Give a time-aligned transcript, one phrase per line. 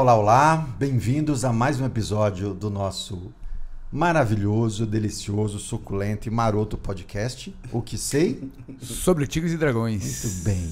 [0.00, 0.56] olá, olá.
[0.78, 3.32] Bem-vindos a mais um episódio do nosso
[3.92, 7.54] maravilhoso, delicioso, suculento e maroto podcast.
[7.72, 8.50] O que sei?
[8.80, 10.24] Sobre Tigres e Dragões.
[10.24, 10.70] Muito bem.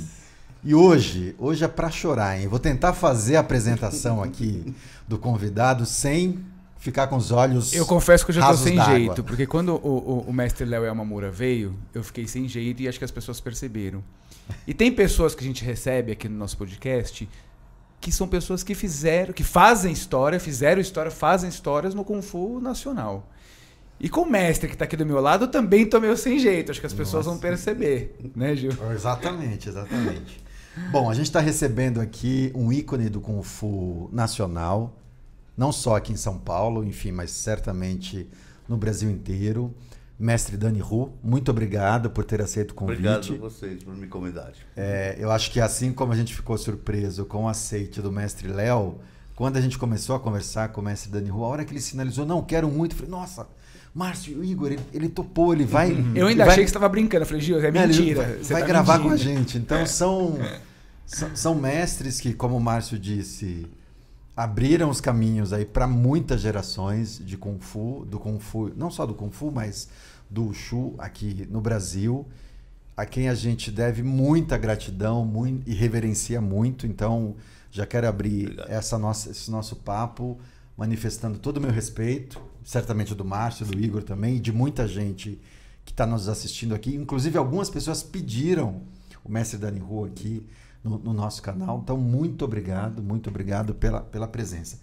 [0.65, 2.49] E hoje, hoje é para chorar, hein?
[2.49, 4.75] Vou tentar fazer a apresentação aqui
[5.07, 6.39] do convidado sem
[6.79, 7.73] ficar com os olhos.
[7.73, 10.85] Eu confesso que eu já tô sem jeito, porque quando o, o- o mestre Léo
[10.85, 14.03] Yamamura veio, eu fiquei sem jeito e acho que as pessoas perceberam.
[14.67, 17.29] E tem pessoas que a gente recebe aqui no nosso podcast
[18.01, 22.61] que são pessoas que fizeram, que fazem história, fizeram história, fazem histórias no Kung Fu
[22.61, 23.29] nacional.
[24.01, 26.39] E com o mestre que tá aqui do meu lado, eu também tô meio sem
[26.39, 26.71] jeito.
[26.71, 27.47] Acho que as pessoas vão Nossa.
[27.47, 28.71] perceber, né, Gil?
[28.95, 30.41] Exatamente, exatamente.
[30.93, 34.97] Bom, a gente está recebendo aqui um ícone do Kung Fu nacional,
[35.57, 38.29] não só aqui em São Paulo, enfim, mas certamente
[38.69, 39.75] no Brasil inteiro.
[40.19, 43.07] Mestre Dani Ru, muito obrigado por ter aceito o convite.
[43.07, 44.55] Obrigado a vocês por me convidarem.
[44.77, 48.49] É, eu acho que assim como a gente ficou surpreso com o aceite do mestre
[48.49, 48.99] Léo,
[49.37, 51.81] quando a gente começou a conversar com o mestre Dani Ru, a hora que ele
[51.81, 53.47] sinalizou, não, quero muito, eu falei, nossa,
[53.95, 55.93] Márcio, o Igor, ele, ele topou, ele vai.
[56.15, 57.23] Eu ainda vai- achei que você tava brincando.
[57.23, 58.23] Eu falei, Gil, é é, ele mentira.
[58.23, 59.31] Vai, você vai tá gravar com a mentindo.
[59.39, 59.57] gente.
[59.59, 60.37] Então são,
[61.07, 63.67] são, são mestres que, como o Márcio disse,
[64.39, 69.05] abriram os caminhos aí para muitas gerações de Kung Fu, do Kung Fu, não só
[69.05, 69.89] do Kung Fu, mas
[70.31, 72.25] do Wushu aqui no Brasil,
[72.97, 76.87] a quem a gente deve muita gratidão mui- e reverencia muito.
[76.87, 77.35] Então,
[77.69, 78.71] já quero abrir Obrigado.
[78.71, 80.39] essa nossa, esse nosso papo
[80.77, 85.37] manifestando todo o meu respeito, certamente do Márcio, do Igor também, e de muita gente
[85.85, 86.95] que está nos assistindo aqui.
[86.95, 88.83] Inclusive, algumas pessoas pediram
[89.25, 90.47] o mestre Dani Rua aqui
[90.83, 91.81] no, no nosso canal.
[91.83, 94.81] Então, muito obrigado, muito obrigado pela, pela presença.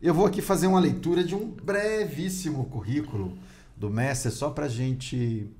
[0.00, 3.36] Eu vou aqui fazer uma leitura de um brevíssimo currículo
[3.76, 5.50] do mestre, só para gente.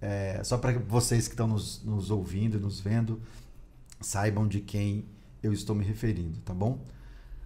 [0.00, 3.20] é, só para vocês que estão nos, nos ouvindo e nos vendo
[4.00, 5.04] saibam de quem
[5.42, 6.78] eu estou me referindo, tá bom?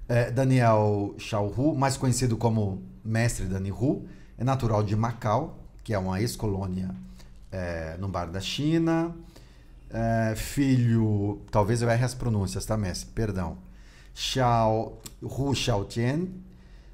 [0.09, 4.07] É, Daniel Xiaohu, mais conhecido como Mestre Dani Hu,
[4.39, 6.95] é natural de Macau, que é uma ex-colônia
[7.51, 9.15] é, no bar da China.
[9.97, 13.11] É, filho, talvez eu erre as pronúncias, tá, mestre?
[13.15, 13.59] Perdão.
[14.13, 16.27] Xiao, Hu Xiaotian,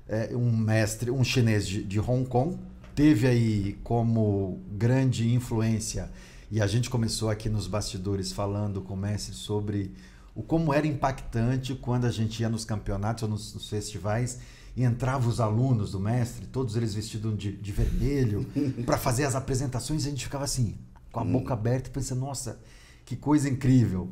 [0.07, 2.59] é um mestre, um chinês de, de Hong Kong,
[2.95, 6.11] teve aí como grande influência,
[6.51, 9.95] e a gente começou aqui nos bastidores falando com o mestre sobre
[10.35, 14.41] o como era impactante quando a gente ia nos campeonatos ou nos, nos festivais
[14.77, 18.47] e entrava os alunos do mestre, todos eles vestidos de, de vermelho,
[18.85, 20.77] para fazer as apresentações, e a gente ficava assim,
[21.11, 22.61] com a boca aberta, pensando, nossa,
[23.11, 24.09] que coisa incrível.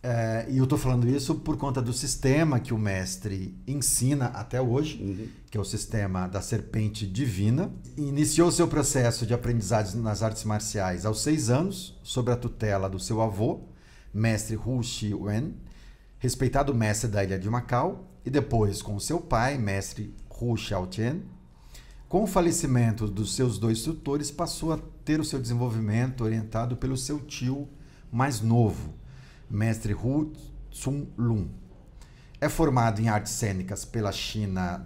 [0.00, 4.60] É, e eu estou falando isso por conta do sistema que o mestre ensina até
[4.60, 7.72] hoje, que é o sistema da serpente divina.
[7.96, 13.00] Iniciou seu processo de aprendizagem nas artes marciais aos seis anos, sob a tutela do
[13.00, 13.64] seu avô,
[14.14, 15.52] mestre Hu Shi Wen,
[16.20, 21.18] respeitado mestre da ilha de Macau, e depois com seu pai, mestre Hu Xiaotian.
[22.08, 26.96] Com o falecimento dos seus dois tutores, passou a ter o seu desenvolvimento orientado pelo
[26.96, 27.68] seu tio
[28.16, 28.94] mais novo,
[29.48, 30.32] mestre Hu
[30.70, 31.48] Tsung Lun.
[32.40, 34.78] É formado em artes cênicas pela China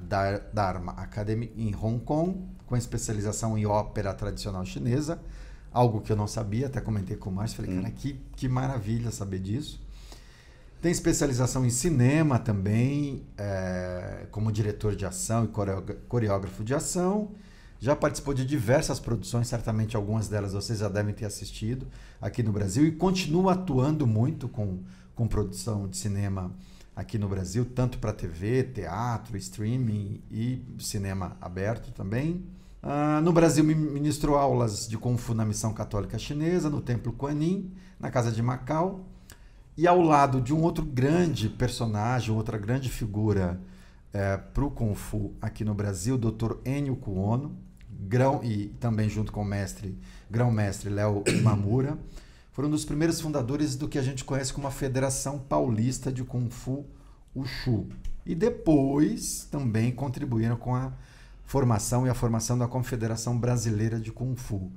[0.53, 5.21] Dharma Academy em Hong Kong, com especialização em ópera tradicional chinesa,
[5.73, 9.13] algo que eu não sabia, até comentei com o Márcio, falei, cara, que, que maravilha
[9.13, 9.81] saber disso.
[10.83, 17.31] Tem especialização em cinema também, é, como diretor de ação e coreógra- coreógrafo de ação.
[17.83, 21.87] Já participou de diversas produções, certamente algumas delas vocês já devem ter assistido
[22.21, 24.81] aqui no Brasil, e continua atuando muito com,
[25.15, 26.53] com produção de cinema
[26.95, 32.45] aqui no Brasil, tanto para TV, teatro, streaming e cinema aberto também.
[32.83, 37.17] Ah, no Brasil, mi- ministrou aulas de Kung Fu na Missão Católica Chinesa, no Templo
[37.31, 39.07] Yin, na Casa de Macau.
[39.75, 43.59] E ao lado de um outro grande personagem, outra grande figura
[44.53, 46.57] para o Kung Fu aqui no Brasil, o Dr.
[46.67, 47.57] Enio Kuono,
[48.09, 49.99] grão, e também junto com o mestre,
[50.31, 51.99] grão-mestre Léo Mamura,
[52.53, 56.25] foram um dos primeiros fundadores do que a gente conhece como a Federação Paulista de
[56.25, 56.85] Kung Fu
[57.35, 57.89] Wushu.
[58.27, 60.93] E depois também contribuíram com a
[61.45, 64.71] formação e a formação da Confederação Brasileira de Kung Fu.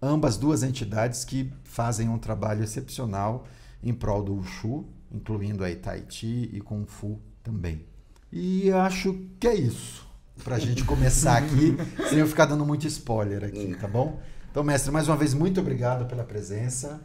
[0.00, 3.46] Ambas duas entidades que fazem um trabalho excepcional
[3.82, 7.84] em prol do Wushu, incluindo aí Tai Chi e Kung Fu também.
[8.32, 10.07] E acho que é isso.
[10.44, 11.76] Pra gente começar aqui,
[12.08, 14.20] sem eu ficar dando muito spoiler aqui, tá bom?
[14.50, 17.00] Então, mestre, mais uma vez, muito obrigado pela presença.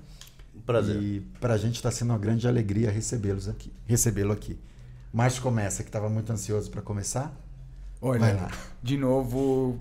[0.66, 1.02] Prazer.
[1.02, 4.58] E pra gente está sendo uma grande alegria recebê-los aqui, recebê-lo aqui.
[5.12, 7.36] Márcio começa, que estava muito ansioso para começar.
[8.02, 8.52] Olha, Vai lá.
[8.82, 9.80] de novo,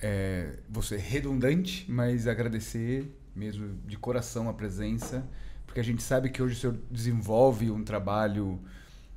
[0.00, 5.24] é, vou ser redundante, mas agradecer mesmo de coração a presença,
[5.66, 8.60] porque a gente sabe que hoje o senhor desenvolve um trabalho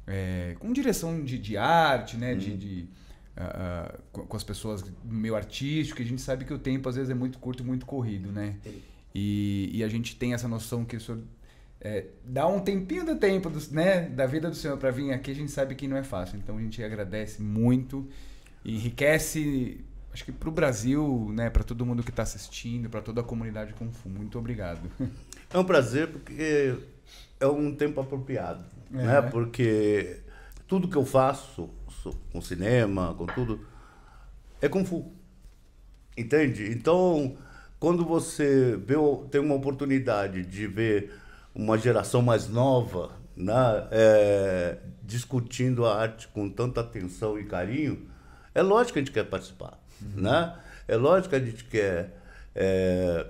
[0.07, 2.35] é, com direção de, de arte, né?
[2.35, 2.89] De, de,
[3.37, 7.09] ah, com, com as pessoas meio artístico, a gente sabe que o tempo às vezes
[7.09, 8.55] é muito curto e muito corrido, né?
[9.13, 11.21] E, e a gente tem essa noção que o senhor
[11.81, 15.31] é, dá um tempinho do tempo do, né, da vida do senhor para vir aqui,
[15.31, 16.37] a gente sabe que não é fácil.
[16.37, 18.07] Então a gente agradece muito
[18.65, 23.21] enriquece, acho que para o Brasil, né, para todo mundo que está assistindo, para toda
[23.21, 24.09] a comunidade Kung Fu.
[24.09, 24.81] Muito obrigado.
[25.53, 26.75] É um prazer porque
[27.39, 28.97] é um tempo apropriado, É.
[28.97, 29.21] né?
[29.21, 30.19] Porque
[30.67, 31.69] tudo que eu faço
[32.31, 33.65] com cinema, com tudo,
[34.61, 35.11] é Kung Fu.
[36.17, 36.71] Entende?
[36.71, 37.35] Então,
[37.79, 38.95] quando você vê,
[39.29, 41.13] tem uma oportunidade de ver
[41.53, 43.53] uma geração mais nova né,
[43.91, 48.07] é, discutindo a arte com tanta atenção e carinho,
[48.53, 49.77] é lógico que a gente quer participar.
[50.15, 50.55] Né?
[50.87, 52.17] É lógico que a gente quer
[52.55, 53.25] é,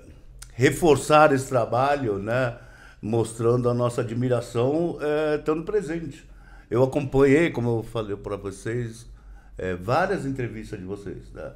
[0.53, 2.57] reforçar esse trabalho, né,
[3.01, 6.25] mostrando a nossa admiração, é, estando presente.
[6.69, 9.05] Eu acompanhei, como eu falei para vocês,
[9.57, 11.51] é, várias entrevistas de vocês, né?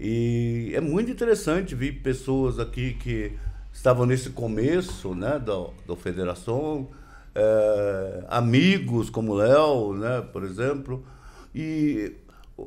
[0.00, 3.32] E é muito interessante ver pessoas aqui que
[3.72, 6.88] estavam nesse começo, né, da, da federação,
[7.34, 11.04] é, amigos como o Léo, né, por exemplo,
[11.54, 12.12] e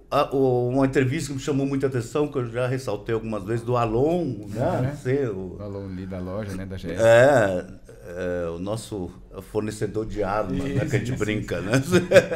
[0.09, 3.65] a- o- uma entrevista que me chamou muita atenção, que eu já ressaltei algumas vezes,
[3.65, 7.01] do Alon, né, ser o- Falou ali da loja, né, da GS.
[7.01, 7.65] é,
[8.05, 9.11] é, o nosso
[9.51, 11.73] fornecedor de armas, né, que a gente Isso, brinca, né?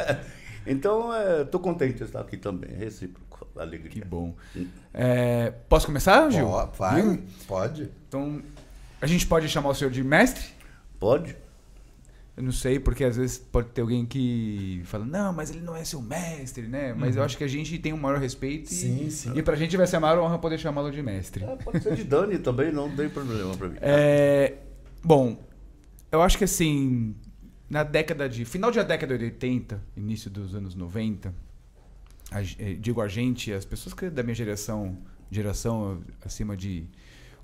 [0.66, 1.10] então,
[1.42, 3.90] estou contente de estar aqui também, recíproco, alegria.
[3.90, 4.34] Que bom.
[4.94, 6.46] É, posso começar, Gil?
[6.46, 7.22] Ó, vai, Viu?
[7.46, 7.90] pode.
[8.08, 8.40] Então,
[9.00, 10.44] a gente pode chamar o senhor de mestre?
[10.98, 11.36] Pode?
[12.36, 15.74] Eu não sei, porque às vezes pode ter alguém que fala, não, mas ele não
[15.74, 16.92] é seu mestre, né?
[16.92, 19.32] Mas eu acho que a gente tem o maior respeito e, Sim, sim.
[19.34, 21.42] e pra gente vai ser a maior honra poder chamá-lo de mestre.
[21.42, 23.76] É, pode ser de Dani também, não tem problema para mim.
[23.80, 24.52] É,
[25.02, 25.38] bom,
[26.10, 27.14] eu acho que assim,
[27.68, 28.44] na década de.
[28.44, 31.34] Final da década de 80, início dos anos 90,
[32.30, 34.98] a eh, digo a gente, as pessoas que da minha geração,
[35.30, 36.86] geração acima de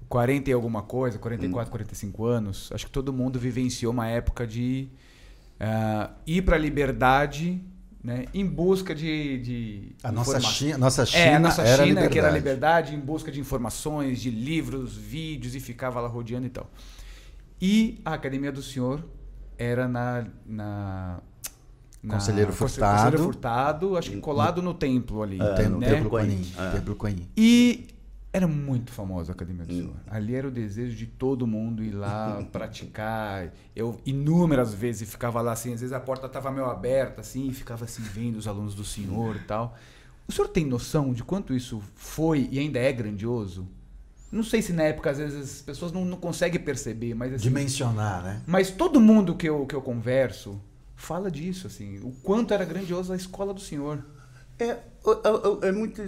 [0.08, 4.88] 40 e alguma coisa, 44, 45 anos, acho que todo mundo vivenciou uma época de
[5.58, 7.62] ah, ir para a liberdade,
[8.02, 12.08] né, em busca de, de A nossa China, nossa China, é, a nossa era China,
[12.08, 12.90] que era a liberdade.
[12.90, 16.68] liberdade, em busca de informações, de livros, vídeos, e ficava lá rodeando e tal.
[17.64, 19.04] E a academia do senhor
[19.56, 20.26] era na.
[20.44, 21.20] na
[22.02, 22.94] na- Conselheiro Conse- Furtado.
[23.04, 25.38] Conselheiro Furtado, acho que colado no templo ali.
[25.56, 25.88] Tem no né?
[25.88, 26.10] Templo.
[26.10, 26.40] Coin.
[26.58, 26.70] É.
[26.72, 27.28] Templo Coin.
[27.36, 27.86] E
[28.32, 29.76] era muito famosa a Academia do Hum.
[29.76, 29.94] Senhor.
[30.10, 33.52] Ali era o desejo de todo mundo ir lá praticar.
[33.76, 37.52] Eu inúmeras vezes ficava lá assim, às vezes a porta estava meio aberta assim, e
[37.54, 39.76] ficava assim vendo os alunos do senhor e tal.
[40.26, 43.68] O senhor tem noção de quanto isso foi e ainda é grandioso?
[44.32, 47.42] Não sei se na época às vezes as pessoas não, não conseguem perceber, mas assim,
[47.42, 48.42] Dimensionar, né?
[48.46, 50.58] mas todo mundo que eu, que eu converso
[50.96, 54.02] fala disso assim, o quanto era grandiosa a escola do senhor.
[54.58, 54.78] É,
[55.62, 56.00] é muito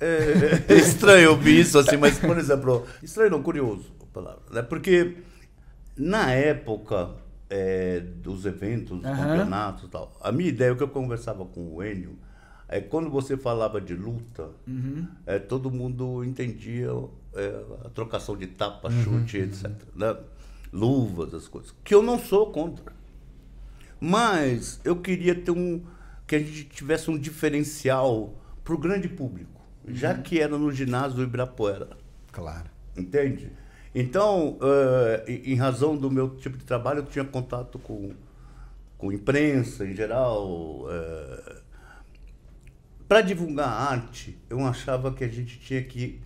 [0.00, 4.62] é, é estranho ouvir isso, assim, mas, por exemplo, estranho não, curioso a palavra, né?
[4.62, 5.16] Porque
[5.96, 7.10] na época
[7.48, 9.26] é, dos eventos, dos Aham.
[9.26, 12.18] campeonatos e tal, a minha ideia, o que eu conversava com o Enio,
[12.68, 14.48] é quando você falava de luta,
[15.26, 16.90] é, todo mundo entendia
[17.34, 19.70] é, a trocação de tapa, chute, etc.
[19.94, 20.16] Né?
[20.72, 21.74] Luvas, as coisas.
[21.84, 22.92] Que eu não sou contra.
[24.00, 25.84] Mas eu queria ter um.
[26.26, 28.34] que a gente tivesse um diferencial
[28.64, 31.96] para o grande público, já que era no ginásio do Ibirapuera.
[32.32, 32.70] Claro.
[32.96, 33.52] Entende?
[33.94, 38.12] Então, eh, em razão do meu tipo de trabalho, eu tinha contato com,
[38.96, 40.86] com imprensa em geral.
[43.08, 46.20] Para divulgar a arte, eu achava que a gente tinha que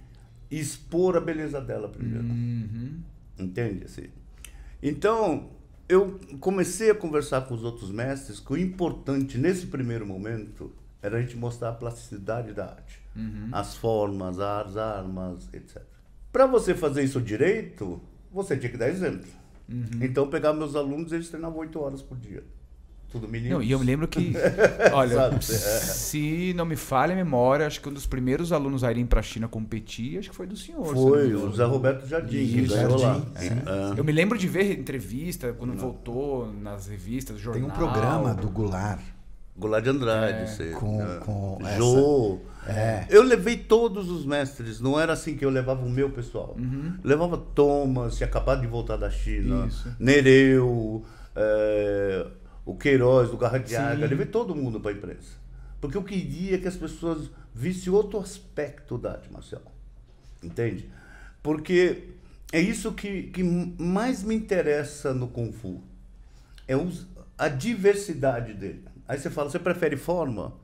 [0.59, 2.25] expor a beleza dela primeiro.
[2.25, 3.01] Uhum.
[3.39, 3.85] Entende?
[3.85, 4.09] Assim?
[4.83, 5.51] Então,
[5.89, 11.19] eu comecei a conversar com os outros mestres que o importante nesse primeiro momento era
[11.19, 13.01] a gente mostrar a plasticidade da arte.
[13.53, 15.83] As formas, as armas, etc.
[16.33, 18.01] Para você fazer isso direito,
[18.33, 19.29] você tinha que dar exemplo.
[20.03, 22.43] Então, eu pegava meus alunos eles treinavam oito horas por dia.
[23.15, 23.55] Tudo menino.
[23.55, 24.35] Não, e eu me lembro que,
[24.93, 25.31] olha?
[25.37, 25.41] É.
[25.41, 29.21] se não me falha a memória, acho que um dos primeiros alunos a irem para
[29.21, 30.85] a China competir, acho que foi do senhor.
[30.85, 33.15] não Foi o Zé Roberto Jardim que Isso, ganhou lá.
[33.15, 33.49] Jardim, sim.
[33.95, 34.01] É.
[34.01, 37.63] Eu me lembro de ver entrevista quando voltou nas revistas, jornal.
[37.63, 39.01] Tem um programa do Goulart.
[39.57, 40.71] Goulart de Andrade, É, sei.
[40.73, 41.19] com- É.
[41.21, 42.39] com Jô.
[42.67, 43.07] É.
[43.09, 46.57] Eu levei todos os mestres, não era assim que eu levava o meu pessoal.
[47.05, 49.67] Levava Thomas, tinha acabado de voltar da China, Uhum.
[49.69, 49.89] Isso.
[50.01, 51.05] Nereu,
[51.37, 52.27] é,
[52.65, 53.77] o Queiroz, do Garra de Sim.
[53.77, 55.37] Águia, levei todo mundo para a imprensa.
[55.81, 59.63] Porque eu queria que as pessoas vissem outro aspecto da arte marcial.
[60.43, 60.91] Entende?
[61.43, 62.09] Porque
[62.53, 65.83] é isso que, que mais me interessa no Kung Fu.
[66.67, 66.75] É
[67.37, 68.85] a diversidade dele.
[69.07, 70.55] Aí você fala, você prefere forma?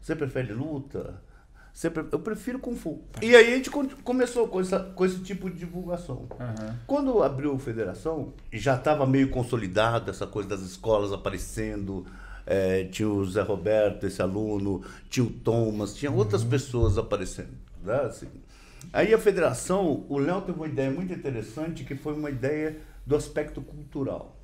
[0.00, 1.20] Você prefere luta?
[2.12, 3.00] Eu prefiro Kung Fu.
[3.22, 6.26] E aí a gente começou com, essa, com esse tipo de divulgação.
[6.86, 12.04] Quando abriu a federação, já estava meio consolidado essa coisa das escolas aparecendo.
[12.46, 17.56] eh, tinha o Zé Roberto, esse aluno, tinha o Thomas, tinha outras pessoas aparecendo.
[17.82, 17.94] Né?
[18.02, 18.28] assim.
[18.92, 23.14] Aí a federação, o Léo teve uma ideia muito interessante, que foi uma ideia do
[23.14, 24.36] aspecto cultural.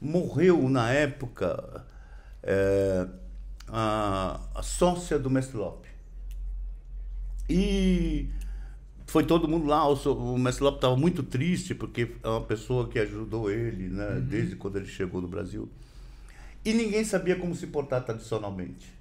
[0.00, 1.84] Morreu na época
[2.42, 3.06] eh,
[3.68, 5.83] a, a sócia do Mestre Lopes.
[7.48, 8.28] E
[9.06, 9.86] foi todo mundo lá.
[9.88, 9.94] O,
[10.34, 14.56] o Mestre Lopes estava muito triste, porque é uma pessoa que ajudou ele né, desde
[14.56, 15.68] quando ele chegou no Brasil.
[16.64, 18.92] E ninguém sabia como se portar tradicionalmente.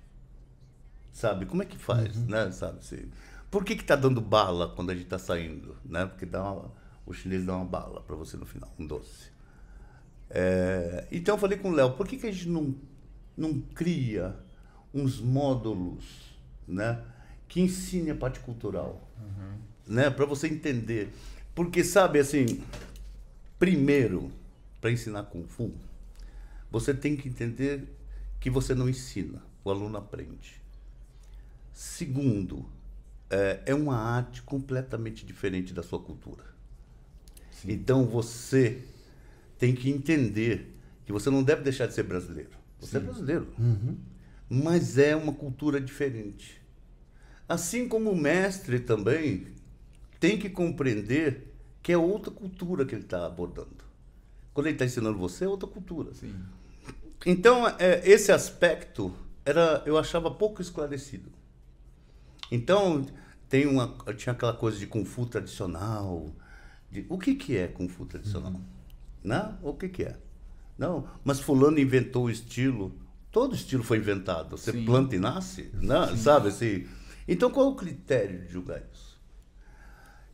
[1.12, 1.45] Sabe?
[1.45, 2.51] Como é que faz, né?
[2.51, 2.83] Sabe?
[2.83, 3.07] Se-
[3.51, 5.75] Por que que tá dando bala quando a gente está saindo?
[5.85, 6.05] Né?
[6.07, 6.71] Porque dá uma-
[7.05, 9.31] o chinês dá uma bala para você no final, um doce.
[10.29, 12.73] É, então eu falei com o Léo, por que, que a gente não,
[13.38, 14.35] não cria
[14.93, 16.03] uns módulos
[16.67, 17.00] né,
[17.53, 19.07] que ensine a parte cultural?
[19.88, 21.13] Né, para você entender.
[21.53, 22.63] Porque, sabe, assim,
[23.60, 24.31] primeiro,
[24.81, 25.72] para ensinar Kung Fu,
[26.72, 27.83] você tem que entender
[28.39, 30.60] que você não ensina, o aluno aprende.
[31.72, 32.65] Segundo,
[33.29, 36.43] é, é uma arte completamente diferente da sua cultura.
[37.63, 38.83] Então você
[39.60, 42.57] tem que entender que você não deve deixar de ser brasileiro.
[42.79, 43.48] Você é brasileiro.
[44.50, 46.62] Mas é uma cultura diferente.
[47.47, 49.47] Assim como o mestre também
[50.19, 53.83] tem que compreender que é outra cultura que ele está abordando.
[54.53, 56.13] Quando ele está ensinando você, é outra cultura.
[56.13, 56.33] Sim.
[57.25, 59.13] Então, é, esse aspecto
[59.45, 61.29] era, eu achava pouco esclarecido.
[62.51, 63.05] Então,
[63.50, 66.31] tem uma, tinha aquela coisa de Kung Fu tradicional.
[66.91, 68.53] de- o que, que é Kung Fu tradicional?
[69.23, 69.53] Né?
[69.62, 70.17] O que, que é?
[70.77, 72.93] Não, mas fulano inventou o estilo.
[73.31, 74.57] Todo estilo foi inventado.
[74.57, 74.85] Você Sim.
[74.85, 76.15] planta e nasce, né?
[76.17, 76.85] sabe assim?
[77.27, 79.21] Então, qual é o critério de julgar isso?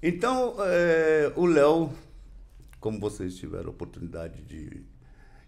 [0.01, 1.91] Então, é, o Léo,
[2.79, 4.81] como vocês tiveram a oportunidade de,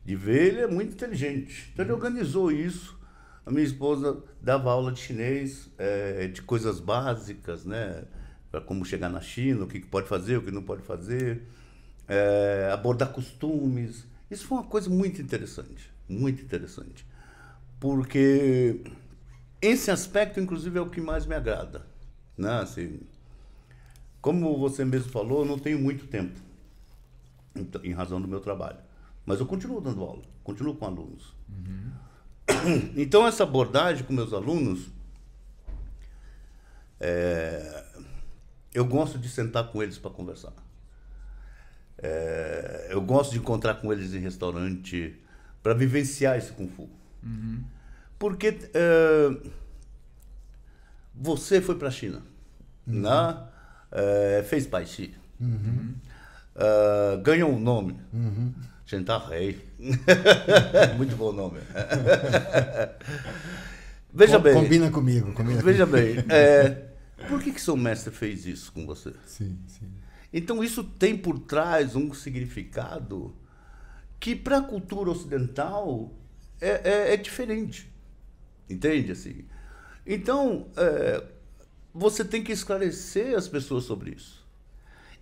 [0.04, 1.70] de ver, ele é muito inteligente.
[1.74, 3.00] Então, ele organizou isso.
[3.46, 8.04] A minha esposa dava aula de chinês, é, de coisas básicas, né?
[8.52, 11.44] Para como chegar na China, o que que pode fazer, o que não pode fazer,
[12.08, 14.06] é, abordar costumes.
[14.30, 17.06] Isso foi uma coisa muito interessante, muito interessante.
[17.80, 18.82] Porque
[19.62, 21.86] esse aspecto, inclusive, é o que mais me agrada.
[22.38, 22.60] Né?
[22.60, 23.00] Assim,
[24.22, 26.40] como você mesmo falou, eu não tenho muito tempo,
[27.56, 28.78] então, em razão do meu trabalho.
[29.26, 31.36] Mas eu continuo dando aula, continuo com alunos.
[32.96, 34.90] Então, essa abordagem com meus alunos,
[37.00, 37.86] é,
[38.74, 40.54] eu gosto de sentar com eles para conversar.
[41.98, 45.20] É, eu gosto de encontrar com eles em restaurante
[45.62, 46.90] para vivenciar esse Kung Fu.
[48.22, 49.50] Porque é,
[51.16, 52.22] você foi para a China,
[52.86, 53.48] né?
[53.92, 55.16] É, fez Pai Chi,
[56.56, 58.00] É, ganhou um nome,
[58.86, 59.60] Shentar Rei.
[60.98, 61.58] Muito bom nome.
[64.14, 64.54] Veja Com- bem.
[64.54, 66.22] Combina comigo, combina Veja comigo.
[66.22, 66.90] bem, é,
[67.28, 69.14] por que, que seu mestre fez isso com você?
[69.26, 69.90] Sim, sim.
[70.32, 73.36] Então isso tem por trás um significado
[74.20, 76.14] que para a cultura ocidental
[76.60, 76.70] é,
[77.10, 77.91] é- é diferente.
[78.70, 79.12] Entende?
[79.12, 79.46] Assim?
[80.06, 81.24] Então, é,
[81.94, 84.42] você tem que esclarecer as pessoas sobre isso.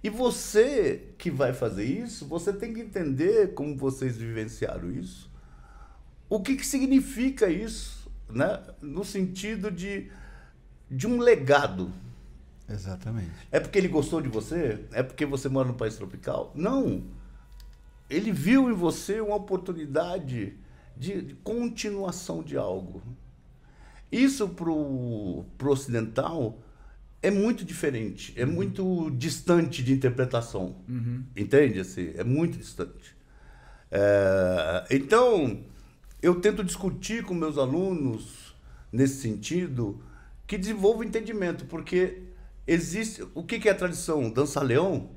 [0.02, 5.30] E você que vai fazer isso, você tem que entender como vocês vivenciaram isso.
[6.30, 8.64] O que, que significa isso, né?
[8.82, 10.10] no sentido de,
[10.90, 11.92] de um legado.
[12.70, 13.32] Exatamente.
[13.52, 14.86] É porque ele gostou de você?
[14.94, 16.52] É porque você mora num país tropical?
[16.56, 17.04] Não.
[18.10, 20.56] Ele viu em você uma oportunidade
[20.96, 23.02] de, de continuação de algo.
[24.12, 26.60] Isso para o ocidental
[27.22, 30.78] é muito diferente, é muito distante de interpretação.
[31.36, 31.80] Entende?
[31.80, 33.16] Assim, é muito distante.
[33.92, 35.64] É, então,
[36.22, 38.56] eu tento discutir com meus alunos
[38.92, 40.02] nesse sentido
[40.48, 42.24] que desenvolvam entendimento, porque
[42.66, 43.26] existe.
[43.34, 44.30] O que que é a tradição?
[44.30, 45.12] Dança leão?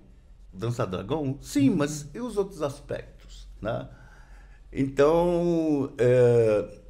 [0.53, 1.39] Dança dragão?
[1.41, 3.49] Sim, mas e os outros aspectos?
[3.61, 3.89] Né?
[4.73, 6.82] Então, é,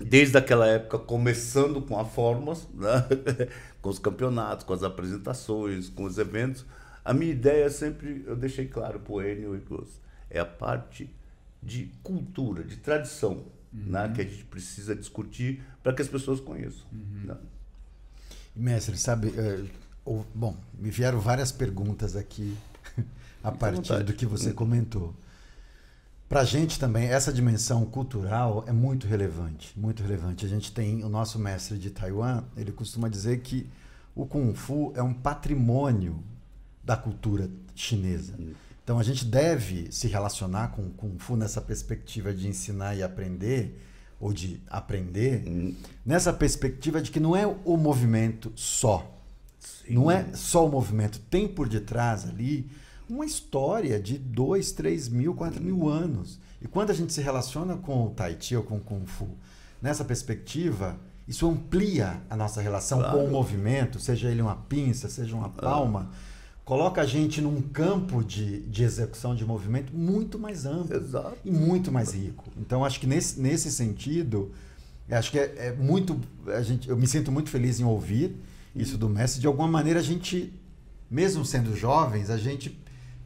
[0.00, 3.06] desde aquela época, começando com as formas, né?
[3.82, 6.64] com os campeonatos, com as apresentações, com os eventos,
[7.04, 10.44] a minha ideia sempre, eu deixei claro para o Enio e para os, é a
[10.46, 11.10] parte
[11.62, 14.12] de cultura, de tradição, né?
[14.14, 16.86] que a gente precisa discutir para que as pessoas conheçam.
[16.92, 17.36] né?
[18.54, 19.32] Mestre, sabe,
[20.04, 22.56] o- bom, me vieram várias perguntas aqui
[23.42, 24.04] a partir vontade.
[24.04, 24.54] do que você Hum.
[24.54, 25.14] comentou.
[26.32, 30.46] Para a gente também, essa dimensão cultural é muito relevante, muito relevante.
[30.46, 33.68] A gente tem o nosso mestre de Taiwan, ele costuma dizer que
[34.16, 36.24] o Kung Fu é um patrimônio
[36.82, 38.32] da cultura chinesa.
[38.82, 43.02] Então a gente deve se relacionar com o Kung Fu nessa perspectiva de ensinar e
[43.02, 43.78] aprender,
[44.18, 45.74] ou de aprender, Hum.
[46.04, 49.06] nessa perspectiva de que não é o movimento só.
[49.60, 49.92] Sim.
[49.92, 51.20] Não é só o movimento.
[51.28, 52.70] Tem por detrás ali
[53.12, 56.40] uma história de dois, três mil, quatro mil anos.
[56.60, 59.28] E quando a gente se relaciona com o Tai Chi ou com o Kung Fu,
[59.82, 60.96] nessa perspectiva,
[61.28, 63.18] isso amplia a nossa relação Claro.
[63.18, 66.10] com o movimento, seja ele uma pinça, seja uma palma,
[66.64, 71.36] coloca a gente num campo de, de execução de movimento muito mais amplo Exato.
[71.44, 72.44] e muito mais rico.
[72.56, 74.52] Então acho que nesse, nesse sentido,
[75.08, 78.36] eu acho que é, é muito a gente, eu me sinto muito feliz em ouvir
[78.74, 79.40] isso do mestre.
[79.40, 80.50] De alguma maneira a gente,
[81.10, 82.80] mesmo sendo jovens, a gente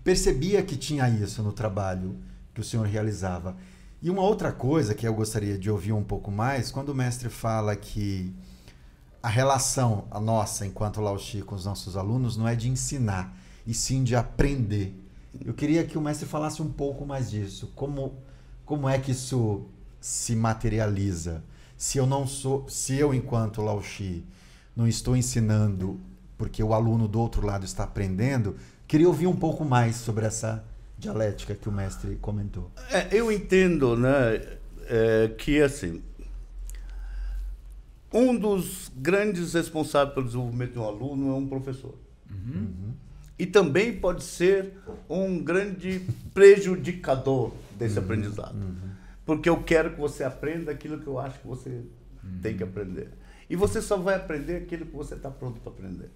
[0.07, 2.17] percebia que tinha isso no trabalho
[2.55, 3.57] que o senhor realizava.
[4.01, 7.29] E uma outra coisa que eu gostaria de ouvir um pouco mais, quando o mestre
[7.29, 8.33] fala que
[9.21, 13.37] a relação a nossa enquanto Laoshi com os nossos alunos não é de ensinar,
[13.67, 14.97] e sim de aprender.
[15.45, 17.73] Eu queria que o mestre falasse um pouco mais disso.
[17.75, 18.15] Como,
[18.65, 19.67] como é que isso
[20.01, 21.43] se materializa?
[21.77, 24.25] Se eu não sou, se eu enquanto Laoshi
[24.77, 25.99] não estou ensinando
[26.39, 30.65] porque o aluno do outro lado está aprendendo, queria ouvir um pouco mais sobre essa
[30.99, 32.71] dialética que o mestre comentou.
[32.91, 36.03] É, eu entendo, né, é, que assim,
[38.13, 41.95] um dos grandes responsáveis pelo desenvolvimento de um aluno é um professor.
[43.39, 44.73] E também pode ser
[45.09, 46.01] um grande
[46.33, 48.57] prejudicador desse aprendizado.
[49.27, 51.83] Porque eu quero que você aprenda aquilo que eu acho que você
[52.41, 53.11] tem que aprender.
[53.51, 56.11] E você só vai aprender aquilo que você está pronto para aprender.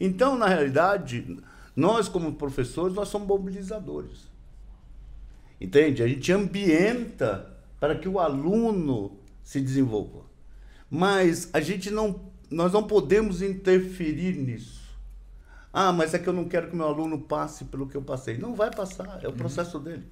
[0.00, 1.38] Então, na realidade,
[1.74, 4.30] nós como professores, nós somos mobilizadores.
[5.60, 6.02] Entende?
[6.02, 10.22] A gente ambienta para que o aluno se desenvolva.
[10.90, 14.82] Mas a gente não, nós não podemos interferir nisso.
[15.72, 18.36] Ah, mas é que eu não quero que meu aluno passe pelo que eu passei.
[18.36, 20.04] Não vai passar, é o processo dele.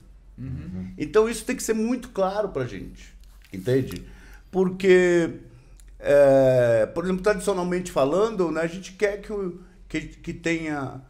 [0.97, 3.15] Então isso tem que ser muito claro para a gente,
[3.53, 4.07] entende?
[4.51, 5.41] Porque,
[5.99, 9.33] é, por exemplo, tradicionalmente falando, né, a gente quer que,
[9.87, 11.03] que, que tenha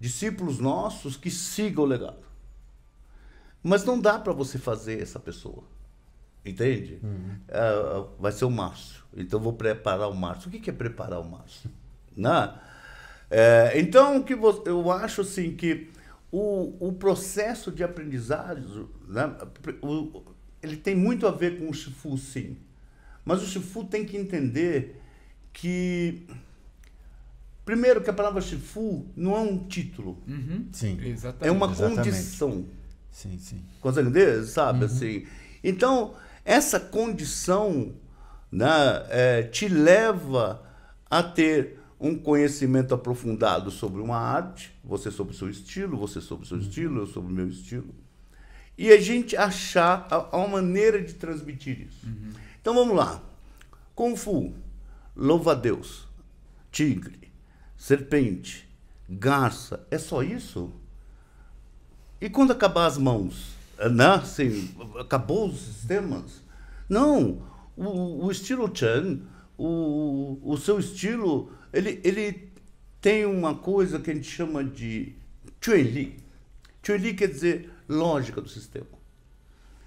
[0.00, 2.26] discípulos nossos que sigam o legado.
[3.62, 5.64] Mas não dá para você fazer essa pessoa.
[6.44, 7.00] Entende?
[7.50, 9.02] Ah, vai ser o Márcio.
[9.16, 10.48] Então vou preparar o Márcio.
[10.48, 11.70] O que é preparar o Márcio?
[12.16, 12.52] Né?
[13.30, 15.88] É, então que vo- eu acho assim que
[16.32, 19.36] o, o processo de aprendizagem, né,
[19.80, 20.22] o-
[20.60, 22.56] ele tem muito a ver com o Shifu, sim.
[23.24, 25.00] Mas o Shifu tem que entender
[25.52, 26.26] que
[27.68, 30.16] primeiro que a palavra Shifu não é um título,
[30.72, 30.98] Sim.
[31.04, 31.46] Exatamente.
[31.46, 31.96] é uma Exatamente.
[31.96, 32.64] condição.
[33.10, 33.62] Sim, sim.
[33.78, 34.42] Consegue entender?
[34.46, 35.26] Sabe assim?
[35.62, 36.14] Então,
[36.46, 37.92] essa condição
[38.50, 40.62] né, é, te leva
[41.10, 46.46] a ter um conhecimento aprofundado sobre uma arte, você sobre o seu estilo, você sobre
[46.46, 47.94] o seu estilo, eu sobre o meu estilo.
[48.78, 52.06] E a gente achar a, a uma maneira de transmitir isso.
[52.62, 53.22] Então vamos lá.
[53.94, 54.54] Kung Fu,
[55.14, 56.08] louva-a-Deus,
[56.72, 57.27] tigre,
[57.78, 58.68] serpente,
[59.08, 60.70] garça, é só isso?
[62.20, 63.52] E quando acabar as mãos?
[63.78, 64.06] Né?
[64.06, 66.42] Assim, acabou os sistemas?
[66.88, 67.46] Não.
[67.76, 69.20] O, o estilo Chan,
[69.56, 72.50] o, o seu estilo, ele, ele
[73.00, 75.14] tem uma coisa que a gente chama de
[75.60, 76.16] Chueli.
[76.82, 78.98] Chueli quer dizer lógica do sistema.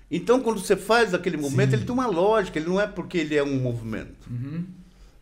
[0.09, 1.75] Então, quando você faz aquele movimento, Sim.
[1.77, 4.29] ele tem uma lógica, ele não é porque ele é um movimento.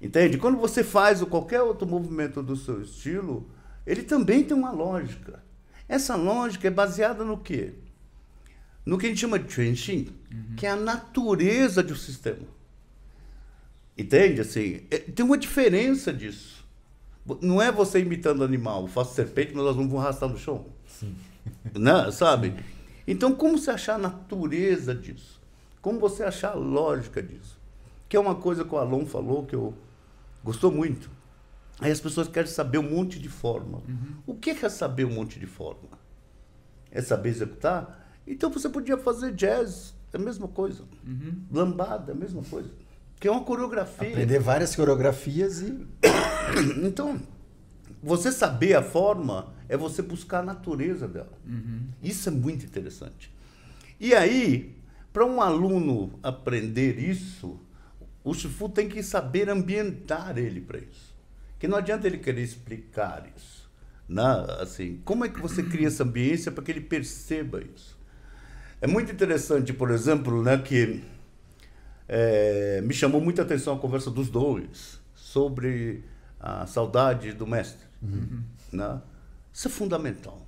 [0.02, 0.38] Entende?
[0.38, 3.50] Quando você faz qualquer outro movimento do seu estilo,
[3.86, 5.44] ele também tem uma lógica.
[5.88, 7.74] Essa lógica é baseada no quê?
[8.86, 10.08] No que a gente chama de Chuanxin,
[10.56, 12.48] que é a natureza do sistema.
[13.98, 14.40] Entende?
[14.40, 16.66] Assim, é- tem uma diferença disso.
[17.42, 20.66] Não é você imitando animal, eu faço serpente, mas nós não vamos arrastar no chão.
[21.74, 22.12] Né?
[22.12, 22.54] Sabe?
[23.08, 25.42] Então, como você achar a natureza disso?
[25.82, 27.58] Como você achar a lógica disso?
[28.08, 29.74] Que é uma coisa que o Alon falou que eu
[30.44, 31.10] gostou muito.
[31.80, 33.82] Aí as pessoas querem saber um monte de forma.
[34.26, 35.98] O que é saber um monte de forma?
[36.92, 38.08] É saber executar?
[38.28, 40.84] Então você podia fazer jazz, é a mesma coisa.
[41.52, 42.70] Lambada, é a mesma coisa.
[43.20, 44.10] Que é uma coreografia.
[44.10, 45.88] Aprender várias coreografias e
[46.84, 47.20] Então,
[48.02, 51.38] você saber a forma é você buscar a natureza dela.
[52.02, 53.32] Isso é muito interessante.
[54.00, 54.76] E aí,
[55.12, 57.60] para um aluno aprender isso,
[58.24, 61.16] o Shifu tem que saber ambientar ele para isso.
[61.58, 63.70] Que não adianta ele querer explicar isso.
[64.08, 64.24] Né?
[64.60, 67.98] Assim, como é que você cria essa ambiência para que ele perceba isso?
[68.82, 71.04] É muito interessante, por exemplo, né, que
[72.08, 76.04] é, me chamou muita atenção a conversa dos dois sobre
[76.40, 77.86] a saudade do mestre.
[78.02, 78.42] Uhum.
[78.72, 79.02] Né?
[79.54, 80.46] Isso é fundamental.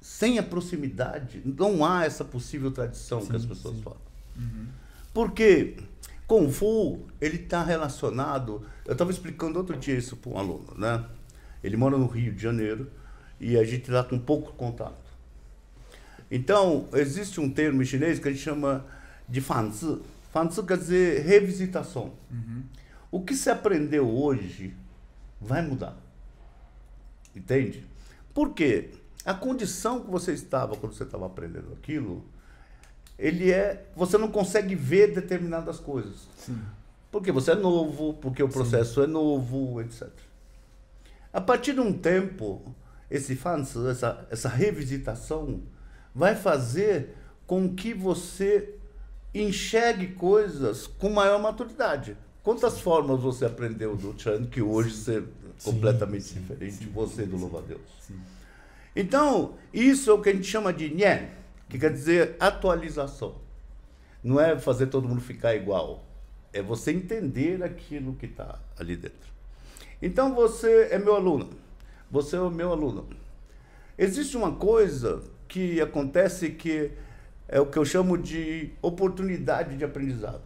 [0.00, 3.82] Sem a proximidade, não há essa possível tradição sim, que as pessoas sim.
[3.82, 4.00] falam.
[4.36, 4.66] Uhum.
[5.12, 5.76] Porque
[6.26, 8.66] Kung Fu, ele está relacionado.
[8.86, 11.04] Eu estava explicando outro dia isso para um aluno, né?
[11.62, 12.90] Ele mora no Rio de Janeiro
[13.40, 15.02] e a gente está com pouco contato.
[16.30, 18.86] Então, existe um termo em chinês que a gente chama
[19.28, 20.00] de fanzi.
[20.32, 22.12] Fanzi quer dizer revisitação.
[22.30, 22.62] Uhum.
[23.10, 24.74] O que se aprendeu hoje
[25.40, 25.96] vai mudar.
[27.36, 27.86] Entende?
[28.32, 28.90] Por quê?
[29.24, 32.24] A condição que você estava quando você estava aprendendo aquilo,
[33.22, 33.86] ele é.
[33.94, 36.26] Você não consegue ver determinadas coisas.
[36.36, 36.58] Sim.
[37.10, 39.04] Porque você é novo, porque o processo Sim.
[39.04, 40.08] é novo, etc.
[41.32, 42.60] A partir de um tempo,
[43.08, 45.62] esse fans, essa, essa revisitação,
[46.12, 47.14] vai fazer
[47.46, 48.74] com que você
[49.32, 52.16] enxergue coisas com maior maturidade.
[52.42, 55.22] Quantas formas você aprendeu do Chan que hoje você é
[55.62, 57.80] completamente sim, diferente, sim, você do louva-a-Deus?
[58.96, 61.28] Então, isso é o que a gente chama de Nyen,
[61.72, 63.36] que quer dizer atualização.
[64.22, 66.04] Não é fazer todo mundo ficar igual,
[66.52, 69.32] é você entender aquilo que está ali dentro.
[70.02, 71.48] Então, você é meu aluno,
[72.10, 73.08] você é o meu aluno.
[73.96, 76.90] Existe uma coisa que acontece que
[77.48, 80.42] é o que eu chamo de oportunidade de aprendizado.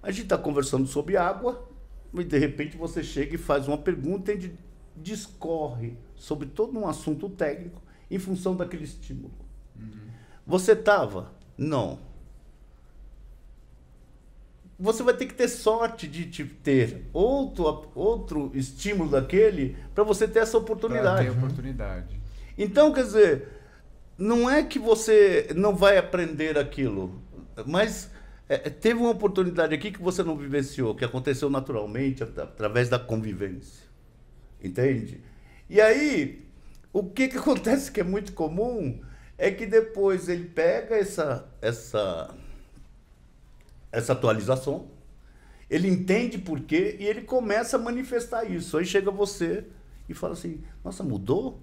[0.00, 1.68] A gente está conversando sobre água
[2.14, 4.56] e de repente você chega e faz uma pergunta e
[4.96, 9.47] discorre sobre todo um assunto técnico em função daquele estímulo.
[9.78, 10.10] Uhum.
[10.46, 11.32] Você estava?
[11.56, 11.98] Não.
[14.78, 20.28] Você vai ter que ter sorte de, de ter outro, outro estímulo daquele para você
[20.28, 21.24] ter essa oportunidade.
[21.24, 22.20] Pra ter oportunidade.
[22.56, 23.48] Então, quer dizer,
[24.16, 27.20] não é que você não vai aprender aquilo,
[27.66, 28.10] mas
[28.48, 32.98] é, é, teve uma oportunidade aqui que você não vivenciou, que aconteceu naturalmente através da
[32.98, 33.86] convivência.
[34.62, 35.20] Entende?
[35.68, 36.44] E aí,
[36.92, 39.00] o que, que acontece que é muito comum
[39.38, 42.34] é que depois ele pega essa, essa,
[43.92, 44.88] essa atualização,
[45.70, 48.76] ele entende por quê e ele começa a manifestar isso.
[48.76, 49.64] Aí chega você
[50.08, 51.62] e fala assim: Nossa, mudou?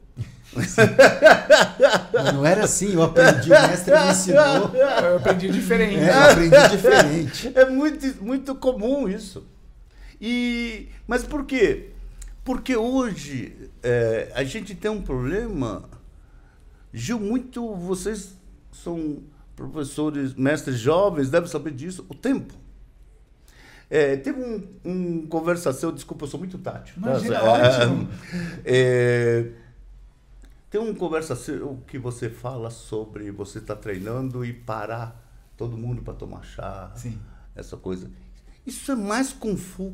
[2.34, 4.72] não era assim, eu aprendi, o mestre me ensinou.
[4.74, 6.00] Eu aprendi diferente.
[6.00, 7.52] É, eu aprendi diferente.
[7.56, 9.46] É muito, muito comum isso.
[10.22, 11.90] E, mas por quê?
[12.44, 15.90] Porque hoje é, a gente tem um problema.
[16.96, 17.76] Gil, muito.
[17.76, 18.36] Vocês
[18.72, 19.22] são
[19.56, 22.06] professores, mestres jovens, devem saber disso.
[22.10, 22.54] O tempo.
[23.90, 27.00] É, teve um, um conversação, desculpa, eu sou muito tático.
[27.00, 27.10] Tá?
[27.10, 27.44] Imagina, tá?
[27.44, 28.10] ótimo.
[28.66, 29.52] É,
[30.70, 31.38] tem um conversa
[31.86, 35.22] que você fala sobre você estar tá treinando e parar
[35.56, 36.92] todo mundo para tomar chá.
[36.96, 37.20] Sim.
[37.56, 38.10] Essa coisa.
[38.66, 39.94] Isso é mais Kung Fu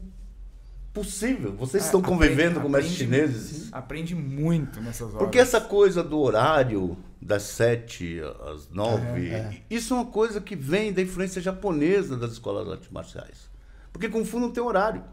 [0.93, 1.53] possível.
[1.53, 3.69] Vocês é, estão convivendo aprende, com mestres chineses.
[3.71, 5.19] Aprende muito nessas horas.
[5.19, 8.21] Porque essa coisa do horário, das sete
[8.53, 9.61] às nove, é, é.
[9.69, 13.49] isso é uma coisa que vem da influência japonesa das escolas de artes marciais.
[13.91, 15.03] Porque Kung Fu não tem horário.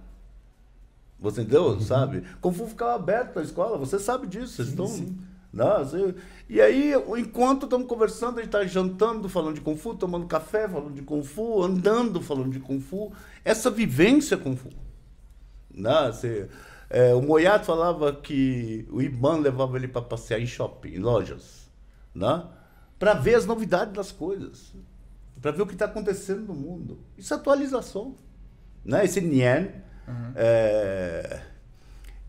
[1.21, 1.71] Você entendeu?
[1.71, 1.81] Uhum.
[1.81, 2.23] Sabe?
[2.41, 4.55] Kung Fu ficava aberto na escola, você sabe disso.
[4.55, 4.87] Vocês sim, estão.
[4.87, 5.19] Sim.
[5.53, 6.15] Não, você...
[6.49, 10.69] E aí, enquanto estamos conversando, a gente está jantando, falando de Kung Fu, tomando café,
[10.69, 13.13] falando de Kung Fu, andando, falando de Kung Fu.
[13.45, 14.69] Essa vivência Kung Fu.
[15.79, 16.49] Não, você...
[16.91, 21.71] É, o Moyato falava que o Iban levava ele para passear em shopping, em lojas,
[22.15, 22.45] né?
[22.99, 24.73] para ver as novidades das coisas,
[25.41, 26.99] para ver o que está acontecendo no mundo.
[27.17, 28.17] Isso é atualização.
[28.85, 29.05] Né?
[29.05, 29.71] Esse Nien,
[30.07, 30.33] uhum.
[30.35, 31.43] é,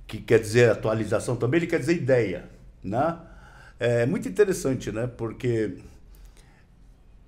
[0.06, 2.50] que quer dizer atualização também, ele quer dizer ideia.
[2.84, 3.18] Né?
[3.80, 5.08] É muito interessante, né?
[5.08, 5.78] porque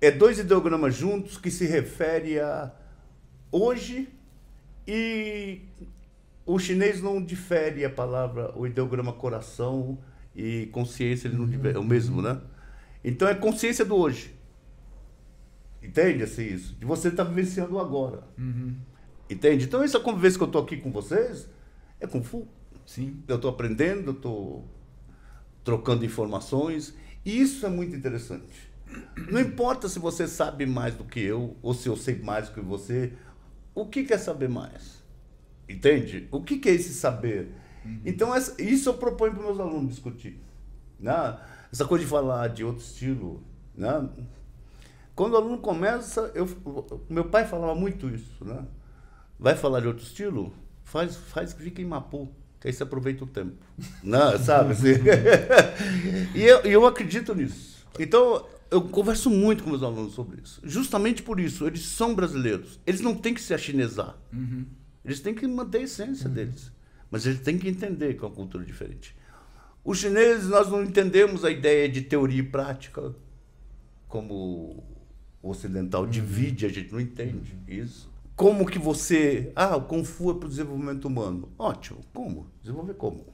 [0.02, 2.70] é dois ideogramas juntos que se refere a
[3.50, 4.08] hoje
[4.86, 5.62] e
[6.44, 9.98] o chinês não difere a palavra, o ideograma coração
[10.34, 12.40] e consciência, ele não difere, é o mesmo, né?
[13.04, 14.34] Então é consciência do hoje.
[15.82, 16.74] Entende assim isso?
[16.74, 18.22] De você estar tá vivenciando agora.
[18.38, 18.76] Uhum.
[19.28, 19.64] Entende?
[19.64, 21.48] Então, essa convivência que eu estou aqui com vocês
[21.98, 22.46] é Kung Fu.
[22.86, 23.22] Sim.
[23.26, 24.68] Eu estou aprendendo, estou
[25.64, 26.94] trocando informações.
[27.24, 28.70] E isso é muito interessante.
[29.30, 32.54] Não importa se você sabe mais do que eu, ou se eu sei mais do
[32.54, 33.12] que você,
[33.74, 35.01] o que quer saber mais?
[35.72, 36.28] Entende?
[36.30, 37.48] O que, é esse saber?
[37.84, 38.00] Uhum.
[38.04, 40.40] Então, essa, isso eu proponho para meus alunos discutir.
[40.98, 41.38] Né?
[41.72, 43.42] Essa coisa de falar de outro estilo.
[43.74, 44.08] Né?
[45.14, 46.48] Quando o aluno começa, eu,
[47.08, 48.44] meu pai falava muito isso.
[48.44, 48.64] Né?
[49.38, 50.52] Vai falar de outro estilo?
[50.84, 52.28] Faz, faz que fique em Mapu,
[52.60, 53.56] que aí você aproveita o tempo.
[54.02, 54.72] Não, sabe?
[54.72, 54.92] Assim?
[56.34, 57.86] e eu, eu acredito nisso.
[57.98, 60.60] Então, eu converso muito com meus alunos sobre isso.
[60.64, 62.80] Justamente por isso, eles são brasileiros.
[62.86, 64.16] Eles não têm que se achinesar.
[64.32, 64.64] Uhum.
[65.04, 66.72] Eles têm que manter a essência deles.
[67.10, 69.14] Mas eles têm que entender que é uma cultura diferente.
[69.84, 73.14] Os chineses, nós não entendemos a ideia de teoria e prática
[74.08, 74.84] como
[75.42, 78.10] o ocidental divide, a gente não entende isso.
[78.36, 79.50] Como que você.
[79.56, 81.48] Ah, o Kung Fu é para o desenvolvimento humano.
[81.58, 82.00] Ótimo.
[82.12, 82.46] Como?
[82.60, 83.26] Desenvolver como?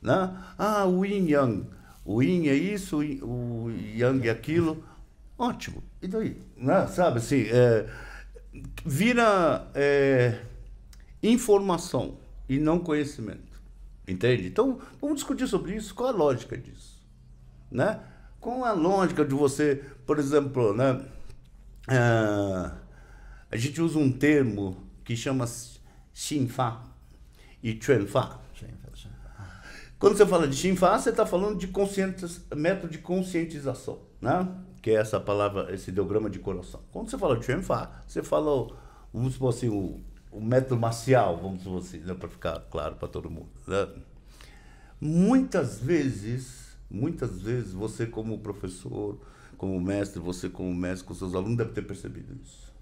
[0.00, 0.36] Né?
[0.58, 1.66] Ah, o Yin Yang.
[2.04, 4.84] O Yin é isso, o Yang é aquilo.
[5.38, 5.82] Ótimo.
[6.00, 6.36] E daí?
[6.56, 6.86] Né?
[6.88, 7.88] Sabe assim, é,
[8.84, 10.40] vira é,
[11.22, 13.60] informação e não conhecimento.
[14.06, 14.46] Entende?
[14.48, 15.94] Então, vamos discutir sobre isso.
[15.94, 17.00] Qual a lógica disso?
[17.70, 18.00] Né?
[18.40, 21.04] Qual a lógica de você, por exemplo, né?
[21.88, 22.76] Ah,
[23.50, 25.46] a gente usa um termo que chama
[26.12, 26.80] Xinfa
[27.62, 28.40] e Chuanfa.
[29.98, 31.68] Quando você fala de Xinfa, você está falando de
[32.56, 34.48] método de conscientização, né?
[34.82, 36.80] que é essa palavra, esse ideograma de coração.
[36.90, 38.76] Quando você fala de Chuanfa, você fala,
[39.14, 40.00] vamos supor assim, o,
[40.32, 42.14] o método marcial, vamos supor assim, né?
[42.14, 43.50] para ficar claro para todo mundo.
[43.66, 43.88] Né?
[45.00, 49.20] Muitas vezes, muitas vezes, você como professor,
[49.58, 52.72] como mestre, você como mestre com seus alunos deve ter percebido isso.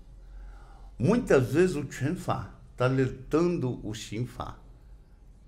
[0.99, 4.57] Muitas vezes o Chuanfa está alertando o Xinfa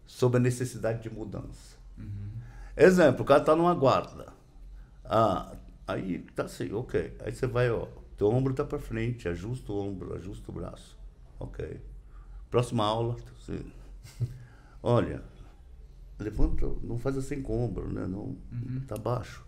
[0.06, 1.76] sobre a necessidade de mudança.
[1.96, 2.30] Uhum.
[2.76, 4.32] Exemplo, o cara está numa guarda.
[5.04, 5.54] Ah,
[5.86, 7.16] aí tá assim, ok.
[7.20, 7.86] Aí você vai, ó,
[8.16, 10.98] teu ombro está para frente, ajusta o ombro, ajusta o braço.
[11.38, 11.80] Ok.
[12.52, 13.58] Próxima aula, assim,
[14.80, 15.24] olha,
[16.20, 18.06] levanta, não faz assim com o ombro, né?
[18.06, 18.82] Não, uhum.
[18.86, 19.44] tá baixo.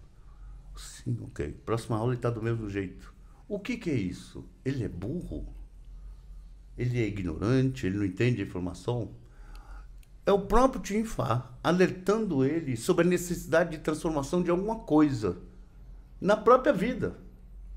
[0.77, 1.53] Sim, ok.
[1.65, 3.15] Próxima aula ele está do mesmo jeito.
[3.47, 4.45] O que, que é isso?
[4.65, 5.47] Ele é burro?
[6.77, 7.87] Ele é ignorante?
[7.87, 9.15] Ele não entende a informação?
[10.27, 15.37] é o próprio Tim Fá alertando ele sobre a necessidade de transformação de alguma coisa
[16.21, 17.19] na própria vida.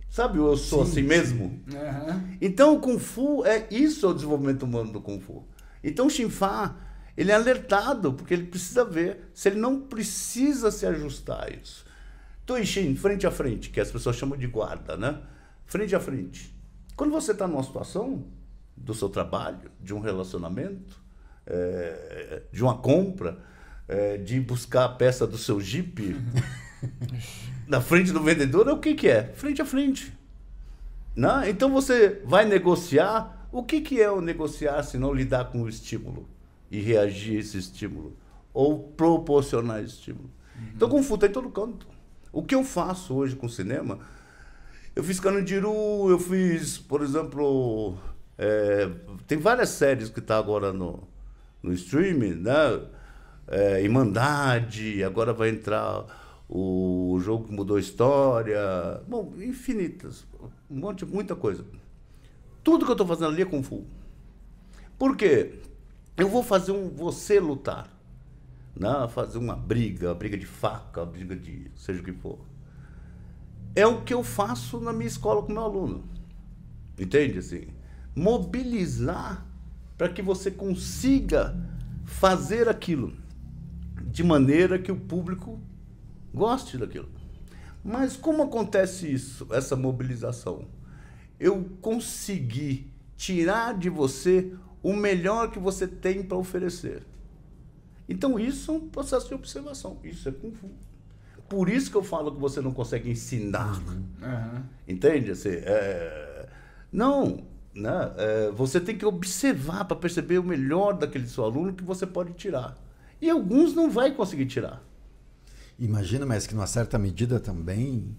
[0.10, 1.08] Sabe, eu sou sim, assim sim.
[1.08, 1.44] mesmo?
[1.46, 2.38] Uhum.
[2.42, 5.46] Então o Kung Fu é isso é o desenvolvimento humano do Kung Fu.
[5.84, 6.76] Então o Shinfa,
[7.16, 11.86] ele é alertado porque ele precisa ver se ele não precisa se ajustar a isso.
[12.46, 15.20] Toishin, frente a frente, que as pessoas chamam de guarda, né?
[15.66, 16.56] Frente a frente.
[16.96, 18.26] Quando você está numa situação
[18.76, 21.02] do seu trabalho, de um relacionamento,
[21.46, 23.38] é, de uma compra,
[23.88, 26.16] é, de buscar a peça do seu Jeep
[27.68, 29.32] na frente do vendedor, é o que, que é?
[29.36, 30.14] Frente a frente.
[31.16, 31.50] Né?
[31.50, 33.48] Então você vai negociar.
[33.52, 36.28] O que, que é o negociar se não lidar com o estímulo
[36.70, 38.16] e reagir a esse estímulo?
[38.54, 40.30] Ou proporcionar estímulo?
[40.56, 40.68] Uhum.
[40.76, 41.88] Então, está em todo canto.
[42.32, 44.00] O que eu faço hoje com o cinema?
[44.96, 47.98] Eu fiz Carandiru, eu fiz, por exemplo,
[48.38, 48.90] é,
[49.28, 51.08] tem várias séries que tá agora no,
[51.62, 52.82] no streaming, né?
[53.48, 56.06] É, Irmandade, agora vai entrar
[56.50, 58.60] o jogo que mudou a história.
[59.08, 60.26] Bom, infinitas.
[60.70, 61.66] Um monte, muita coisa.
[62.64, 63.86] Tudo que eu estou fazendo ali é Kung Fu.
[64.98, 65.60] Por quê?
[66.16, 67.90] Eu vou fazer um você lutar.
[68.76, 68.90] Né?
[69.10, 72.40] Fazer uma briga, uma briga de faca, uma briga de seja o que for.
[73.76, 76.04] É o que eu faço na minha escola com meu aluno.
[76.98, 77.40] Entende?
[77.40, 77.68] Assim,
[78.16, 79.46] mobilizar
[79.98, 81.56] para que você consiga
[82.06, 83.14] fazer aquilo
[84.02, 85.60] de maneira que o público
[86.38, 87.10] goste daquilo.
[87.84, 90.66] Mas como acontece isso, essa mobilização?
[91.40, 97.04] Eu consegui tirar de você o melhor que você tem para oferecer.
[98.08, 99.98] Então isso é um processo de observação.
[100.04, 100.70] Isso é Kung Fu.
[101.50, 103.82] Por isso que eu falo que você não consegue ensinar.
[103.88, 104.64] Uhum.
[104.88, 105.32] Entende?
[105.32, 106.48] Assim, é...
[106.92, 108.14] Não, né?
[108.18, 112.34] É, você tem que observar para perceber o melhor daquele seu aluno que você pode
[112.34, 112.78] tirar.
[113.22, 114.84] E alguns não vai conseguir tirar.
[115.80, 118.16] Imagina, mas que numa certa medida também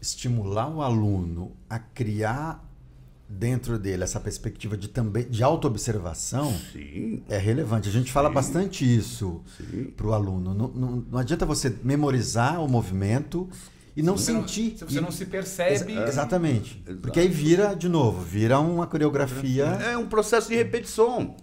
[0.00, 2.66] estimular o aluno a criar
[3.28, 6.52] dentro dele essa perspectiva de também de autoobservação
[7.28, 7.88] é relevante.
[7.88, 8.34] A gente fala Sim.
[8.34, 9.42] bastante isso
[9.96, 10.52] para o aluno.
[10.52, 13.48] Não, não, não adianta você memorizar o movimento
[13.96, 14.70] e não sentir.
[14.70, 15.92] Não, se você e, não se percebe.
[15.92, 16.82] Ex exatamente.
[16.84, 17.02] Exato.
[17.02, 19.64] Porque aí vira, de novo, vira uma coreografia.
[19.64, 21.36] É um processo de repetição.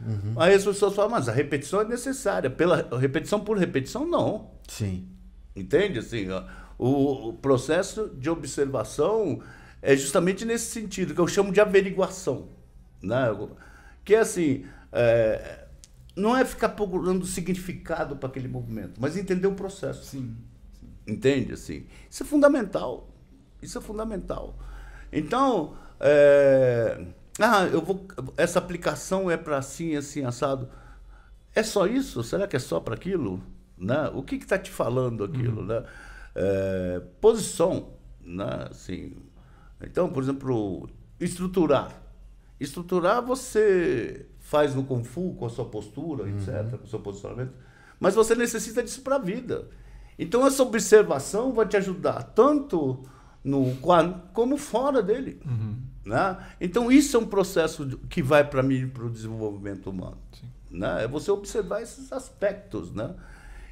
[0.00, 0.34] Uhum.
[0.36, 2.48] Aí as pessoas falam, mas a repetição é necessária.
[2.48, 4.53] Pela repetição por repetição, não.
[4.68, 5.08] Sim.
[5.54, 5.98] Entende?
[5.98, 6.26] Assim,
[6.78, 9.40] o, o processo de observação
[9.80, 12.48] é justamente nesse sentido, que eu chamo de averiguação.
[13.02, 13.26] Né?
[14.04, 14.66] Que é assim.
[14.92, 15.66] É,
[16.16, 20.04] não é ficar procurando significado para aquele movimento, mas entender o processo.
[20.04, 20.36] Sim.
[21.06, 21.52] Entende?
[21.52, 23.08] Assim, isso é fundamental.
[23.60, 24.56] Isso é fundamental.
[25.12, 27.06] Então, é,
[27.38, 30.68] ah, eu vou, essa aplicação é para assim, assim, assado.
[31.54, 32.22] É só isso?
[32.22, 33.42] Será que é só para aquilo?
[33.76, 34.10] Né?
[34.14, 35.60] O que está te falando aquilo?
[35.60, 35.66] Uhum.
[35.66, 35.84] Né?
[36.34, 37.90] É, posição.
[38.22, 38.68] Né?
[38.70, 39.16] Assim,
[39.82, 40.88] então, por exemplo,
[41.20, 42.02] estruturar.
[42.58, 46.36] Estruturar você faz no Kung Fu com a sua postura, uhum.
[46.36, 47.52] etc., com o seu posicionamento,
[47.98, 49.68] mas você necessita disso para a vida.
[50.18, 53.02] Então, essa observação vai te ajudar tanto
[53.42, 53.76] no
[54.32, 55.40] como fora dele.
[55.44, 55.76] Uhum.
[56.04, 56.36] Né?
[56.60, 60.18] Então, isso é um processo que vai para mim para o desenvolvimento humano.
[60.70, 61.04] Né?
[61.04, 62.92] É você observar esses aspectos.
[62.92, 63.14] Né?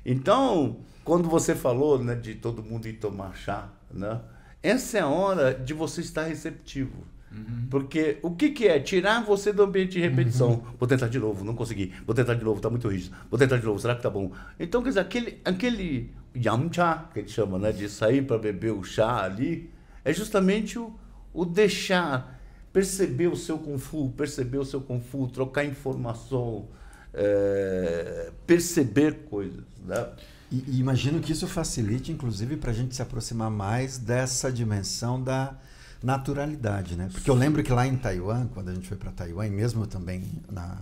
[0.05, 4.21] Então, quando você falou né, de todo mundo ir tomar chá, né?
[4.63, 7.05] essa é a hora de você estar receptivo.
[7.33, 7.67] Uhum.
[7.71, 8.79] Porque o que, que é?
[8.79, 10.51] Tirar você do ambiente de repetição.
[10.51, 10.63] Uhum.
[10.79, 11.93] Vou tentar de novo, não consegui.
[12.07, 13.17] Vou tentar de novo, está muito rígido.
[13.31, 14.33] Vou tentar de novo, será que tá bom?
[14.61, 17.73] Então, quer dizer, aquele, aquele yamcha, que a gente chama, né?
[17.73, 19.71] De sair para beber o chá ali,
[20.05, 20.93] é justamente o,
[21.33, 22.39] o deixar,
[22.73, 26.69] perceber o seu Kung Fu, perceber o seu Kung Fu, trocar informação,
[27.15, 30.09] é, perceber coisas, né?
[30.51, 35.23] E, e imagino que isso facilite, inclusive, para a gente se aproximar mais dessa dimensão
[35.23, 35.57] da
[36.03, 37.09] naturalidade, né?
[37.13, 39.87] Porque eu lembro que lá em Taiwan, quando a gente foi para Taiwan, e mesmo
[39.87, 40.79] também na,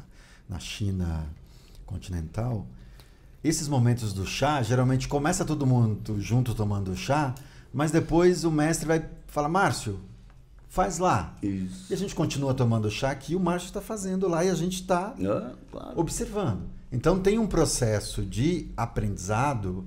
[0.48, 1.26] na China
[1.86, 2.66] continental,
[3.42, 7.34] esses momentos do chá, geralmente começa todo mundo junto tomando chá,
[7.72, 10.00] mas depois o mestre vai falar, Márcio,
[10.70, 11.34] faz lá.
[11.42, 11.86] Isso.
[11.90, 14.76] E a gente continua tomando chá que o Márcio está fazendo lá e a gente
[14.76, 16.00] está é, claro.
[16.00, 16.62] observando.
[16.90, 19.84] Então tem um processo de aprendizado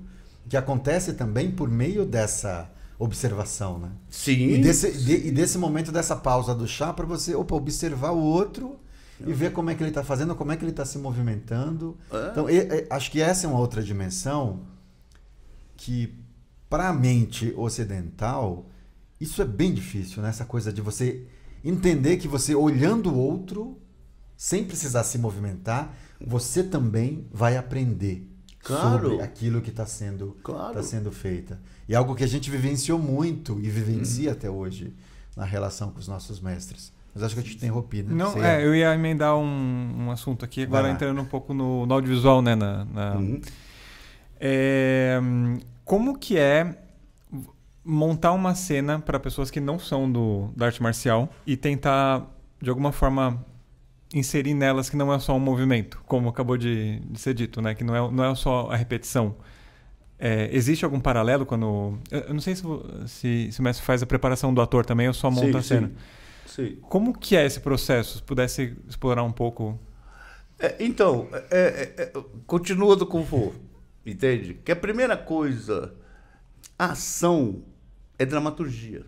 [0.48, 3.90] que acontece também por meio dessa observação, né?
[4.10, 4.50] Sim.
[4.50, 8.22] E desse, de, e desse momento dessa pausa do chá para você opa, observar o
[8.22, 8.78] outro
[9.26, 11.96] e ver como é que ele está fazendo, como é que ele está se movimentando.
[12.12, 12.28] É.
[12.30, 14.60] Então, e, e, acho que essa é uma outra dimensão
[15.76, 16.14] que,
[16.68, 18.66] para a mente ocidental,
[19.24, 20.28] isso é bem difícil, né?
[20.28, 21.26] Essa coisa de você
[21.64, 23.78] entender que você, olhando o outro,
[24.36, 28.28] sem precisar se movimentar, você também vai aprender
[28.60, 29.08] claro.
[29.08, 30.74] sobre aquilo que está sendo, claro.
[30.74, 31.58] tá sendo feita.
[31.88, 34.32] E é algo que a gente vivenciou muito e vivencia hum.
[34.32, 34.94] até hoje
[35.34, 36.92] na relação com os nossos mestres.
[37.14, 38.12] Mas acho que eu te interrompi, né?
[38.12, 41.94] Não, é, eu ia emendar um, um assunto aqui, agora entrando um pouco no, no
[41.94, 42.54] audiovisual, né?
[42.54, 43.40] Na, na uhum.
[44.38, 45.20] é,
[45.84, 46.83] como que é
[47.84, 52.26] montar uma cena para pessoas que não são do, da arte marcial e tentar,
[52.60, 53.44] de alguma forma,
[54.14, 57.74] inserir nelas que não é só um movimento, como acabou de, de ser dito, né?
[57.74, 59.36] Que não é, não é só a repetição.
[60.18, 61.98] É, existe algum paralelo quando...
[62.10, 62.62] Eu não sei se,
[63.06, 65.62] se, se o mestre faz a preparação do ator também ou só monta sim, a
[65.62, 65.92] cena.
[66.46, 66.78] Sim, sim.
[66.82, 68.18] Como que é esse processo?
[68.18, 69.78] Se pudesse explorar um pouco...
[70.58, 72.12] É, então, é, é, é
[72.46, 73.52] continua do Kung Fu,
[74.06, 74.54] entende?
[74.54, 75.92] Que a primeira coisa,
[76.78, 77.64] a ação
[78.18, 79.04] é dramaturgia.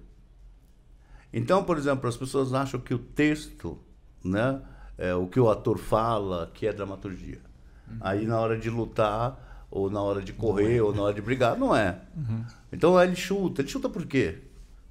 [1.33, 3.79] Então, por exemplo, as pessoas acham que o texto,
[4.25, 4.61] né,
[4.97, 7.41] é, o que o ator fala, que é dramaturgia.
[7.89, 7.99] Uhum.
[8.01, 11.59] Aí na hora de lutar, ou na hora de correr, ou na hora de brigar,
[11.59, 12.01] não é.
[12.17, 12.45] Uhum.
[12.73, 13.61] Então ele chuta.
[13.61, 14.39] Ele chuta por quê?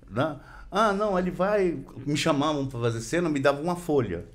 [0.10, 0.40] Né?
[0.70, 1.84] Ah, não, ele vai.
[2.06, 4.26] Me chamavam para fazer cena, me dava uma folha.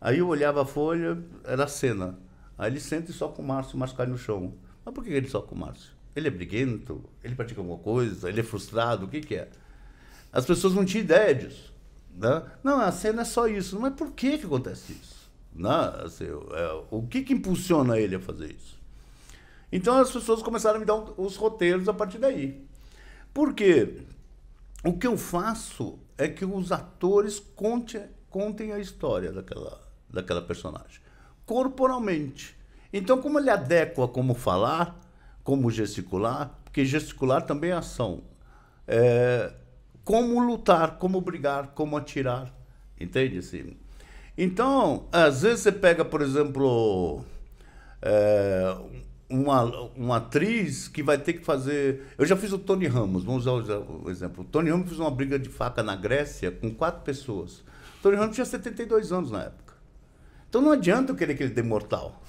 [0.00, 2.18] Aí eu olhava a folha, era a cena.
[2.58, 4.54] Aí ele senta e o Márcio, o Márcio cai no chão.
[4.84, 5.92] Mas por que ele soca o Márcio?
[6.14, 7.02] Ele é briguento?
[7.22, 8.28] Ele pratica alguma coisa?
[8.28, 9.06] Ele é frustrado?
[9.06, 9.48] O que, que é?
[10.32, 11.72] As pessoas não tinham ideia disso.
[12.14, 12.42] Né?
[12.62, 13.78] Não, a cena é só isso.
[13.80, 15.30] Mas por que, que acontece isso?
[15.54, 15.92] Né?
[16.04, 18.80] Assim, é, o que, que impulsiona ele a fazer isso?
[19.70, 22.62] Então as pessoas começaram a me dar os roteiros a partir daí.
[23.32, 24.02] Por quê?
[24.84, 31.00] O que eu faço é que os atores conte, contem a história daquela, daquela personagem,
[31.46, 32.56] corporalmente.
[32.92, 35.00] Então, como ele adequa como falar,
[35.42, 38.22] como gesticular, porque gesticular também é ação.
[38.86, 39.52] É,
[40.04, 42.52] como lutar, como brigar, como atirar.
[42.98, 43.38] Entende?
[43.38, 43.76] Assim?
[44.36, 47.24] Então, às vezes você pega, por exemplo,
[48.00, 48.76] é,
[49.28, 49.62] uma,
[49.96, 52.06] uma atriz que vai ter que fazer.
[52.16, 54.42] Eu já fiz o Tony Ramos, vamos usar o exemplo.
[54.42, 57.58] O Tony Ramos fez uma briga de faca na Grécia com quatro pessoas.
[57.98, 59.74] O Tony Ramos tinha 72 anos na época.
[60.48, 62.21] Então não adianta eu querer que ele dê mortal.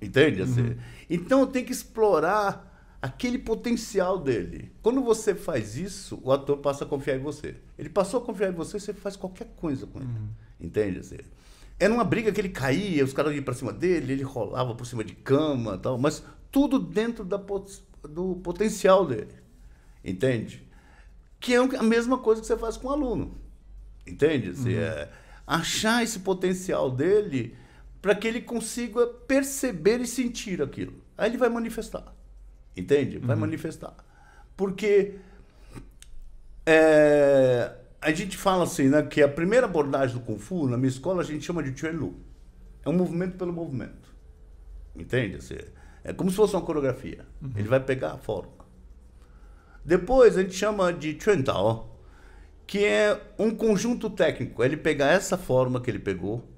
[0.00, 0.42] Entende?
[0.42, 0.62] Assim?
[0.62, 0.76] Uhum.
[1.08, 4.72] Então eu tenho que explorar aquele potencial dele.
[4.82, 7.56] Quando você faz isso, o ator passa a confiar em você.
[7.78, 10.08] Ele passou a confiar em você, você faz qualquer coisa com ele.
[10.08, 10.28] Uhum.
[10.60, 10.98] Entende?
[11.00, 11.18] Assim,
[11.78, 14.86] era uma briga que ele caía, os caras iam para cima dele, ele rolava por
[14.86, 19.34] cima de cama tal, mas tudo dentro da, do potencial dele.
[20.04, 20.66] Entende?
[21.38, 23.36] Que é a mesma coisa que você faz com o aluno.
[24.06, 24.50] Entende?
[24.50, 24.80] Assim, uhum.
[24.80, 25.10] é
[25.46, 27.54] achar esse potencial dele
[28.06, 31.02] para que ele consiga perceber e sentir aquilo.
[31.18, 32.14] Aí ele vai manifestar.
[32.76, 33.18] Entende?
[33.18, 33.40] Vai uhum.
[33.40, 33.96] manifestar.
[34.56, 35.16] Porque
[36.64, 40.88] é, a gente fala assim, né, que a primeira abordagem do Kung Fu, na minha
[40.88, 42.20] escola, a gente chama de Chuan Lu.
[42.84, 44.14] É um movimento pelo movimento.
[44.94, 45.38] Entende?
[45.38, 45.56] Assim,
[46.04, 47.26] é como se fosse uma coreografia.
[47.42, 47.54] Uhum.
[47.56, 48.52] Ele vai pegar a forma.
[49.84, 51.98] Depois a gente chama de Chuan Tao,
[52.68, 54.62] que é um conjunto técnico.
[54.62, 56.54] Ele pegar essa forma que ele pegou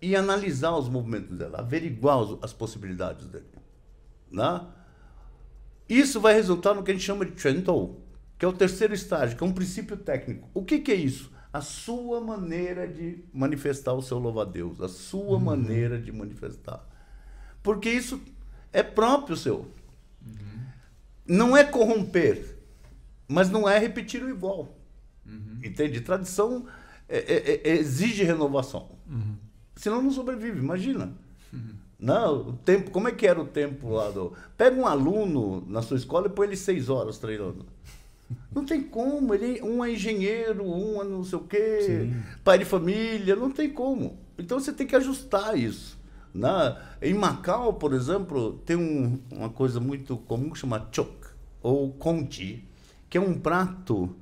[0.00, 3.44] e analisar os movimentos dela, averiguar as possibilidades dele.
[4.30, 4.66] Né?
[5.88, 7.96] Isso vai resultar no que a gente chama de Trento,
[8.38, 10.48] que é o terceiro estágio, que é um princípio técnico.
[10.54, 11.30] O que, que é isso?
[11.52, 15.40] A sua maneira de manifestar o seu louva-a-Deus, a sua uhum.
[15.40, 16.86] maneira de manifestar.
[17.62, 18.22] Porque isso
[18.72, 19.66] é próprio seu.
[20.24, 20.64] Uhum.
[21.26, 22.56] Não é corromper,
[23.28, 24.78] mas não é repetir o igual.
[25.26, 25.58] Uhum.
[25.62, 26.00] Entende?
[26.00, 26.66] Tradição
[27.08, 28.99] é, é, é, exige renovação.
[29.80, 31.10] Senão não sobrevive, imagina.
[31.50, 31.72] Uhum.
[31.98, 34.34] Não, o tempo, como é que era o tempo lá do.
[34.54, 37.64] Pega um aluno na sua escola e põe ele seis horas treinando.
[38.54, 42.22] Não tem como, ele, um é engenheiro, um é não sei o quê, Sim.
[42.44, 44.18] pai de família, não tem como.
[44.38, 45.98] Então você tem que ajustar isso.
[46.32, 46.82] Na, né?
[47.00, 51.10] em Macau, por exemplo, tem um, uma coisa muito comum que chama chok,
[51.62, 52.62] ou conti,
[53.08, 54.14] que é um prato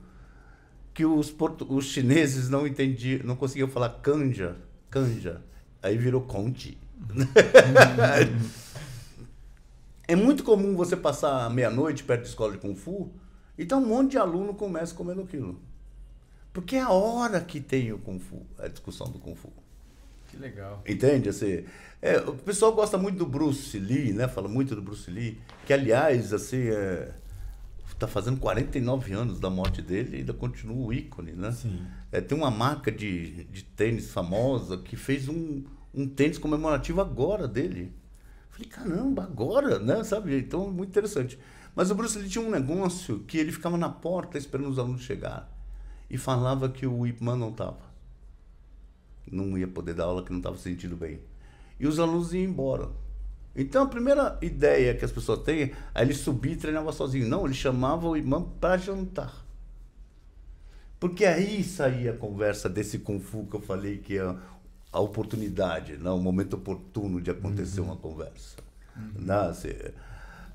[0.95, 1.35] que os,
[1.69, 4.57] os chineses não entendiam, não conseguiam falar canja,
[4.91, 5.43] canja,
[5.83, 6.79] aí virou conti.
[10.07, 13.13] é muito comum você passar meia-noite perto da escola de Kung Fu
[13.57, 15.61] e tá um monte de aluno começa comendo aquilo.
[16.53, 19.53] Porque é a hora que tem o Kung Fu, a discussão do Kung Fu.
[20.29, 20.83] Que legal.
[20.87, 21.29] Entende?
[21.29, 21.65] Assim,
[22.01, 24.29] é, o pessoal gosta muito do Bruce Lee, né?
[24.29, 27.11] Fala muito do Bruce Lee, que aliás, assim, é,
[27.99, 31.53] tá fazendo 49 anos da morte dele e ainda continua o ícone, né?
[31.53, 31.81] Sim.
[32.13, 37.49] É, tem uma marca de, de tênis famosa que fez um, um tênis comemorativo agora
[37.49, 37.93] dele.
[38.51, 40.03] Falei, caramba, agora, né?
[40.05, 40.39] Sabe?
[40.39, 41.39] Então, muito interessante.
[41.75, 45.03] Mas o Bruce Lee tinha um negócio que ele ficava na porta esperando os alunos
[45.03, 45.49] chegar
[46.11, 47.89] e falava que o Ip Man não estava.
[49.31, 51.21] Não ia poder dar aula, que não estava se sentindo bem.
[51.79, 52.89] E os alunos iam embora.
[53.59, 57.29] Então a primeira ideia que as pessoas têm é ele subir e treinava sozinho.
[57.29, 59.45] Não, ele chamava o imã para jantar.
[61.01, 64.35] Porque aí saía a conversa desse Kung Fu que eu falei que é
[64.93, 67.89] a oportunidade, não, o momento oportuno de acontecer uhum.
[67.89, 68.57] uma conversa.
[68.97, 69.13] Uhum.
[69.17, 69.69] Não, assim,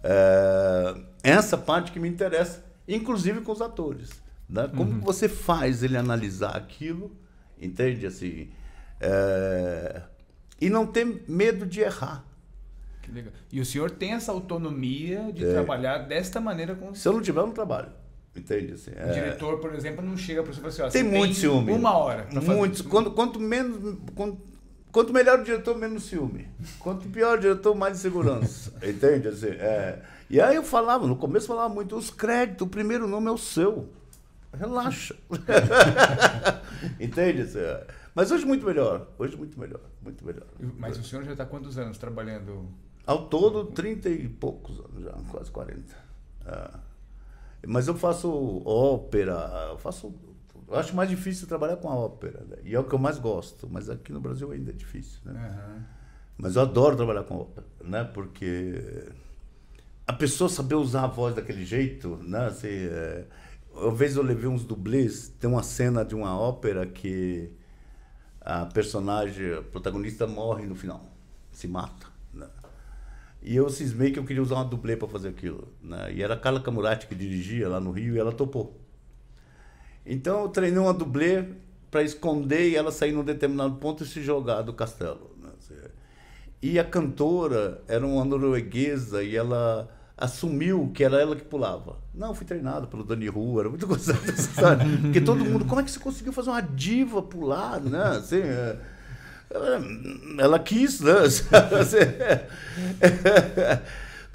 [0.02, 4.10] é, essa parte que me interessa, inclusive com os atores.
[4.50, 4.70] Né?
[4.70, 5.00] Como uhum.
[5.02, 7.16] você faz ele analisar aquilo,
[7.62, 8.06] entende?
[8.06, 8.50] Assim,
[9.00, 10.02] é,
[10.60, 12.26] e não ter medo de errar.
[13.04, 13.34] Que legal.
[13.52, 15.52] E o senhor tem essa autonomia de é.
[15.52, 17.90] trabalhar desta maneira com Se eu não tiver, eu não trabalho.
[18.36, 18.74] Entende?
[18.74, 19.12] Assim, o é...
[19.12, 21.72] diretor, por exemplo, não chega para você e fala assim, ó, tem muito ciúme.
[21.72, 22.28] Uma hora.
[22.32, 22.82] Muitos.
[22.82, 24.00] Quanto, quanto menos.
[24.16, 24.38] Quanto,
[24.92, 26.48] quanto, melhor o diretor, menos ciúme.
[26.80, 28.74] Quanto pior o diretor, mais insegurança.
[28.82, 29.28] Entende?
[29.28, 30.02] Assim, é...
[30.30, 33.38] E aí eu falava, no começo falava muito, os créditos, o primeiro nome é o
[33.38, 33.90] seu.
[34.52, 35.16] Relaxa.
[37.00, 37.42] Entende?
[37.42, 37.86] Assim, é...
[38.16, 39.08] Mas hoje muito melhor.
[39.18, 39.82] Hoje muito melhor.
[40.02, 40.46] Muito melhor.
[40.78, 42.68] Mas o senhor já está quantos anos trabalhando?
[43.06, 45.96] Ao todo, 30 e poucos anos já, quase 40.
[46.46, 46.70] É.
[47.68, 50.14] Mas eu faço ópera, eu faço.
[50.68, 52.44] Eu acho mais difícil trabalhar com a ópera.
[52.46, 52.58] Né?
[52.64, 53.68] E é o que eu mais gosto.
[53.70, 55.20] Mas aqui no Brasil ainda é difícil.
[55.26, 55.34] Né?
[55.34, 55.84] Uhum.
[56.38, 58.04] Mas eu adoro trabalhar com ópera, né?
[58.04, 59.10] Porque
[60.08, 62.48] a pessoa saber usar a voz daquele jeito, né?
[62.48, 63.26] Assim, é...
[63.74, 67.52] Uma vez eu levei uns dublês, tem uma cena de uma ópera que
[68.40, 71.12] a personagem, a protagonista morre no final,
[71.52, 72.13] se mata.
[73.44, 75.68] E eu cismei que eu queria usar uma dublê para fazer aquilo.
[75.82, 76.14] Né?
[76.14, 78.80] E era a Carla Camurati que dirigia lá no Rio e ela topou.
[80.06, 81.46] Então eu treinei uma dublê
[81.92, 85.36] para esconder e ela sair num determinado ponto e se jogar do castelo.
[85.42, 85.50] Né?
[86.62, 91.98] E a cantora era uma norueguesa e ela assumiu que era ela que pulava.
[92.14, 94.86] Não, fui treinado pelo Dani Rua, era muito gostado dessa história.
[95.02, 98.18] Porque todo mundo, como é que você conseguiu fazer uma diva pular, né?
[98.18, 98.80] Assim, é,
[100.40, 101.14] ela quis, né?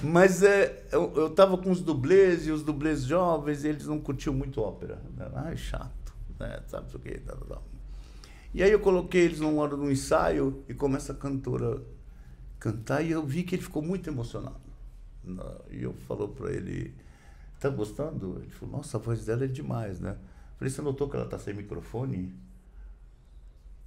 [0.02, 3.98] Mas é, eu, eu tava com os dublês e os dublês jovens e eles não
[3.98, 5.02] curtiam muito ópera.
[5.16, 5.28] Né?
[5.34, 6.60] Ai, chato, né?
[6.68, 7.20] Sabe o que?
[8.54, 11.82] E aí eu coloquei eles numa hora do ensaio e começa a cantora
[12.58, 14.68] cantar e eu vi que ele ficou muito emocionado.
[15.70, 16.94] E eu falou para ele,
[17.60, 18.38] tá gostando?
[18.40, 20.12] Ele falou, nossa, a voz dela é demais, né?
[20.12, 22.34] Eu falei, você notou que ela tá sem microfone?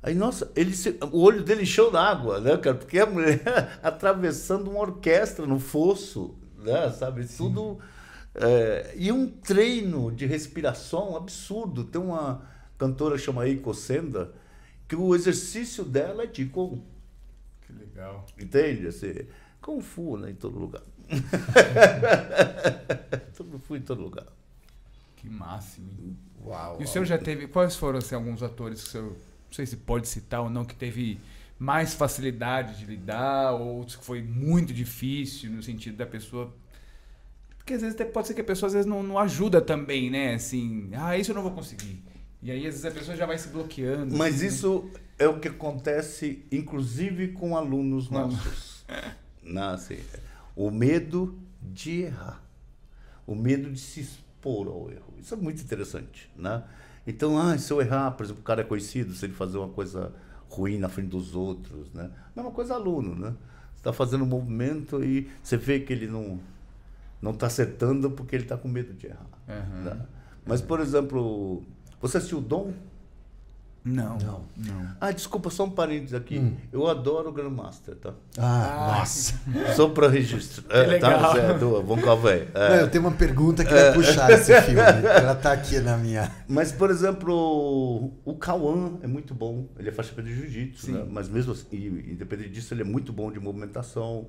[0.03, 2.75] Aí, nossa, ele se, o olho dele encheu d'água, né, cara?
[2.75, 3.41] Porque a mulher
[3.83, 6.89] atravessando uma orquestra no fosso, né?
[6.91, 7.27] Sabe?
[7.27, 7.37] Sim.
[7.37, 7.79] Tudo.
[8.33, 11.83] É, e um treino de respiração absurdo.
[11.83, 12.41] Tem uma
[12.77, 14.33] cantora chama Eiko Senda,
[14.87, 16.81] que o exercício dela é de Qigong.
[17.67, 18.25] Que legal.
[18.39, 18.87] Entende?
[18.87, 19.13] Assim,
[19.61, 20.81] Kung Fu, né, em todo lugar.
[23.35, 24.27] Tudo fui em todo lugar.
[25.15, 26.17] Que máximo.
[26.43, 27.47] Uau, e o senhor já teve.
[27.47, 29.13] Quais foram assim, alguns atores que o senhor.
[29.51, 31.19] Não sei se pode citar ou não, que teve
[31.59, 36.55] mais facilidade de lidar, ou se foi muito difícil no sentido da pessoa.
[37.57, 40.35] Porque às vezes pode ser que a pessoa às vezes não, não ajuda também, né?
[40.35, 42.01] Assim, ah, isso eu não vou conseguir.
[42.41, 44.15] E aí, às vezes, a pessoa já vai se bloqueando.
[44.17, 44.49] Mas assim, né?
[44.49, 48.85] isso é o que acontece, inclusive, com alunos nossos.
[49.43, 49.99] Não, assim,
[50.55, 52.41] o medo de errar.
[53.27, 55.13] O medo de se expor ao erro.
[55.19, 56.31] Isso é muito interessante.
[56.37, 56.63] Né?
[57.05, 59.69] Então, ah, se eu errar, por exemplo, o cara é conhecido, se ele fazer uma
[59.69, 60.13] coisa
[60.49, 61.91] ruim na frente dos outros.
[61.93, 62.09] Né?
[62.35, 63.15] Mesma coisa aluno.
[63.15, 63.29] Né?
[63.73, 66.39] Você está fazendo um movimento e você vê que ele não
[67.21, 69.27] não está acertando porque ele está com medo de errar.
[69.83, 70.05] Né?
[70.43, 71.61] Mas, por exemplo,
[72.01, 72.73] você assistiu o Dom?
[73.83, 74.15] Não.
[74.19, 74.41] Não.
[74.55, 74.87] Não.
[75.01, 76.53] Ah, desculpa, só um parênteses aqui.
[76.71, 78.13] Eu adoro o Grandmaster, tá?
[78.37, 79.33] Ah, Ah, nossa.
[79.75, 80.63] Só para registro.
[80.69, 81.19] É, legal.
[81.19, 82.47] Tá, Zé, do Bom Calvé.
[82.53, 82.81] Não, É.
[82.83, 84.79] eu tenho uma pergunta que vai puxar esse filme.
[84.79, 86.31] Ela tá aqui na minha.
[86.47, 89.67] Mas, por exemplo, o Cauã é muito bom.
[89.79, 91.05] Ele é faixa de jiu-jitsu, né?
[91.09, 91.77] Mas mesmo assim,
[92.07, 94.27] independente disso, ele é muito bom de movimentação.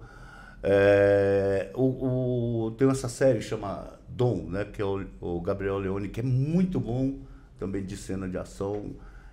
[0.62, 4.64] É, o, o- tem essa série que chama Dom, né?
[4.64, 7.18] Que é o, o Gabriel Leone, que é muito bom
[7.59, 8.92] também de cena de ação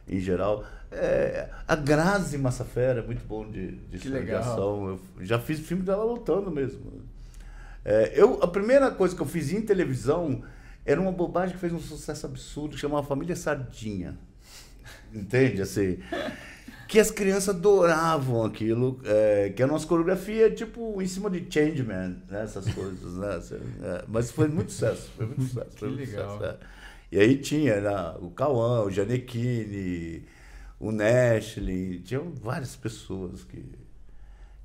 [0.09, 0.65] em geral.
[0.91, 4.87] É, a Grazi Massafera é muito bom de, de Que de ação.
[4.87, 7.03] Eu já fiz filme dela lutando mesmo.
[7.85, 10.43] É, eu, a primeira coisa que eu fiz em televisão
[10.85, 14.17] era uma bobagem que fez um sucesso absurdo, que chamava Família Sardinha.
[15.13, 15.61] Entende?
[15.61, 15.99] Assim,
[16.87, 22.17] que as crianças adoravam aquilo, é, que era umas coreografias tipo em cima de Changeman,
[22.27, 22.43] né?
[22.43, 23.13] essas coisas.
[23.13, 23.35] Né?
[23.35, 25.77] Assim, é, mas foi muito sucesso, foi muito sucesso.
[25.77, 26.31] Foi Que muito legal.
[26.37, 26.78] sucesso, é.
[27.11, 30.23] E aí tinha né, o Cauã, o Janequine,
[30.79, 33.63] o Nashley, tinham várias pessoas que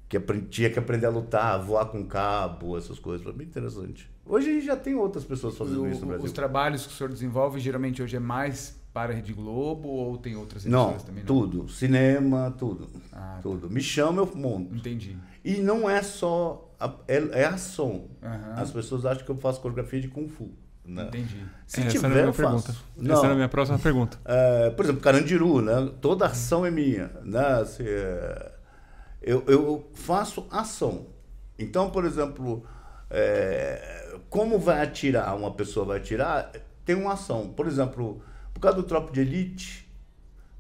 [0.06, 3.22] que aprendi, tinha que aprender a lutar, voar com cabo, essas coisas.
[3.24, 4.08] Foi bem interessante.
[4.24, 6.24] Hoje a gente já tem outras pessoas fazendo O- isso no Brasil.
[6.26, 10.16] os trabalhos que o senhor desenvolve, geralmente hoje é mais para a Rede Globo ou
[10.18, 11.24] tem outras Não, também?
[11.24, 11.68] tudo.
[11.68, 12.88] Cinema, tudo.
[13.12, 13.68] Ah, tudo.
[13.68, 14.76] Me chama, eu monto.
[14.76, 15.16] Entendi.
[15.44, 16.70] E não é só.
[16.78, 18.04] A, é, é ação.
[18.22, 18.54] Aham.
[18.56, 20.50] As pessoas acham que eu faço coreografia de Kung Fu.
[20.84, 21.04] Né?
[21.04, 21.46] Entendi.
[21.66, 22.72] Se Essa tiver, era a minha pergunta.
[22.72, 22.84] faço.
[23.00, 24.18] Essa era a minha próxima pergunta.
[24.24, 25.90] É, por exemplo, Carandiru, né?
[26.00, 27.46] Toda ação é minha, né?
[27.60, 28.52] Assim, é,
[29.22, 31.06] eu, eu faço ação.
[31.58, 32.64] Então, por exemplo,
[33.10, 36.52] é, como vai atirar, uma pessoa vai atirar,
[36.84, 37.48] tem uma ação.
[37.48, 38.20] Por exemplo,
[38.52, 39.88] por causa do Tropa de Elite,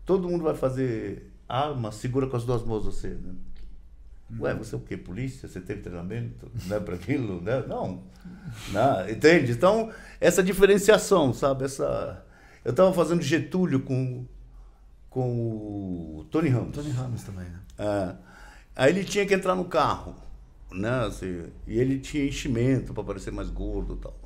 [0.06, 3.34] todo mundo vai fazer arma, segura com as duas mãos você, né?
[4.40, 4.96] Ué, você é o quê?
[4.96, 5.48] Polícia?
[5.48, 7.40] Você teve treinamento né, para aquilo?
[7.40, 7.64] Né?
[7.66, 8.02] Não.
[8.72, 9.08] Não.
[9.08, 9.52] Entende?
[9.52, 11.64] Então, essa diferenciação, sabe?
[11.64, 12.24] Essa...
[12.64, 14.26] Eu estava fazendo Getúlio com,
[15.10, 16.74] com o Tony Ramos.
[16.74, 17.60] Tony Ramos também, né?
[17.78, 18.14] É.
[18.74, 20.16] Aí ele tinha que entrar no carro,
[20.72, 21.04] né?
[21.06, 24.18] assim, e ele tinha enchimento para parecer mais gordo e tal.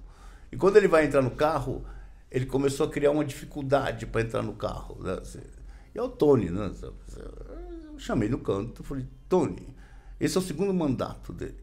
[0.51, 1.85] E quando ele vai entrar no carro,
[2.31, 5.03] ele começou a criar uma dificuldade para entrar no carro.
[5.03, 5.19] Né?
[5.21, 5.41] assim.
[5.95, 6.71] E é o Tony, né?
[7.85, 9.67] Eu chamei no canto, falei, Tony,
[10.21, 11.57] esse é o segundo mandato dele.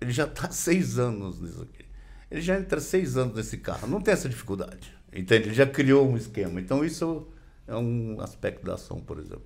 [0.00, 1.84] Ele já está seis anos nisso aqui.
[2.30, 3.86] Ele já entra seis anos nesse carro.
[3.86, 4.92] Não tem essa dificuldade.
[5.12, 5.48] Entende?
[5.48, 6.60] Ele já criou um esquema.
[6.60, 7.28] Então, isso
[7.66, 9.44] é um aspecto da ação, por exemplo.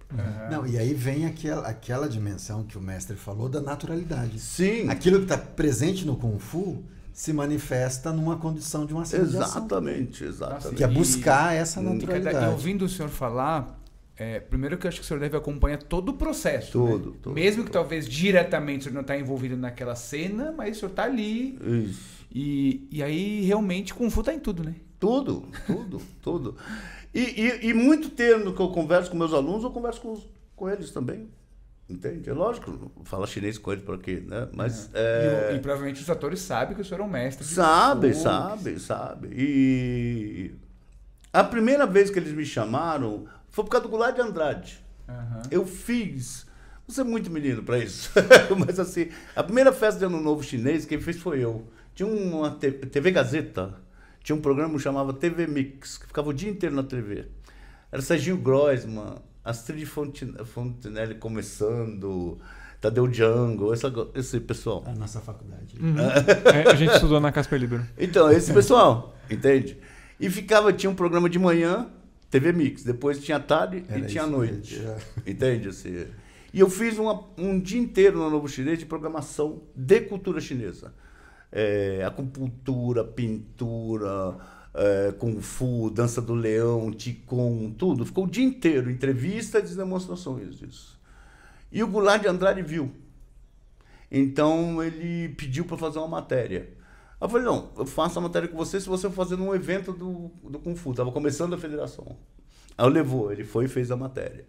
[0.51, 4.41] Não, e aí vem aquela, aquela dimensão que o mestre falou da naturalidade.
[4.41, 4.89] Sim.
[4.89, 6.83] Aquilo que está presente no Kung Fu
[7.13, 9.59] se manifesta numa condição de uma cena de ação.
[9.59, 10.75] Exatamente, exatamente.
[10.77, 12.53] Que é buscar essa E, cada- e naturalidade.
[12.53, 13.78] ouvindo o senhor falar,
[14.19, 16.73] é, primeiro que eu acho que o senhor deve acompanhar todo o processo.
[16.73, 17.17] Tudo, né?
[17.23, 17.73] tudo, Mesmo que tudo.
[17.81, 21.59] talvez diretamente o senhor não está envolvido naquela cena, mas o senhor está ali.
[21.87, 22.19] Isso.
[22.35, 24.75] E, e aí realmente Kung Fu tá em tudo, né?
[24.99, 26.57] Tudo, tudo, tudo.
[27.15, 30.27] E, e, e muito termo que eu converso com meus alunos, eu converso com, os-
[30.57, 31.29] com eles também.
[31.89, 32.29] Entende?
[32.29, 34.47] É lógico, fala chinês com eles por aqui, né?
[34.53, 34.91] Mas.
[34.93, 37.47] E, é, o- e provavelmente os atores sabem que o senhor é um mestre.
[37.47, 39.29] Sabe, sabe, sabe.
[39.33, 40.51] E
[41.33, 44.85] a primeira vez que eles me chamaram foi por causa do Goulart de Andrade.
[45.09, 45.43] Aham.
[45.51, 46.47] Eu fiz.
[46.87, 48.11] Você é muito menino para isso.
[48.67, 51.67] Mas assim, a primeira festa de Ano Novo chinês, quem fez foi eu.
[51.95, 53.75] Tinha uma TV Gazeta,
[54.23, 57.27] tinha um programa que chamava TV Mix, que ficava o dia inteiro na TV.
[57.91, 62.39] Era Serginho Groisman, Astrid Fontenelle começando,
[62.81, 64.85] Tadeu Django, essa, esse pessoal.
[64.87, 65.75] A nossa faculdade.
[66.55, 67.87] É, a gente estudou na Casper Libero.
[67.99, 69.79] Então, esse pessoal, entende?
[70.21, 71.89] E ficava, tinha um programa de manhã,
[72.31, 74.75] TV Mix, depois tinha tarde Era e tinha noite.
[74.77, 74.99] mesmo, era.
[75.27, 75.69] Entende?
[75.69, 76.07] Assim,
[76.53, 80.93] e eu fiz uma- um dia inteiro no Novo Chinês de programação de cultura chinesa.
[81.51, 84.37] É, acupuntura, pintura,
[84.75, 88.05] é, Kung Fu, dança do leão, Qigong, tudo.
[88.05, 90.99] Ficou o dia inteiro, entrevistas e demonstrações disso.
[91.73, 92.91] E o Goulart de Andrade viu.
[94.11, 96.69] Então ele pediu para fazer uma matéria.
[97.21, 99.93] Eu falei, não, eu faço a matéria com você se você for fazer num evento
[99.93, 100.95] do, do Kung Fu.
[100.95, 102.17] Tava começando a federação.
[102.77, 104.47] Aí eu levou, ele foi e fez a matéria.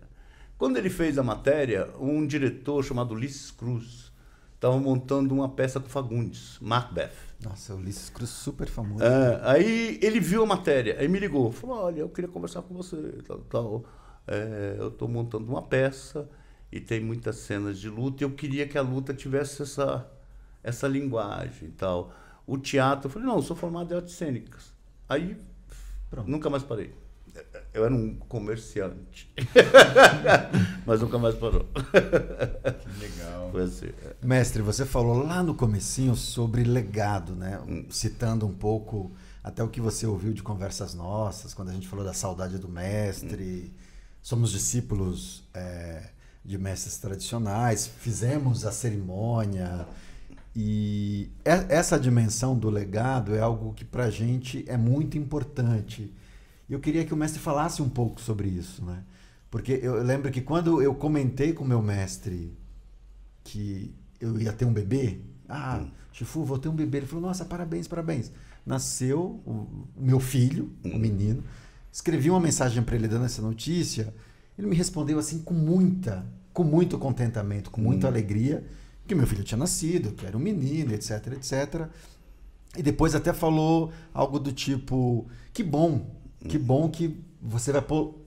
[0.58, 4.12] Quando ele fez a matéria, um diretor chamado Ulisses Cruz
[4.54, 7.14] estava montando uma peça com Fagundes, Macbeth.
[7.42, 9.04] Nossa, Ulisses Cruz super famoso.
[9.04, 12.76] É, aí ele viu a matéria, aí me ligou, falou, olha, eu queria conversar com
[12.76, 13.86] você, tal, tal.
[14.28, 16.30] É, eu estou montando uma peça
[16.72, 20.06] e tem muitas cenas de luta e eu queria que a luta tivesse essa,
[20.62, 22.14] essa linguagem e tal.
[22.50, 24.74] O teatro, eu falei, não, eu sou formado em artes cênicas.
[25.08, 25.40] Aí,
[26.10, 26.28] Pronto.
[26.28, 26.92] nunca mais parei.
[27.72, 29.32] Eu era um comerciante.
[30.84, 31.68] Mas nunca mais parou.
[31.72, 33.56] Que legal.
[33.56, 34.26] Assim, é.
[34.26, 37.62] Mestre, você falou lá no comecinho sobre legado, né?
[37.68, 37.86] Hum.
[37.88, 39.12] Citando um pouco
[39.44, 42.68] até o que você ouviu de conversas nossas, quando a gente falou da saudade do
[42.68, 43.72] mestre.
[43.72, 43.78] Hum.
[44.24, 46.10] Somos discípulos é,
[46.44, 49.88] de mestres tradicionais, fizemos a cerimônia.
[50.62, 56.14] E essa dimensão do legado é algo que para a gente é muito importante
[56.68, 59.06] e eu queria que o mestre falasse um pouco sobre isso, né?
[59.50, 62.54] Porque eu lembro que quando eu comentei com o meu mestre
[63.42, 65.92] que eu ia ter um bebê, ah, hum.
[66.12, 66.98] Chifu, vou ter um bebê.
[66.98, 68.30] Ele falou, nossa, parabéns, parabéns.
[68.66, 71.42] Nasceu o, o meu filho, o um menino.
[71.90, 74.14] Escrevi uma mensagem para ele dando essa notícia.
[74.58, 78.10] Ele me respondeu assim com muita, com muito contentamento, com muita hum.
[78.10, 78.68] alegria,
[79.10, 81.88] que meu filho tinha nascido, que era um menino, etc, etc.
[82.78, 87.84] E depois até falou algo do tipo, que bom que bom que você vai,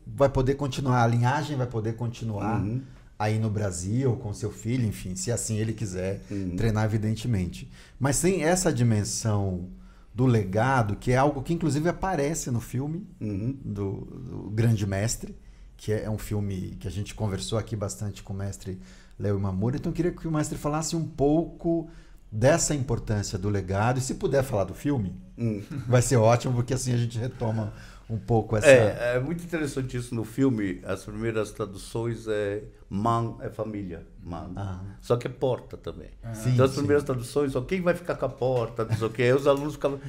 [0.06, 2.82] vai poder continuar, a linhagem vai poder continuar uhum.
[3.18, 6.56] aí no Brasil com seu filho, enfim, se assim ele quiser uhum.
[6.56, 7.70] treinar, evidentemente.
[7.98, 9.68] Mas tem essa dimensão
[10.14, 13.56] do legado, que é algo que inclusive aparece no filme uhum.
[13.64, 15.34] do, do, Grande Mestre,
[15.76, 18.78] que é um filme que a gente conversou aqui bastante com o mestre
[19.22, 19.76] Léo Mamura.
[19.76, 21.88] Então eu queria que o mestre falasse um pouco
[22.30, 23.98] dessa importância do legado.
[23.98, 25.62] E se puder falar do filme, hum.
[25.86, 27.72] vai ser ótimo, porque assim a gente retoma
[28.10, 28.66] um pouco essa.
[28.66, 30.80] É, é muito interessante isso no filme.
[30.84, 34.50] As primeiras traduções é man é família, man.
[34.56, 34.80] Ah.
[35.00, 36.10] Só que é porta também.
[36.22, 36.34] Ah.
[36.34, 37.06] Sim, então as primeiras sim.
[37.06, 39.22] traduções, ó, quem vai ficar com a porta, não sei o quê.
[39.22, 40.00] Aí os alunos ficavam.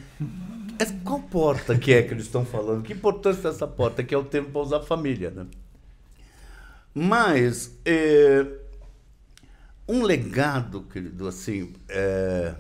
[1.03, 2.83] Qual porta que é que eles estão falando?
[2.83, 4.03] Que importância dessa porta?
[4.03, 5.45] Que é o termo para usar família, né?
[6.93, 8.45] Mas é,
[9.87, 12.55] um legado, querido, assim, é,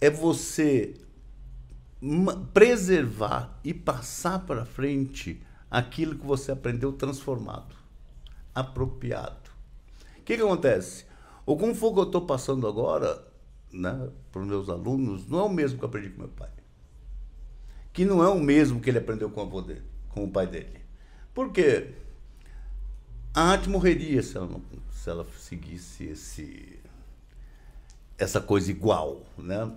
[0.00, 0.94] é você
[2.52, 7.76] preservar e passar para frente aquilo que você aprendeu transformado,
[8.54, 9.50] apropriado.
[10.18, 11.04] O que, que acontece?
[11.46, 13.22] O Kung Fu que eu estou passando agora
[13.72, 16.50] né, para os meus alunos não é o mesmo que eu aprendi com meu pai.
[17.92, 20.80] Que não é o mesmo que ele aprendeu com avô dele, com o pai dele.
[21.34, 21.94] Por quê?
[23.34, 24.62] A arte morreria se ela, não,
[25.00, 26.78] se ela seguisse esse,
[28.18, 29.72] essa coisa igual, né?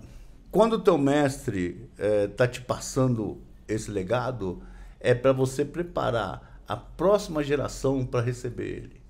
[0.50, 4.62] Quando o teu mestre está é, tá te passando esse legado,
[5.00, 9.00] é para você preparar a próxima geração para receber ele.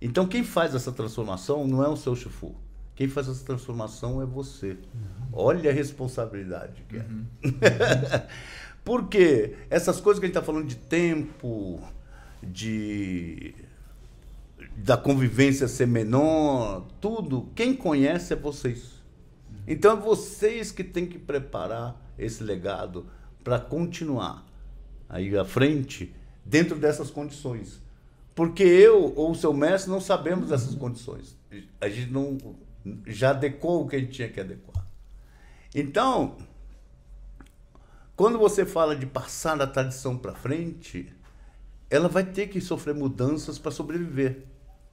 [0.00, 2.54] Então, quem faz essa transformação não é o seu Shifu.
[2.94, 4.72] Quem faz essa transformação é você.
[4.72, 4.78] Uhum.
[5.32, 7.00] Olha a responsabilidade que é.
[7.00, 7.26] Uhum.
[8.84, 11.82] Porque essas coisas que a gente está falando de tempo,
[12.42, 13.54] de
[14.76, 19.00] da convivência ser menor, tudo, quem conhece é vocês.
[19.66, 23.06] Então é vocês que têm que preparar esse legado
[23.44, 24.46] para continuar
[25.08, 26.14] aí à frente
[26.44, 27.80] dentro dessas condições.
[28.34, 31.36] Porque eu ou o seu mestre não sabemos dessas condições.
[31.80, 32.38] A gente não
[33.06, 34.86] já adequou o que a gente tinha que adequar.
[35.74, 36.36] Então,
[38.16, 41.12] quando você fala de passar a tradição para frente,
[41.88, 44.44] ela vai ter que sofrer mudanças para sobreviver,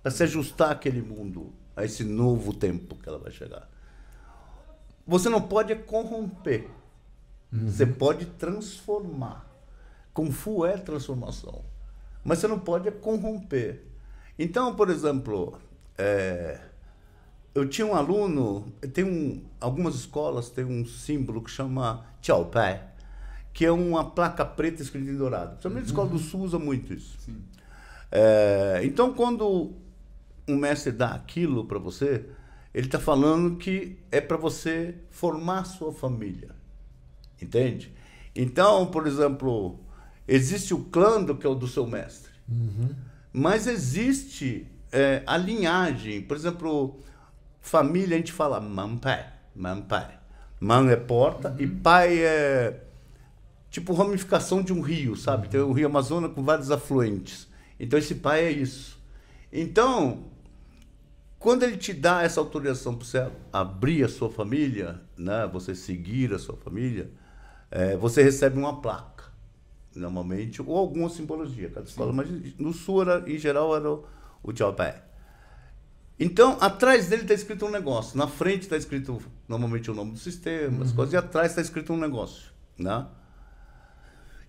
[0.08, 3.70] para se ajustar àquele mundo, a esse novo tempo que ela vai chegar.
[5.06, 6.70] Você não pode corromper.
[7.52, 7.70] Uhum.
[7.70, 9.46] Você pode transformar.
[10.14, 11.62] Kung Fu é transformação.
[12.24, 13.84] Mas você não pode corromper.
[14.40, 15.60] Então, por exemplo,
[15.98, 16.62] é,
[17.54, 22.82] eu tinha um aluno, tem um, algumas escolas têm um símbolo que chama Tchau Pai,
[23.54, 25.50] que é uma placa preta escrita em dourado.
[25.50, 27.18] Principalmente a escola do Sul usa muito isso.
[28.10, 29.86] É, então, quando
[30.48, 32.26] um mestre dá aquilo para você,
[32.74, 36.56] ele está falando que é para você formar sua família.
[37.42, 37.94] Entende?
[38.36, 39.80] Então, por exemplo,
[40.28, 42.32] existe o clã do que é o do seu mestre.
[42.48, 42.90] Uhum.
[43.34, 46.22] Mas existe é, a linhagem.
[46.22, 47.00] Por exemplo,
[47.60, 49.26] família a gente fala mampai,
[49.56, 50.18] mampai.
[50.60, 51.56] Man é porta uhum.
[51.60, 52.84] e pai é
[53.70, 55.46] tipo ramificação de um rio, sabe?
[55.46, 55.52] Uhum.
[55.52, 57.48] Tem o rio Amazonas com vários afluentes.
[57.80, 58.98] Então esse pai é isso.
[59.52, 60.26] Então,
[61.40, 66.34] quando ele te dá essa autorização para você abrir a sua família, né, você seguir
[66.34, 67.12] a sua família,
[67.70, 69.26] é, você recebe uma placa,
[69.96, 72.28] normalmente, ou alguma simbologia, cada escola, mas
[72.58, 74.06] no sul, era, em geral, era o,
[74.44, 74.52] o.
[76.20, 78.18] Então, atrás dele está escrito um negócio.
[78.18, 81.94] Na frente está escrito normalmente o nome do sistema, as coisas, e atrás está escrito
[81.94, 82.52] um negócio.
[82.78, 83.06] Né?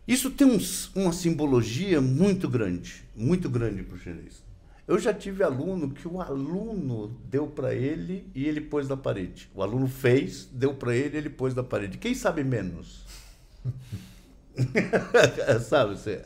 [0.06, 4.47] Isso tem uns, uma simbologia muito grande, muito grande para o chinês.
[4.88, 9.50] Eu já tive aluno que o aluno deu para ele e ele pôs na parede.
[9.54, 11.98] O aluno fez, deu para ele e ele pôs na parede.
[11.98, 13.04] Quem sabe menos?
[15.68, 15.98] sabe?
[15.98, 16.24] Você...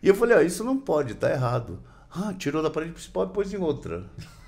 [0.00, 1.80] E eu falei, ah, isso não pode, tá errado.
[2.08, 4.04] Ah, tirou da parede principal e pôs em outra.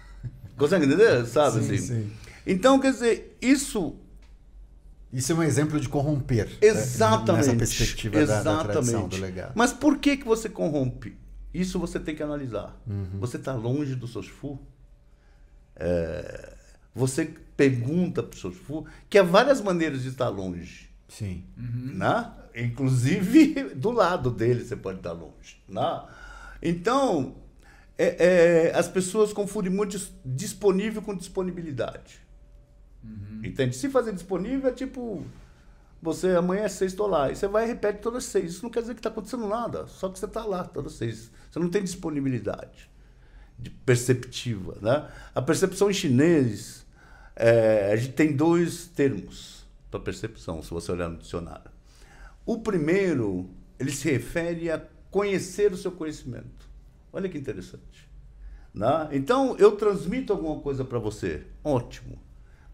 [0.56, 1.26] Consegue entender?
[1.26, 1.78] Sabe sim, assim?
[1.78, 2.12] Sim.
[2.46, 3.96] Então, quer dizer, isso.
[5.12, 6.48] Isso é um exemplo de corromper.
[6.60, 7.48] Exatamente.
[7.48, 7.54] Né?
[7.54, 8.44] Nessa perspectiva Exatamente.
[8.44, 9.52] Da, da tradição, do legado.
[9.56, 11.20] Mas por que, que você corrompe?
[11.52, 12.80] Isso você tem que analisar.
[12.86, 13.18] Uhum.
[13.20, 14.58] Você está longe do seu Shifu.
[15.76, 16.54] É,
[16.94, 20.90] você pergunta para o seu Shifu que há várias maneiras de estar longe.
[21.08, 21.44] Sim.
[21.56, 21.94] Uhum.
[21.94, 22.32] Né?
[22.54, 25.62] Inclusive, do lado dele você pode estar longe.
[25.68, 26.02] Né?
[26.62, 27.36] Então,
[27.98, 32.20] é, é, as pessoas confundem muito disponível com disponibilidade.
[33.04, 33.42] Uhum.
[33.44, 33.76] Entende?
[33.76, 35.24] Se fazer disponível é tipo.
[36.02, 37.30] Você amanhã é seis, estou lá.
[37.30, 38.54] E você vai e repete todas as seis.
[38.54, 39.86] Isso não quer dizer que está acontecendo nada.
[39.86, 41.30] Só que você está lá todas as seis.
[41.48, 42.90] Você não tem disponibilidade
[43.56, 44.76] de perceptiva.
[44.82, 45.08] Né?
[45.32, 46.84] A percepção em chinês,
[47.36, 51.70] é, a gente tem dois termos para percepção, se você olhar no dicionário.
[52.44, 53.48] O primeiro,
[53.78, 56.68] ele se refere a conhecer o seu conhecimento.
[57.12, 58.10] Olha que interessante.
[58.74, 59.08] Né?
[59.12, 61.46] Então, eu transmito alguma coisa para você.
[61.62, 62.18] Ótimo.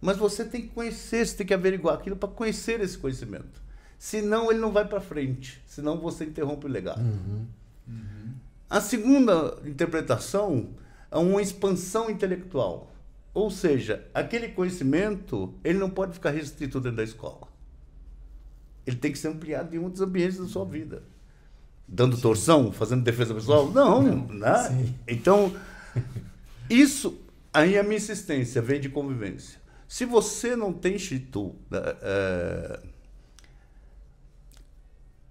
[0.00, 3.62] Mas você tem que conhecer, você tem que averiguar aquilo para conhecer esse conhecimento.
[3.98, 5.62] Senão, ele não vai para frente.
[5.66, 7.00] Senão, você interrompe o legado.
[7.00, 7.46] Uhum.
[7.88, 8.34] Uhum.
[8.70, 10.70] A segunda interpretação
[11.10, 12.92] é uma expansão intelectual.
[13.34, 17.48] Ou seja, aquele conhecimento ele não pode ficar restrito dentro da escola.
[18.86, 21.02] Ele tem que ser ampliado em outros ambientes da sua vida
[21.88, 22.22] dando Sim.
[22.22, 23.70] torção, fazendo defesa pessoal?
[23.70, 24.94] Não, né?
[25.06, 25.54] Então,
[26.68, 27.18] isso
[27.52, 29.58] aí a minha insistência vem de convivência.
[29.88, 32.80] Se você não tem Shitu, né, é,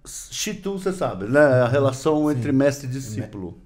[0.04, 1.40] Shitu, você sabe, né?
[1.40, 3.60] A relação entre mestre e discípulo.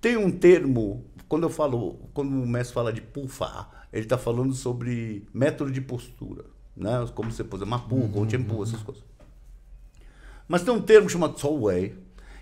[0.00, 4.52] Tem um termo, quando eu falo, quando o mestre fala de pufa, ele está falando
[4.52, 6.44] sobre método de postura,
[6.76, 7.06] né?
[7.14, 8.62] Como você pôs, mapu, uhum, uhum.
[8.62, 9.04] essas coisas.
[10.48, 11.96] Mas tem um termo chamado Solway,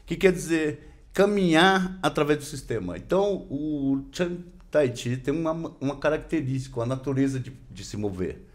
[0.07, 2.97] que quer dizer caminhar através do sistema.
[2.97, 4.39] Então, o Chan
[4.71, 8.47] Tai Chi tem uma, uma característica, a natureza de, de se mover.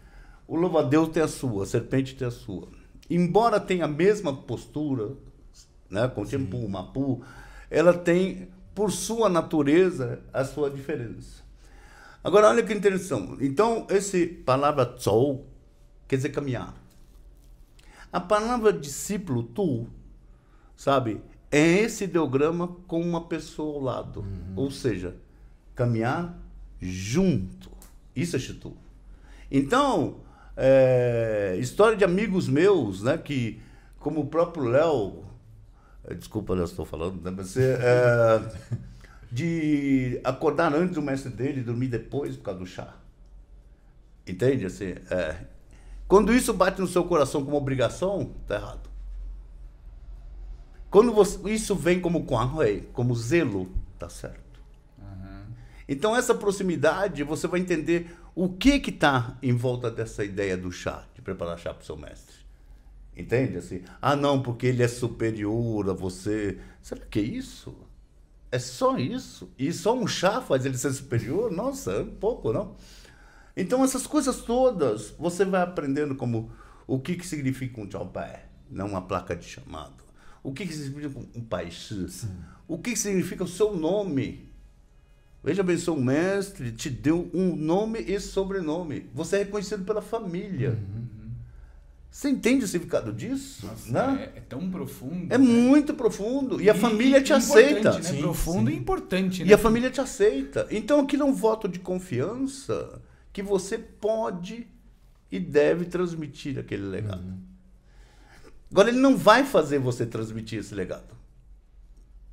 [0.46, 2.68] O louva-a-Deus tem a sua, a serpente tem a sua.
[3.08, 5.12] Embora tenha a mesma postura,
[5.90, 7.22] né, com o Tempu, Mapu,
[7.70, 11.42] ela tem, por sua natureza, a sua diferença.
[12.22, 13.44] Agora, olha que interessante.
[13.44, 15.46] Então, essa palavra Zhou
[16.06, 16.74] quer dizer caminhar.
[18.12, 19.86] A palavra discípulo, tu,
[20.76, 24.20] sabe, é esse ideograma com uma pessoa ao lado.
[24.20, 24.54] Uhum.
[24.56, 25.16] Ou seja,
[25.74, 26.38] caminhar
[26.80, 27.70] junto.
[28.14, 28.76] Isso é Chitu.
[29.50, 30.20] Então,
[30.56, 33.60] é, história de amigos meus, né, que,
[33.98, 35.24] como o próprio Léo,
[36.04, 38.40] é, desculpa, Léo, estou falando, né, mas é,
[39.30, 42.94] de acordar antes do mestre dele e dormir depois por causa do chá.
[44.26, 44.64] Entende?
[44.64, 45.36] Assim, é,
[46.06, 48.90] quando isso bate no seu coração como obrigação, tá errado.
[50.90, 52.24] Quando você, isso vem como
[52.92, 53.68] como zelo,
[53.98, 54.43] tá certo.
[55.88, 60.72] Então essa proximidade, você vai entender o que que está em volta dessa ideia do
[60.72, 62.36] chá, de preparar chá para o seu mestre.
[63.16, 63.58] Entende?
[63.58, 66.58] Assim, ah não, porque ele é superior a você.
[66.82, 67.76] Será que é isso?
[68.50, 69.52] É só isso?
[69.58, 71.50] E só um chá faz ele ser superior?
[71.50, 72.76] Nossa, é um pouco, não?
[73.56, 76.50] Então essas coisas todas, você vai aprendendo como
[76.86, 80.04] o que, que significa um tchau pé, não uma placa de chamado
[80.44, 82.06] o que, que significa um paixão?
[82.68, 84.46] O que, que significa o seu nome?
[85.44, 89.10] Veja bem, seu mestre te deu um nome e sobrenome.
[89.12, 90.70] Você é reconhecido pela família.
[90.70, 91.04] Uhum.
[92.10, 93.66] Você entende o significado disso?
[93.66, 94.30] Nossa, né?
[94.34, 95.26] é, é, tão profundo.
[95.34, 95.44] É né?
[95.44, 96.62] muito profundo.
[96.62, 97.92] E, e a família te aceita.
[97.92, 98.02] Né?
[98.02, 98.76] Sim, profundo sim.
[98.76, 99.44] e importante.
[99.44, 99.50] Né?
[99.50, 100.66] E a família te aceita.
[100.70, 104.66] Então aquilo é um voto de confiança que você pode
[105.30, 107.22] e deve transmitir aquele legado.
[107.22, 107.38] Uhum.
[108.70, 111.14] Agora, ele não vai fazer você transmitir esse legado.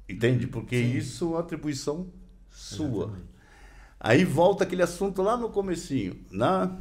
[0.07, 0.47] Entende?
[0.47, 0.97] Porque Sim.
[0.97, 2.07] isso é uma atribuição
[2.75, 3.03] sua.
[3.05, 3.31] Exatamente.
[3.99, 6.19] Aí volta aquele assunto lá no comecinho.
[6.31, 6.71] Né?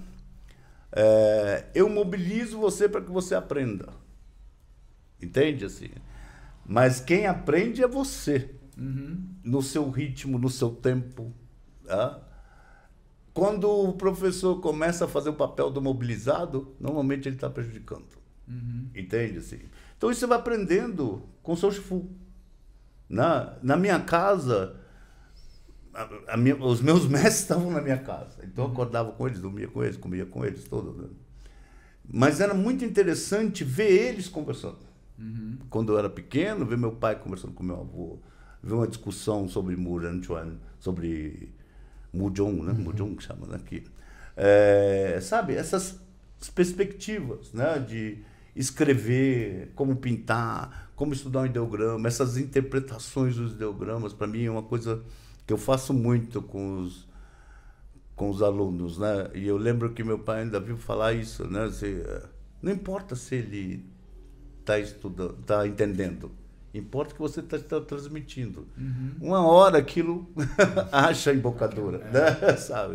[0.90, 3.88] É, eu mobilizo você para que você aprenda.
[5.20, 5.66] Entende?
[5.66, 5.90] assim?
[6.64, 8.54] Mas quem aprende é você.
[8.76, 9.22] Uhum.
[9.44, 11.32] No seu ritmo, no seu tempo.
[11.84, 12.18] Tá?
[13.34, 18.06] Quando o professor começa a fazer o papel do mobilizado, normalmente ele está prejudicando.
[18.48, 18.88] Uhum.
[18.94, 19.38] Entende?
[19.38, 19.60] Assim?
[19.96, 22.08] Então isso você vai aprendendo com o seu Shifu.
[23.08, 24.79] Na, na minha casa,
[26.00, 28.38] a, a minha, os meus mestres estavam na minha casa.
[28.44, 31.02] Então eu acordava com eles, dormia com eles, comia com eles, todo.
[31.02, 31.08] Né?
[32.12, 34.78] Mas era muito interessante ver eles conversando.
[35.18, 35.58] Uhum.
[35.68, 38.18] Quando eu era pequeno, ver meu pai conversando com meu avô,
[38.62, 41.52] ver uma discussão sobre Muranchuan, sobre
[42.12, 42.72] Mujong, né?
[42.72, 42.84] Uhum.
[42.84, 43.84] Mujong que chama aqui.
[44.36, 46.00] É, sabe, essas
[46.54, 47.78] perspectivas né?
[47.78, 48.18] de
[48.56, 54.62] escrever, como pintar, como estudar um ideograma, essas interpretações dos ideogramas, para mim é uma
[54.62, 55.02] coisa
[55.50, 57.08] que eu faço muito com os,
[58.14, 59.30] com os alunos, né?
[59.34, 61.68] E eu lembro que meu pai ainda viu falar isso, né?
[61.72, 62.04] Se,
[62.62, 63.84] não importa se ele
[64.60, 66.30] está estudando, está entendendo,
[66.72, 68.68] importa que você está tá transmitindo.
[68.78, 69.14] Uhum.
[69.20, 70.32] Uma hora aquilo
[70.92, 72.12] acha embocadura, é.
[72.12, 72.54] né?
[72.56, 72.94] Sabe?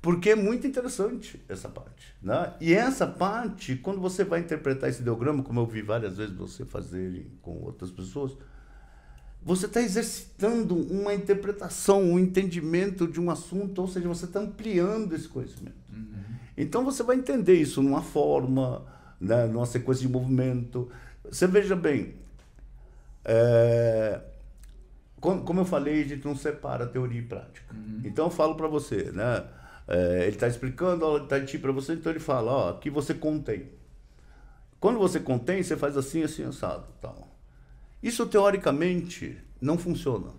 [0.00, 2.14] Porque é muito interessante essa parte.
[2.22, 2.50] Né?
[2.62, 6.64] E essa parte, quando você vai interpretar esse ideograma, como eu vi várias vezes você
[6.64, 8.38] fazer com outras pessoas,
[9.44, 15.14] você está exercitando uma interpretação, um entendimento de um assunto, ou seja, você está ampliando
[15.14, 15.76] esse conhecimento.
[15.92, 16.22] Uhum.
[16.56, 18.84] Então você vai entender isso numa forma,
[19.20, 20.88] né, numa sequência de movimento.
[21.24, 22.14] Você veja bem,
[23.24, 24.20] é,
[25.20, 27.74] como, eu falei, a gente não separa teoria e prática.
[27.74, 28.00] Uhum.
[28.04, 29.44] Então eu falo para você, né?
[29.86, 33.14] É, ele está explicando a aula de para você, então ele fala, ó, aqui você
[33.14, 33.68] contém.
[34.80, 36.86] Quando você contém, você faz assim, assim, assado.
[37.00, 37.31] Tal.
[38.02, 40.30] Isso, teoricamente, não funciona.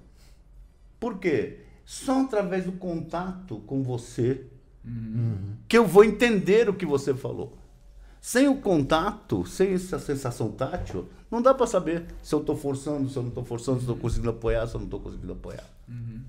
[0.99, 1.59] Por quê?
[1.85, 4.45] Só através do contato com você
[4.85, 5.55] uhum.
[5.67, 7.57] que eu vou entender o que você falou.
[8.21, 13.09] Sem o contato, sem essa sensação tátil, não dá para saber se eu estou forçando,
[13.09, 15.33] se eu não estou forçando, se eu estou conseguindo apoiar, se eu não estou conseguindo
[15.33, 15.67] apoiar.
[15.89, 16.21] Uhum.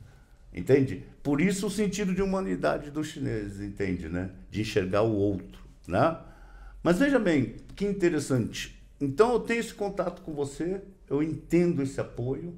[0.52, 1.04] Entende?
[1.22, 4.30] Por isso o sentido de humanidade dos chineses, entende, né?
[4.50, 6.16] De enxergar o outro, né?
[6.82, 8.80] Mas veja bem, que interessante.
[9.00, 12.54] Então eu tenho esse contato com você, eu entendo esse apoio.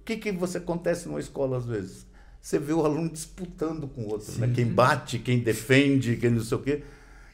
[0.00, 2.06] O que, que você acontece numa escola às vezes?
[2.40, 4.52] Você vê o aluno disputando com o outro, né?
[4.54, 6.82] quem bate, quem defende, quem não sei o quê.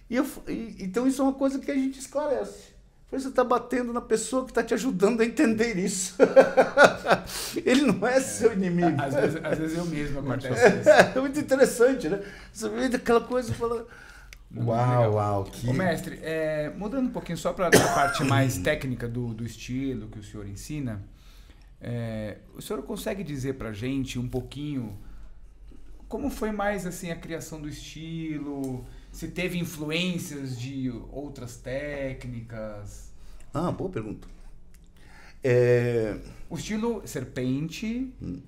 [0.09, 2.71] E eu, e, então isso é uma coisa que a gente esclarece.
[3.11, 6.15] Você está batendo na pessoa que está te ajudando a entender isso.
[7.67, 9.03] Ele não é, é, seu inimigo.
[9.03, 10.89] Às vezes, às vezes eu mesmo acontece isso.
[10.89, 12.23] É, é muito interessante, né?
[12.53, 13.85] Você vê aquela coisa e fala.
[14.57, 15.45] Uau, uau.
[15.45, 15.69] Que...
[15.69, 20.09] Ô, mestre, é, mudando um pouquinho só para a parte mais técnica do, do estilo
[20.09, 21.03] que o senhor ensina,
[21.81, 24.99] é, o senhor consegue dizer para gente um pouquinho
[26.09, 28.85] como foi mais assim a criação do estilo?
[29.13, 33.13] se teve influências de outras técnicas.
[33.53, 34.29] Ah, boa pergunta.
[35.43, 36.17] É...
[36.49, 38.41] O estilo serpente hum.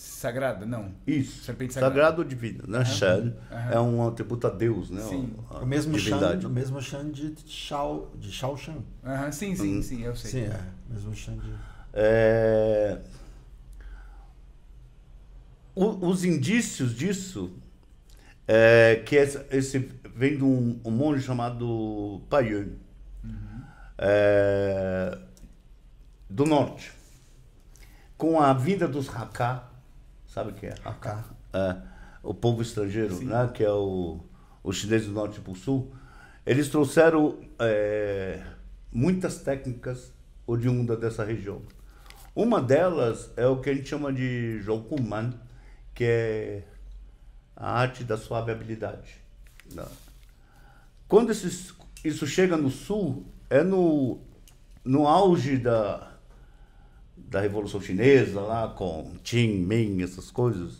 [0.00, 0.94] Sagrada, não?
[1.06, 1.44] Isso.
[1.44, 1.94] Serpente sagrada.
[1.94, 2.78] Sagrado divino, né?
[2.78, 2.84] Uhum.
[2.84, 3.70] Shan uhum.
[3.70, 5.02] é um atributo a Deus, né?
[5.02, 5.34] Sim.
[5.50, 6.42] o mesmo divindade.
[6.42, 8.78] Shan, o mesmo Shan de Shao, de Shao Shan.
[9.04, 9.32] Uhum.
[9.32, 9.82] Sim, sim, hum.
[9.82, 10.30] sim, eu sei.
[10.30, 10.60] Sim, é.
[10.88, 11.52] Mesmo Shan de...
[11.92, 12.98] É...
[15.74, 17.52] O, os indícios disso
[18.48, 19.78] é que esse, esse
[20.14, 22.70] vem de um, um monge chamado Payun,
[23.24, 23.62] uhum.
[23.96, 25.18] é,
[26.28, 26.92] do norte.
[28.18, 29.69] Com a vinda dos Hakka,
[30.30, 30.74] sabe o que é?
[30.84, 31.24] Hakka.
[31.52, 31.76] É,
[32.22, 34.20] o povo estrangeiro, né, que é o,
[34.62, 35.92] o chinês do norte para o sul,
[36.46, 38.40] eles trouxeram é,
[38.92, 40.12] muitas técnicas
[40.46, 41.60] oriundas dessa região.
[42.34, 45.32] Uma delas é o que a gente chama de Zhoukuman,
[45.94, 46.62] que é
[47.56, 49.16] a arte da suave habilidade.
[49.74, 49.84] Né?
[51.08, 51.74] Quando esses,
[52.04, 54.20] isso chega no Sul, é no,
[54.84, 56.09] no auge da,
[57.30, 60.78] da Revolução Chinesa, lá com Qin, Ming, essas coisas.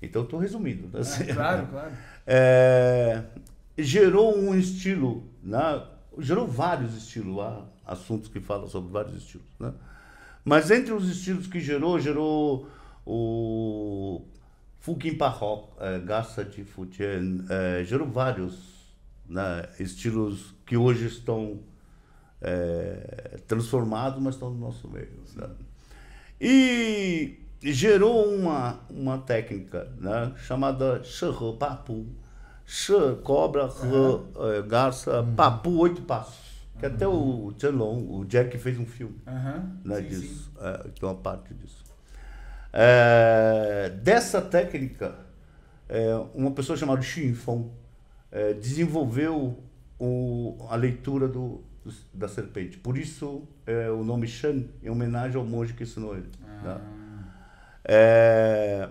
[0.00, 0.88] Então, estou resumindo.
[0.88, 1.00] Né?
[1.28, 1.92] É, claro, claro.
[2.26, 3.22] É,
[3.76, 5.86] gerou um estilo, né?
[6.18, 9.46] gerou vários estilos, há assuntos que falam sobre vários estilos.
[9.60, 9.74] Né?
[10.42, 12.66] Mas entre os estilos que gerou, gerou
[13.04, 14.22] o
[14.78, 18.94] Fukin Parrock, é, Garça de Futian, é, gerou vários
[19.28, 21.60] né, estilos que hoje estão
[22.40, 25.12] é, transformados, mas estão no nosso meio.
[25.34, 25.48] Né?
[26.40, 32.06] E gerou uma, uma técnica né, chamada Shehe Papu.
[32.66, 33.68] She, cobra,
[34.56, 35.34] é, garça, uhum.
[35.34, 36.44] Papu, oito passos.
[36.78, 36.94] Que uhum.
[36.94, 39.78] até o Long, o Jack fez um filme uhum.
[39.84, 40.50] né, sim, disso, sim.
[40.60, 41.84] É, que é uma parte disso.
[42.72, 45.14] É, dessa técnica,
[45.88, 47.70] é, uma pessoa chamada Xin Fong,
[48.32, 49.62] é, desenvolveu
[49.98, 51.62] o, a leitura do,
[52.12, 52.78] da serpente.
[52.78, 56.28] Por isso é, o nome Shan, em homenagem ao monge que ensinou ele.
[56.42, 56.62] Ah.
[56.62, 56.80] Né?
[57.84, 58.88] É,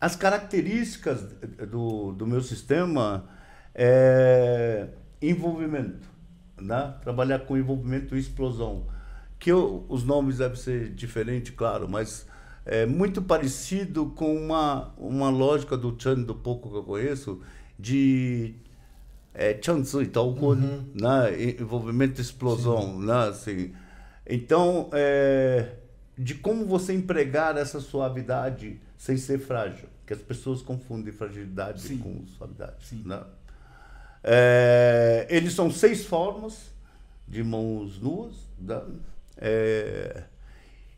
[0.00, 1.22] as características
[1.70, 3.28] do, do meu sistema
[3.74, 4.88] é
[5.20, 6.08] envolvimento,
[6.60, 6.94] né?
[7.02, 8.86] trabalhar com envolvimento e explosão.
[9.38, 12.26] Que eu, os nomes devem ser diferentes, claro, mas
[12.64, 17.40] é muito parecido com uma, uma lógica do Chan, do pouco que eu conheço,
[17.78, 18.54] de
[19.38, 20.86] é, Chanzu e tal, uhum.
[20.94, 21.42] né?
[21.60, 22.98] envolvimento explosão.
[22.98, 23.28] Né?
[23.28, 23.74] Assim,
[24.26, 25.74] então, é,
[26.16, 29.88] de como você empregar essa suavidade sem ser frágil.
[30.06, 31.98] Que as pessoas confundem fragilidade Sim.
[31.98, 32.86] com suavidade.
[32.86, 33.02] Sim.
[33.04, 33.22] Né?
[34.24, 36.70] É, eles são seis formas
[37.28, 38.34] de mãos nuas.
[38.58, 38.80] Né?
[39.36, 40.22] É,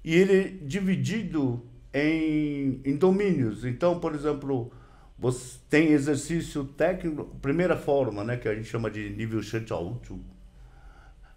[0.05, 3.65] e ele é dividido em, em domínios.
[3.65, 4.71] Então, por exemplo,
[5.19, 10.21] você tem exercício técnico, primeira forma, né, que a gente chama de nível Shechaochu.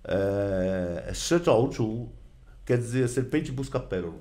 [0.04, 2.10] É, Shechaochu
[2.66, 4.20] quer dizer serpente busca pérola.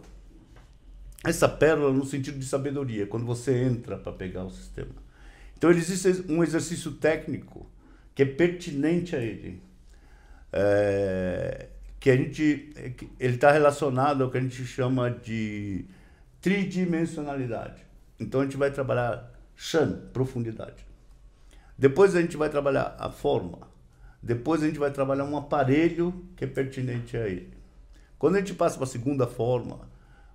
[1.22, 4.94] Essa pérola no sentido de sabedoria, quando você entra para pegar o sistema.
[5.56, 7.70] Então, existe um exercício técnico
[8.14, 9.62] que é pertinente a ele.
[10.50, 11.68] É,
[12.00, 12.72] que a gente
[13.20, 15.84] ele está relacionado ao que a gente chama de
[16.40, 17.82] tridimensionalidade.
[18.18, 19.30] Então a gente vai trabalhar
[19.62, 20.86] Shan, profundidade.
[21.76, 23.58] Depois a gente vai trabalhar a forma.
[24.22, 27.52] Depois a gente vai trabalhar um aparelho que é pertinente a ele.
[28.18, 29.80] Quando a gente passa para a segunda forma,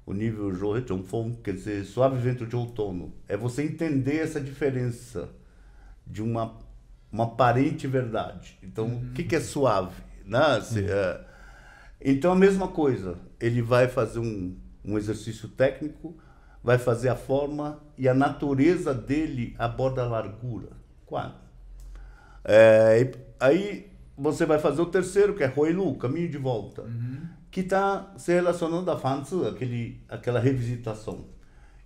[0.05, 5.27] o nível Johorechonfong, quer dizer, suave vento de outono, é você entender essa diferença
[6.05, 6.55] de uma,
[7.11, 8.59] uma aparente verdade.
[8.61, 9.09] Então, uhum.
[9.09, 10.03] o que, que é suave?
[10.23, 10.61] Né?
[10.61, 10.87] Se, uhum.
[10.87, 11.25] é,
[11.99, 16.15] então, a mesma coisa, ele vai fazer um, um exercício técnico,
[16.65, 20.69] vai fazer a forma e a natureza dele aborda a largura.
[21.05, 21.35] Quando?
[22.43, 27.21] É, aí você vai fazer o terceiro, que é Hoilu, caminho de volta, uhum.
[27.49, 31.25] que está se relacionando a Fanzi, aquele, aquela revisitação.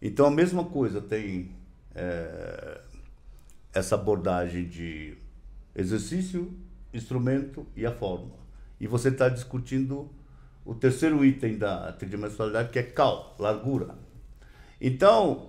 [0.01, 1.51] Então, a mesma coisa, tem
[1.93, 2.81] é,
[3.73, 5.17] essa abordagem de
[5.75, 6.57] exercício,
[6.93, 8.39] instrumento e a forma
[8.79, 10.09] e você está discutindo
[10.63, 13.95] o terceiro item da tridimensionalidade, que é cal, largura.
[14.79, 15.47] Então,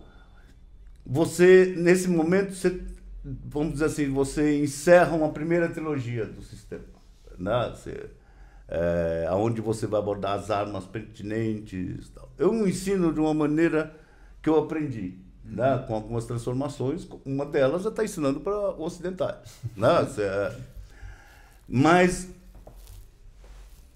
[1.05, 2.81] você, nesse momento, você,
[3.25, 6.85] vamos dizer assim, você encerra uma primeira trilogia do sistema.
[7.39, 7.73] Né?
[7.75, 8.11] Você,
[8.69, 12.09] é, onde você vai abordar as armas pertinentes.
[12.11, 12.31] Tal.
[12.39, 13.95] Eu ensino de uma maneira
[14.43, 15.85] que eu aprendi, né?
[15.87, 17.07] com algumas transformações.
[17.25, 19.59] Uma delas já está ensinando para ocidentais.
[19.77, 19.89] Né?
[20.05, 20.23] Você,
[21.69, 22.29] mas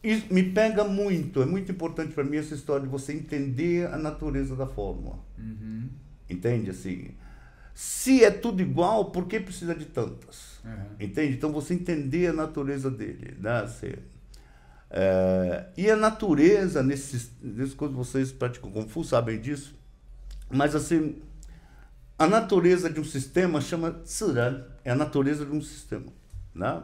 [0.04, 3.96] isso me pega muito, é muito importante para mim essa história de você entender a
[3.96, 5.18] natureza da fórmula.
[5.38, 5.88] Uhum.
[6.28, 6.70] Entende?
[6.70, 7.10] Assim,
[7.74, 10.60] se é tudo igual, por que precisa de tantas?
[10.64, 10.96] Uhum.
[11.00, 11.34] Entende?
[11.34, 13.36] Então você entender a natureza dele.
[13.40, 13.60] Né?
[13.60, 13.92] Assim,
[14.90, 19.74] é, e a natureza, nesses, nesses quando vocês praticam Kung Fu, sabem disso,
[20.48, 21.20] mas assim,
[22.16, 26.12] a natureza de um sistema chama Tsiran, é a natureza de um sistema.
[26.54, 26.80] Né?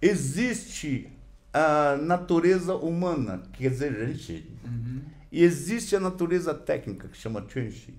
[0.00, 1.12] Existe
[1.52, 5.02] a natureza humana, que quer dizer gente, uhum.
[5.30, 7.94] E existe a natureza técnica, que chama Chuanxi.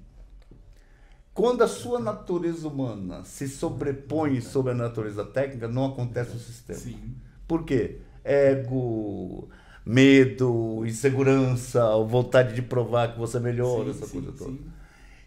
[1.33, 6.79] Quando a sua natureza humana se sobrepõe sobre a natureza técnica, não acontece o sistema.
[6.79, 7.15] Sim.
[7.47, 7.99] Por quê?
[8.23, 9.47] Ego,
[9.85, 14.51] medo, insegurança, vontade de provar que você é melhor, sim, essa sim, coisa toda.
[14.51, 14.65] Sim.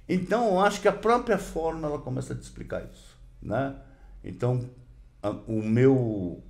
[0.09, 3.76] Então, eu acho que a própria forma ela começa a te explicar isso, né?
[4.24, 4.68] Então,
[5.22, 6.42] a, o meu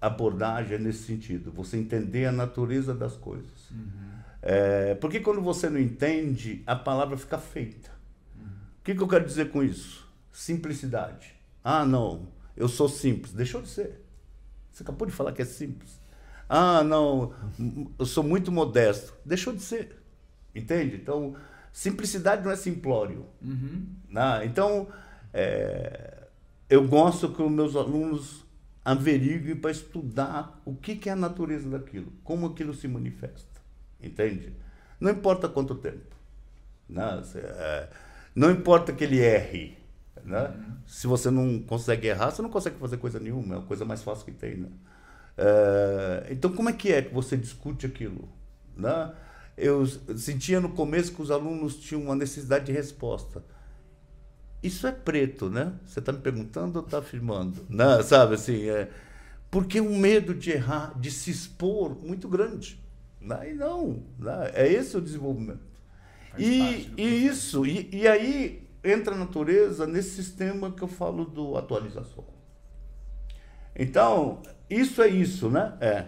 [0.00, 3.70] abordagem é nesse sentido, você entender a natureza das coisas.
[3.70, 4.05] Uhum.
[4.48, 7.90] É, porque quando você não entende, a palavra fica feita.
[8.38, 10.08] O que, que eu quero dizer com isso?
[10.30, 11.34] Simplicidade.
[11.64, 13.32] Ah, não, eu sou simples.
[13.32, 14.04] Deixou de ser.
[14.70, 16.00] Você acabou de falar que é simples.
[16.48, 17.34] Ah, não,
[17.98, 19.14] eu sou muito modesto.
[19.24, 20.00] Deixou de ser.
[20.54, 20.94] Entende?
[20.94, 21.34] Então,
[21.72, 23.26] simplicidade não é simplório.
[23.42, 23.84] Uhum.
[24.14, 24.86] Ah, então,
[25.34, 26.28] é,
[26.70, 28.44] eu gosto que os meus alunos
[28.84, 33.55] averiguem para estudar o que, que é a natureza daquilo, como aquilo se manifesta.
[34.00, 34.52] Entende?
[35.00, 36.14] Não importa quanto tempo.
[36.88, 37.22] Né?
[37.36, 37.88] É,
[38.34, 39.76] não importa que ele erre.
[40.24, 40.48] Né?
[40.48, 40.76] Uhum.
[40.86, 43.56] Se você não consegue errar, você não consegue fazer coisa nenhuma.
[43.56, 44.56] É a coisa mais fácil que tem.
[44.56, 44.68] Né?
[45.36, 48.28] É, então, como é que é que você discute aquilo?
[48.76, 49.12] Né?
[49.56, 53.42] Eu sentia no começo que os alunos tinham uma necessidade de resposta.
[54.62, 55.72] Isso é preto, né?
[55.86, 57.64] Você está me perguntando ou está afirmando?
[57.68, 58.90] Não, sabe assim, é,
[59.50, 62.82] porque o medo de errar, de se expor, muito grande.
[63.26, 63.50] Né?
[63.50, 64.52] E não, né?
[64.54, 65.60] é esse o desenvolvimento.
[66.38, 71.56] e, e isso, e, e aí entra a natureza nesse sistema que eu falo do
[71.56, 72.24] atualização.
[73.74, 75.76] Então, isso é isso, né?
[75.80, 76.06] É.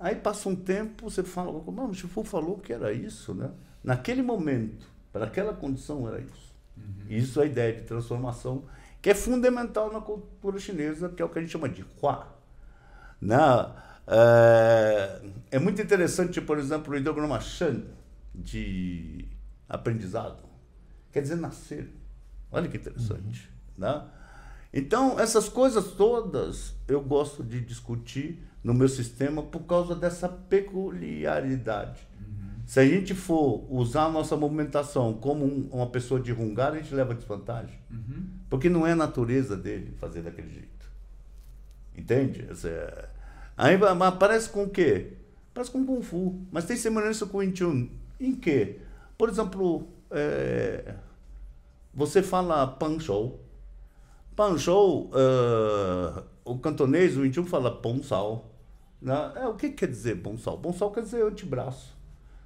[0.00, 3.50] Aí passa um tempo, você fala, não, o Chifu falou que era isso, né?
[3.84, 6.54] Naquele momento, para aquela condição era isso.
[6.76, 7.06] Uhum.
[7.08, 8.64] Isso é a ideia de transformação,
[9.00, 12.34] que é fundamental na cultura chinesa, que é o que a gente chama de Hua.
[13.20, 15.20] Na, É,
[15.52, 17.82] é muito interessante, por exemplo, o ideograma Shan
[18.34, 19.26] de
[19.68, 20.44] aprendizado.
[21.12, 21.92] Quer dizer, nascer.
[22.50, 23.50] Olha que interessante.
[23.76, 23.84] Uhum.
[23.84, 24.04] Né?
[24.72, 32.06] Então, essas coisas todas eu gosto de discutir no meu sistema por causa dessa peculiaridade.
[32.20, 32.62] Uhum.
[32.66, 36.76] Se a gente for usar a nossa movimentação como um, uma pessoa de rungar, a
[36.76, 37.78] gente leva desvantagem.
[37.90, 38.26] Uhum.
[38.50, 40.90] Porque não é a natureza dele fazer daquele jeito.
[41.96, 42.46] Entende?
[42.64, 43.15] É...
[43.56, 45.14] Aí aparece com o quê?
[45.54, 46.38] Parece com Kung Fu.
[46.52, 47.90] Mas tem semelhança com o Wing.
[48.20, 48.80] Em quê?
[49.16, 50.94] Por exemplo, é...
[51.94, 53.40] você fala Pan Shou.
[54.34, 56.22] Pan Shou, uh...
[56.44, 58.50] o cantonês, o Wing fala Ponsal.
[59.00, 59.32] Né?
[59.36, 60.56] É, o que quer dizer bonsal?
[60.56, 61.94] Bonsal quer dizer antebraço.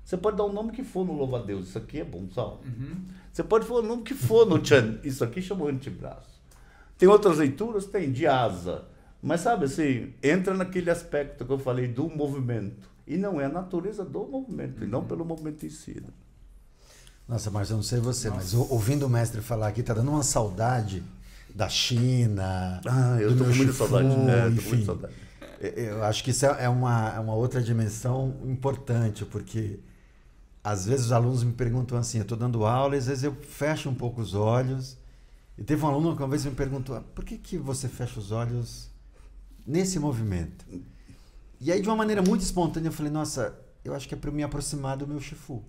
[0.05, 2.61] Você pode dar o nome que for no louva-a-Deus, isso aqui é bonsal.
[2.65, 3.05] Uhum.
[3.33, 6.41] Você pode falar o nome que for no Chan, isso aqui chama antebraço.
[6.99, 7.87] Tem outras leituras?
[7.87, 8.85] Tem, de asa.
[9.23, 12.89] Mas sabe assim, entra naquele aspecto que eu falei do movimento.
[13.07, 14.87] E não é a natureza do movimento, uhum.
[14.87, 16.01] e não pelo movimento em si.
[16.01, 16.09] Né?
[17.29, 18.41] Nossa, mas eu não sei você, Nossa.
[18.41, 21.03] mas ouvindo o mestre falar aqui, tá dando uma saudade
[21.55, 22.81] da China.
[22.87, 24.09] Ah, eu tô com muita saudade.
[24.09, 24.63] É, enfim.
[24.63, 25.15] Tô muito saudade.
[25.77, 29.79] Eu acho que isso é uma, é uma outra dimensão importante, porque
[30.65, 33.35] às vezes os alunos me perguntam assim, eu estou dando aula e às vezes eu
[33.35, 34.97] fecho um pouco os olhos.
[35.59, 38.19] E teve um aluno que uma vez me perguntou, ah, por que, que você fecha
[38.19, 38.90] os olhos
[39.67, 40.65] nesse movimento?
[41.61, 44.31] E aí, de uma maneira muito espontânea, eu falei, nossa, eu acho que é para
[44.31, 45.63] me aproximar do meu Shifu.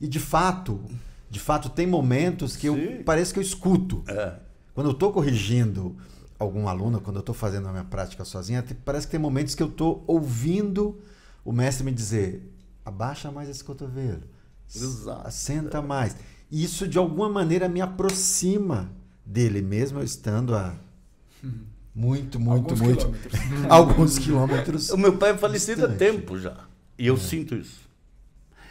[0.00, 0.82] E de fato,
[1.30, 4.02] de fato, tem momentos que eu parece que eu escuto.
[4.08, 4.38] É.
[4.74, 5.96] Quando eu estou corrigindo
[6.38, 9.62] algum aluno, quando eu estou fazendo a minha prática sozinha, parece que tem momentos que
[9.62, 11.00] eu estou ouvindo
[11.44, 12.52] o mestre me dizer:
[12.84, 14.22] abaixa mais esse cotovelo,
[14.74, 15.30] Exato.
[15.30, 16.16] senta mais.
[16.50, 18.92] Isso de alguma maneira me aproxima
[19.24, 20.74] dele, mesmo eu estando a
[21.96, 23.40] muito, muito, alguns muito quilômetros.
[23.70, 24.90] alguns quilômetros.
[24.90, 26.64] O meu pai é falecido há tempo já,
[26.98, 27.18] e eu é.
[27.18, 27.80] sinto isso.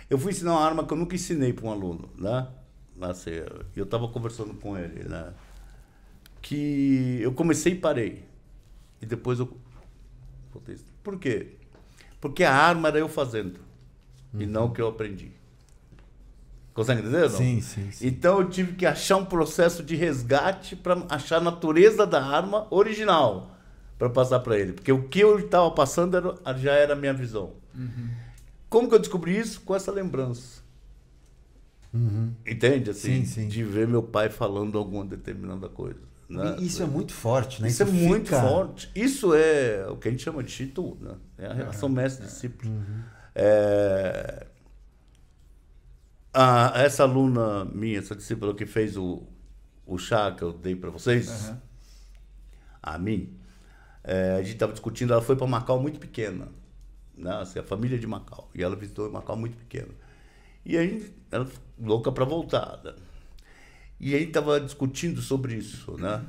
[0.10, 2.48] Eu fui ensinar uma arma que eu nunca ensinei para um aluno, né?
[3.02, 3.32] Assim,
[3.76, 5.34] eu estava conversando com ele, né?
[6.46, 8.24] que eu comecei e parei.
[9.02, 9.52] E depois eu.
[11.04, 11.54] Por quê?
[12.22, 13.60] Porque a arma era eu fazendo.
[14.32, 14.42] Uhum.
[14.42, 15.32] E não o que eu aprendi.
[16.76, 17.22] Consegue entender?
[17.22, 17.30] Não?
[17.30, 18.06] Sim, sim, sim.
[18.06, 22.68] Então eu tive que achar um processo de resgate para achar a natureza da arma
[22.70, 23.56] original
[23.98, 24.74] para passar para ele.
[24.74, 27.54] Porque o que eu estava passando era, já era a minha visão.
[27.74, 28.10] Uhum.
[28.70, 29.62] Como que eu descobri isso?
[29.62, 30.62] Com essa lembrança.
[31.94, 32.34] Uhum.
[32.46, 32.90] Entende?
[32.90, 33.48] Assim, sim, sim.
[33.48, 36.02] De ver meu pai falando alguma determinada coisa.
[36.28, 36.58] Né?
[36.60, 37.70] Isso é muito forte, né?
[37.70, 38.08] Isso, Isso é fica...
[38.10, 38.92] muito forte.
[38.94, 41.14] Isso é o que a gente chama de Shitu, né?
[41.38, 42.70] É a relação mestre-discípulo.
[42.70, 43.02] Uhum.
[43.34, 44.46] É...
[46.36, 49.24] A, essa aluna minha, essa discípula que fez o,
[49.86, 51.58] o chá que eu dei para vocês, uhum.
[52.84, 53.40] a mim,
[54.04, 56.50] é, a gente estava discutindo, ela foi para Macau muito pequena,
[57.18, 57.32] né?
[57.38, 58.50] Assim, a família de Macau.
[58.54, 59.94] E ela visitou Macau muito pequena.
[60.66, 61.48] E aí, ela
[61.80, 62.82] louca para voltar.
[62.84, 62.94] Né?
[64.00, 66.22] E aí estava discutindo sobre isso, né?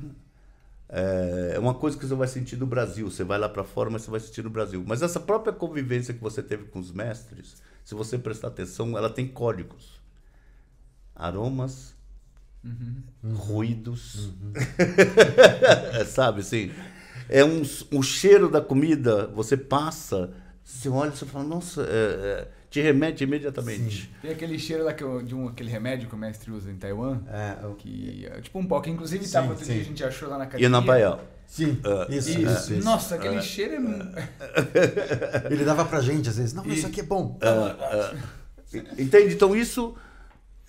[0.89, 3.11] É uma coisa que você vai sentir no Brasil.
[3.11, 4.83] Você vai lá para fora, mas você vai sentir no Brasil.
[4.87, 9.09] Mas essa própria convivência que você teve com os mestres, se você prestar atenção, ela
[9.09, 9.96] tem códigos,
[11.17, 11.95] aromas,
[12.63, 13.33] uhum.
[13.33, 14.53] ruídos, uhum.
[16.05, 16.71] sabe assim?
[17.29, 17.61] É um,
[17.91, 19.27] um cheiro da comida.
[19.27, 20.31] Você passa,
[20.63, 24.03] você olha, você fala, nossa, é, é te remete imediatamente.
[24.03, 24.09] Sim.
[24.21, 27.21] Tem aquele cheiro lá que, de um, aquele remédio que o mestre usa em Taiwan.
[27.27, 27.75] É, o...
[27.75, 30.37] que é tipo um pó, que inclusive sim, tava outro dia a gente achou lá
[30.37, 30.67] na academia.
[30.67, 31.21] E na Paial.
[31.45, 33.75] Sim, uh, isso, isso, isso, isso, Nossa, aquele uh, cheiro
[34.15, 35.47] é...
[35.49, 37.39] Ele dava pra gente às vezes, não, isso aqui é bom.
[37.41, 38.17] Uh,
[38.97, 39.33] entende?
[39.33, 39.95] Então isso,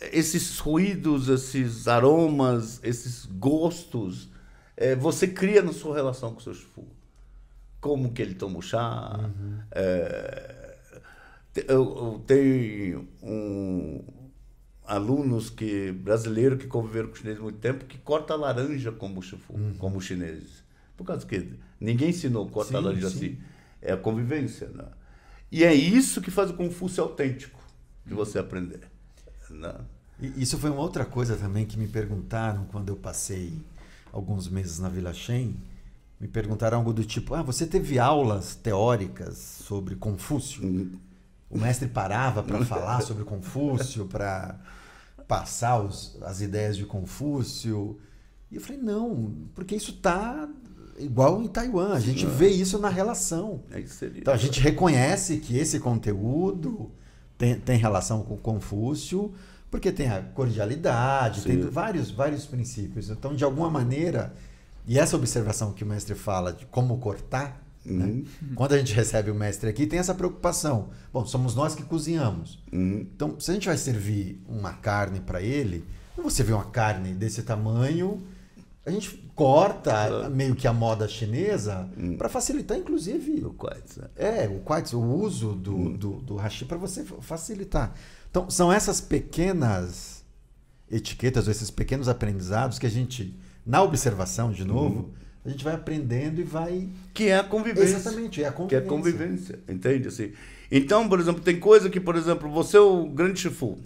[0.00, 4.28] esses ruídos, esses aromas, esses gostos,
[4.76, 6.86] é, você cria na sua relação com o seu chufu.
[7.80, 9.58] Como que ele toma o chá, uhum.
[9.70, 10.76] é,
[11.66, 14.02] eu, eu tenho um,
[14.84, 19.74] alunos que brasileiros que conviveram com chineses muito tempo que corta laranja como chufu, uhum.
[19.78, 20.62] como chineses.
[20.96, 23.16] Por causa que ninguém ensinou cortar laranja sim.
[23.16, 23.38] assim.
[23.80, 24.68] É a convivência.
[24.68, 24.84] Né?
[25.50, 27.60] E é isso que faz o ser autêntico
[28.04, 28.80] de você aprender.
[29.50, 29.74] Né?
[30.36, 33.52] Isso foi uma outra coisa também que me perguntaram quando eu passei
[34.12, 35.54] alguns meses na Vila Shen.
[36.20, 40.64] Me perguntaram algo do tipo: Ah, você teve aulas teóricas sobre Confúcio?
[40.64, 41.08] Uhum
[41.50, 44.58] o mestre parava para falar sobre Confúcio, para
[45.26, 47.98] passar os, as ideias de Confúcio.
[48.50, 50.48] E eu falei, não, porque isso está
[50.98, 51.94] igual em Taiwan.
[51.94, 53.62] A gente vê isso na relação.
[53.70, 53.82] É
[54.16, 56.90] então a gente reconhece que esse conteúdo
[57.38, 59.32] tem, tem relação com Confúcio,
[59.70, 61.48] porque tem a cordialidade, Sim.
[61.48, 63.08] tem vários, vários princípios.
[63.08, 64.34] Então, de alguma maneira,
[64.86, 68.04] e essa observação que o mestre fala de como cortar, Né?
[68.04, 68.24] Uhum.
[68.54, 70.90] Quando a gente recebe o mestre aqui, tem essa preocupação.
[71.12, 72.58] Bom, somos nós que cozinhamos.
[72.72, 73.06] Uhum.
[73.14, 75.84] Então, se a gente vai servir uma carne para ele,
[76.16, 78.22] você vê uma carne desse tamanho,
[78.84, 82.16] a gente corta meio que a moda chinesa hum.
[82.16, 83.44] para facilitar, inclusive.
[83.44, 84.00] O quartz.
[84.16, 85.92] É, é o quartz, o uso do, hum.
[85.92, 87.94] do, do hashi para você facilitar.
[88.28, 90.24] Então, são essas pequenas
[90.90, 95.10] etiquetas, ou esses pequenos aprendizados que a gente, na observação, de novo, hum.
[95.44, 96.88] a gente vai aprendendo e vai.
[97.14, 97.94] Que é a convivência.
[97.94, 98.68] Exatamente, é a convivência.
[98.68, 100.08] Que é a convivência, entende?
[100.08, 100.32] Assim,
[100.68, 103.78] então, por exemplo, tem coisa que, por exemplo, você é o grande chifu.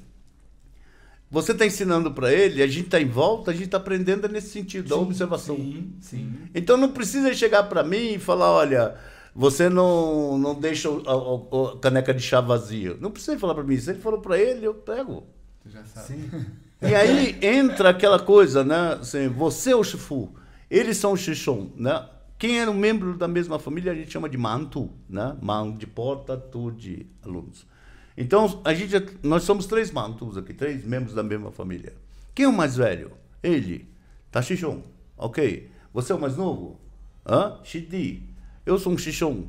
[1.32, 4.50] Você está ensinando para ele, a gente está em volta, a gente está aprendendo nesse
[4.50, 5.56] sentido, sim, da observação.
[5.56, 6.34] Sim, sim.
[6.54, 8.96] Então não precisa chegar para mim e falar, olha,
[9.34, 12.98] você não, não deixa a, a, a caneca de chá vazia.
[13.00, 13.78] Não precisa falar para mim.
[13.78, 15.26] Se ele falou para ele, eu pego.
[15.62, 16.06] Tu já sabe.
[16.06, 16.30] Sim.
[16.82, 18.98] E aí entra aquela coisa, né?
[19.00, 20.34] Assim, você é o Shifu,
[20.70, 22.09] eles são o Shishon, né?
[22.38, 25.34] Quem era um membro da mesma família a gente chama de mantu, né?
[25.40, 27.64] Man de porta, tu de alunos.
[28.16, 31.94] Então, a gente, nós somos três mantus aqui, três membros da mesma família.
[32.34, 33.12] Quem é o mais velho?
[33.43, 33.89] Ele.
[34.30, 34.82] Tachishon.
[35.16, 35.70] Ok.
[35.93, 36.80] Você é o mais novo?
[37.26, 37.59] Hã?
[37.62, 38.22] Shidi.
[38.64, 39.44] Eu sou um Shishon.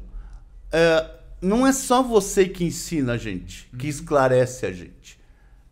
[0.72, 1.10] É,
[1.42, 3.90] não é só você que ensina a gente, que uhum.
[3.90, 5.20] esclarece a gente.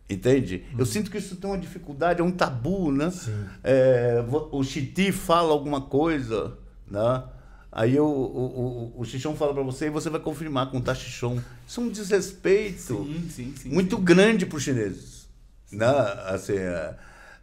[0.08, 0.64] Entende?
[0.72, 0.84] Eu uhum.
[0.84, 3.10] sinto que isso tem uma dificuldade, é um tabu, né?
[3.64, 7.24] É, o Shidi fala alguma coisa, né?
[7.74, 10.82] Aí o, o, o, o Xixão fala para você e você vai confirmar com o
[10.82, 11.40] Tachichon.
[11.66, 15.26] Isso é um desrespeito sim, sim, sim, muito grande para os chineses.
[15.72, 15.86] Né?
[16.26, 16.94] Assim, é,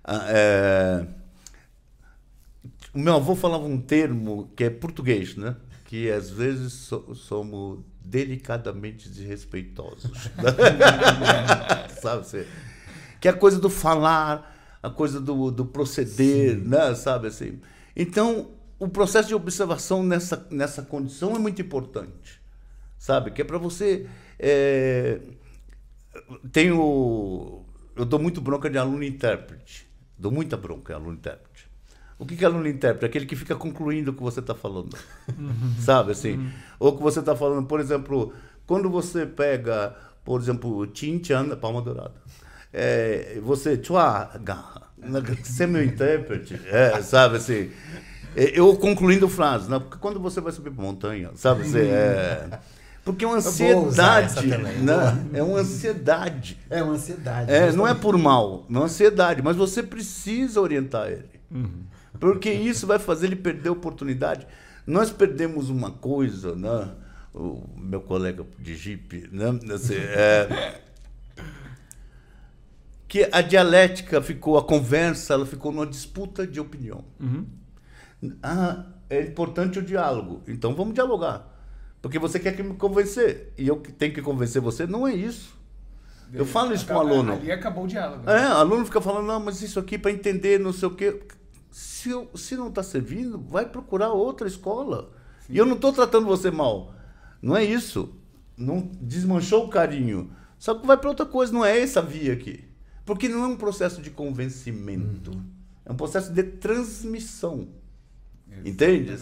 [0.07, 1.07] é,
[2.93, 5.56] o meu avô falava um termo que é português, né?
[5.85, 10.30] que às vezes so, somos delicadamente desrespeitosos.
[11.99, 12.22] sabe?
[12.22, 12.43] Assim,
[13.19, 16.93] que é a coisa do falar, a coisa do, do proceder, né?
[16.93, 17.60] sabe assim?
[17.95, 22.41] Então, o processo de observação nessa, nessa condição é muito importante,
[22.97, 23.31] sabe?
[23.31, 24.07] Que é para você.
[24.39, 25.19] É,
[26.51, 27.65] tenho,
[27.95, 29.88] eu dou muito bronca de aluno intérprete.
[30.18, 31.69] Dou muita bronca em aluno intérprete.
[32.18, 33.06] O que é aluno intérprete?
[33.06, 34.97] Aquele que fica concluindo o que você está falando.
[35.38, 35.76] Uhum.
[35.80, 36.34] Sabe assim?
[36.34, 36.51] Uhum.
[36.80, 38.34] Ou que você está falando, por exemplo,
[38.65, 39.95] quando você pega,
[40.26, 42.15] por exemplo, Chan, palma dourada.
[42.73, 44.89] É, você, chua, garra.
[45.41, 46.60] Você é meu intérprete.
[46.68, 47.72] É, sabe assim?
[48.39, 49.77] É, eu concluindo frase, né?
[49.79, 51.67] Porque quando você vai subir para montanha, sabe?
[51.67, 52.59] Você é.
[53.03, 55.25] Porque é uma ansiedade, né?
[55.33, 56.57] É uma ansiedade.
[56.69, 57.51] É uma ansiedade.
[57.51, 61.29] É, não é por mal, não é ansiedade, mas você precisa orientar ele.
[61.49, 61.83] Uhum.
[62.19, 64.45] Porque isso vai fazer ele perder a oportunidade.
[64.85, 66.91] Nós perdemos uma coisa, né?
[67.33, 69.57] O meu colega de Jeep, né?
[69.73, 70.79] Assim, é,
[73.07, 77.03] que a dialética ficou, a conversa, ela ficou numa disputa de opinião.
[77.19, 77.45] Uhum.
[78.43, 80.43] Ah, é importante o diálogo.
[80.47, 81.47] Então vamos dialogar.
[82.01, 83.53] Porque você quer que me convencer.
[83.57, 84.85] E eu tenho que convencer você.
[84.85, 85.57] Não é isso.
[86.33, 87.33] Eu falo isso Acaba, com o aluno.
[87.33, 88.23] Ali acabou o diálogo.
[88.23, 88.43] Né?
[88.43, 91.21] É, o aluno fica falando, não, mas isso aqui para entender, não sei o quê.
[91.71, 95.11] Se, eu, se não está servindo, vai procurar outra escola.
[95.41, 95.53] Sim.
[95.53, 96.93] E eu não estou tratando você mal.
[97.41, 98.15] Não é isso.
[98.55, 100.31] Não desmanchou o carinho.
[100.57, 102.65] Só que vai para outra coisa, não é essa via aqui.
[103.05, 105.31] Porque não é um processo de convencimento.
[105.31, 105.43] Uhum.
[105.85, 107.69] É um processo de transmissão.
[108.65, 109.15] Entende?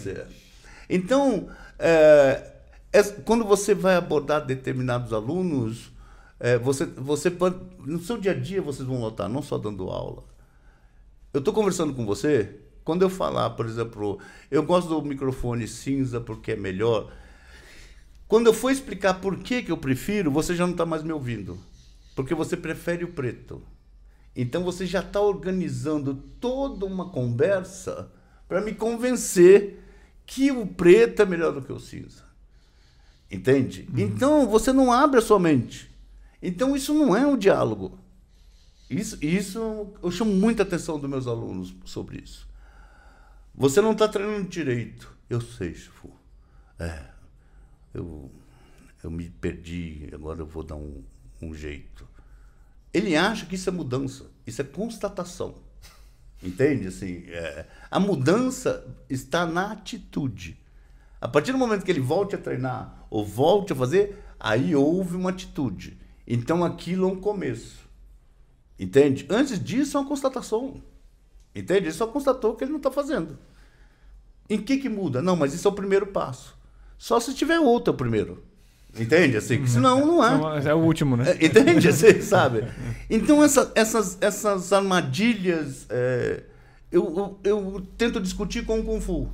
[0.89, 2.53] Então, é,
[2.91, 5.91] é, quando você vai abordar determinados alunos,
[6.39, 7.31] é, você, você
[7.79, 10.23] no seu dia a dia vocês vão notar, não só dando aula.
[11.33, 16.21] Eu estou conversando com você, quando eu falar, por exemplo, eu gosto do microfone cinza
[16.21, 17.11] porque é melhor.
[18.27, 21.11] Quando eu for explicar por que, que eu prefiro, você já não está mais me
[21.11, 21.57] ouvindo.
[22.15, 23.61] Porque você prefere o preto.
[24.35, 28.11] Então você já está organizando toda uma conversa
[28.47, 29.83] para me convencer
[30.25, 32.23] que o preto é melhor do que o cinza.
[33.29, 33.87] Entende?
[33.89, 33.99] Uhum.
[33.99, 35.89] Então você não abre a sua mente.
[36.41, 37.99] Então isso não é um diálogo.
[38.89, 42.47] Isso, isso eu chamo muita atenção dos meus alunos sobre isso.
[43.53, 45.11] Você não está treinando direito.
[45.29, 46.11] Eu sei, Chifu.
[46.79, 47.05] É.
[47.93, 48.31] Eu,
[49.03, 51.03] eu me perdi, agora eu vou dar um,
[51.41, 52.07] um jeito.
[52.93, 54.25] Ele acha que isso é mudança.
[54.45, 55.55] Isso é constatação.
[56.41, 56.87] Entende?
[56.87, 60.59] Assim, é, a mudança está na atitude.
[61.19, 65.15] A partir do momento que ele volte a treinar ou volte a fazer, aí houve
[65.15, 65.97] uma atitude.
[66.27, 67.87] Então aquilo é um começo.
[68.79, 69.25] Entende?
[69.29, 70.81] Antes disso é uma constatação.
[71.55, 71.85] Entende?
[71.85, 73.37] Ele só constatou que ele não está fazendo.
[74.49, 75.21] Em que que muda?
[75.21, 76.55] Não, mas isso é o primeiro passo.
[76.97, 78.43] Só se tiver outro é o primeiro.
[78.97, 79.37] Entende?
[79.37, 80.69] Assim, senão não é.
[80.69, 81.31] É o último, né?
[81.31, 81.87] É, entende?
[81.87, 82.67] Assim, sabe?
[83.09, 86.43] Então, essa, essas, essas armadilhas é,
[86.91, 89.29] eu, eu, eu, tento discutir com o Kung Fu.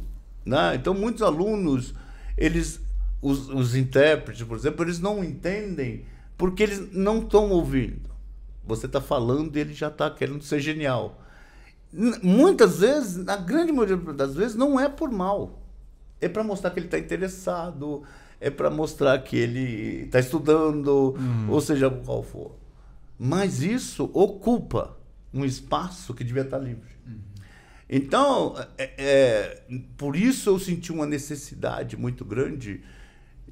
[0.46, 0.76] Né?
[0.76, 1.94] Então, muitos alunos
[2.38, 2.82] eles,
[3.22, 6.06] os, os intérpretes, por exemplo, eles não entendem
[6.38, 8.10] porque eles não estão ouvindo.
[8.66, 11.22] Você está falando e ele já está querendo ser genial.
[12.24, 15.62] Muitas vezes, na grande maioria das vezes, não é por mal.
[16.20, 18.04] É para mostrar que ele está interessado,
[18.40, 21.50] é para mostrar que ele está estudando, uhum.
[21.50, 22.56] ou seja, qual for.
[23.20, 24.98] Mas isso ocupa
[25.34, 26.93] um espaço que devia estar tá livre.
[27.96, 29.62] Então, é, é,
[29.96, 32.82] por isso eu senti uma necessidade muito grande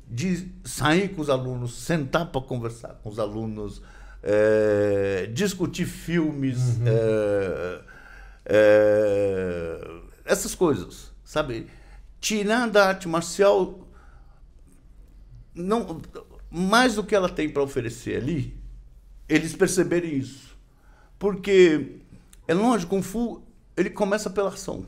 [0.10, 3.84] de sair com os alunos, sentar para conversar com os alunos,
[4.24, 6.88] é, discutir filmes, uhum.
[6.88, 7.82] é,
[8.46, 11.68] é, essas coisas, sabe?
[12.20, 13.88] Tirar da arte marcial
[15.54, 16.02] não
[16.50, 18.58] mais do que ela tem para oferecer ali,
[19.30, 20.58] eles perceberem isso.
[21.20, 21.98] Porque
[22.48, 24.86] é lógico, Kung Fu ele começa pela ação.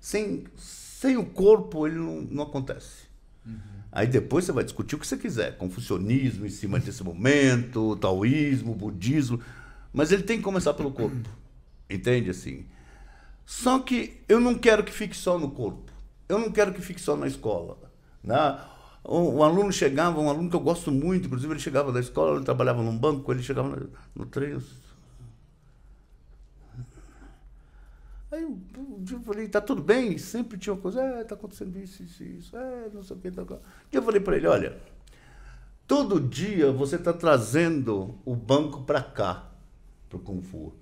[0.00, 3.06] Sem, sem o corpo ele não, não acontece.
[3.46, 3.58] Uhum.
[3.90, 8.74] Aí depois você vai discutir o que você quiser, confucionismo em cima desse momento, taoísmo,
[8.74, 9.40] budismo,
[9.92, 11.28] mas ele tem que começar pelo corpo.
[11.88, 12.66] Entende assim?
[13.46, 15.90] Só que eu não quero que fique só no corpo.
[16.28, 17.78] Eu não quero que fique só na escola.
[18.22, 18.58] Né?
[19.04, 22.44] Um, aluno chegava, um aluno que eu gosto muito, inclusive ele chegava da escola, ele
[22.44, 24.62] trabalhava num banco, ele chegava no, no treino.
[28.38, 28.44] Aí
[29.10, 30.16] eu falei, tá tudo bem?
[30.16, 33.30] Sempre tinha uma coisa, é, tá acontecendo isso, isso, isso, é, não sei o que.
[33.32, 33.42] Tá...
[33.42, 33.58] Dia
[33.92, 34.78] eu falei para ele, olha,
[35.88, 39.50] todo dia você está trazendo o banco para cá,
[40.08, 40.72] para o Kung Fu.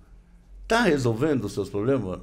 [0.69, 2.21] Tá resolvendo os seus problemas?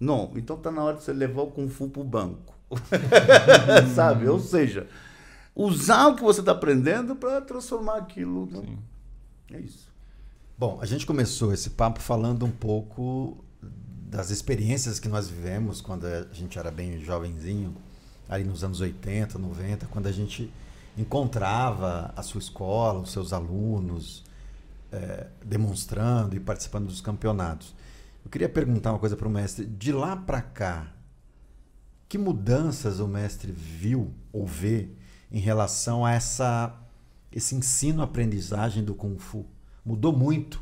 [0.00, 2.58] Não, então tá na hora de você levar o Kung Fu para o banco.
[3.94, 4.26] Sabe?
[4.28, 4.88] Ou seja,
[5.54, 8.46] usar o que você está aprendendo para transformar aquilo.
[8.46, 8.78] Né?
[9.52, 9.88] É isso.
[10.58, 13.44] Bom, a gente começou esse papo falando um pouco
[14.10, 17.76] das experiências que nós vivemos quando a gente era bem jovenzinho,
[18.28, 20.52] ali nos anos 80, 90, quando a gente
[20.98, 24.24] encontrava a sua escola, os seus alunos,
[24.90, 27.72] é, demonstrando e participando dos campeonatos.
[28.24, 29.64] Eu queria perguntar uma coisa para o mestre.
[29.64, 30.92] De lá para cá,
[32.08, 34.88] que mudanças o mestre viu ou vê
[35.30, 36.76] em relação a essa,
[37.30, 39.46] esse ensino-aprendizagem do Kung Fu?
[39.84, 40.60] Mudou muito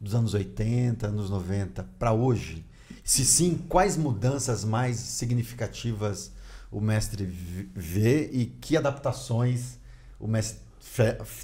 [0.00, 2.67] dos anos 80, anos 90 para hoje?
[3.08, 6.30] Se sim, quais mudanças mais significativas
[6.70, 9.78] o mestre vê e que adaptações
[10.20, 10.60] o mestre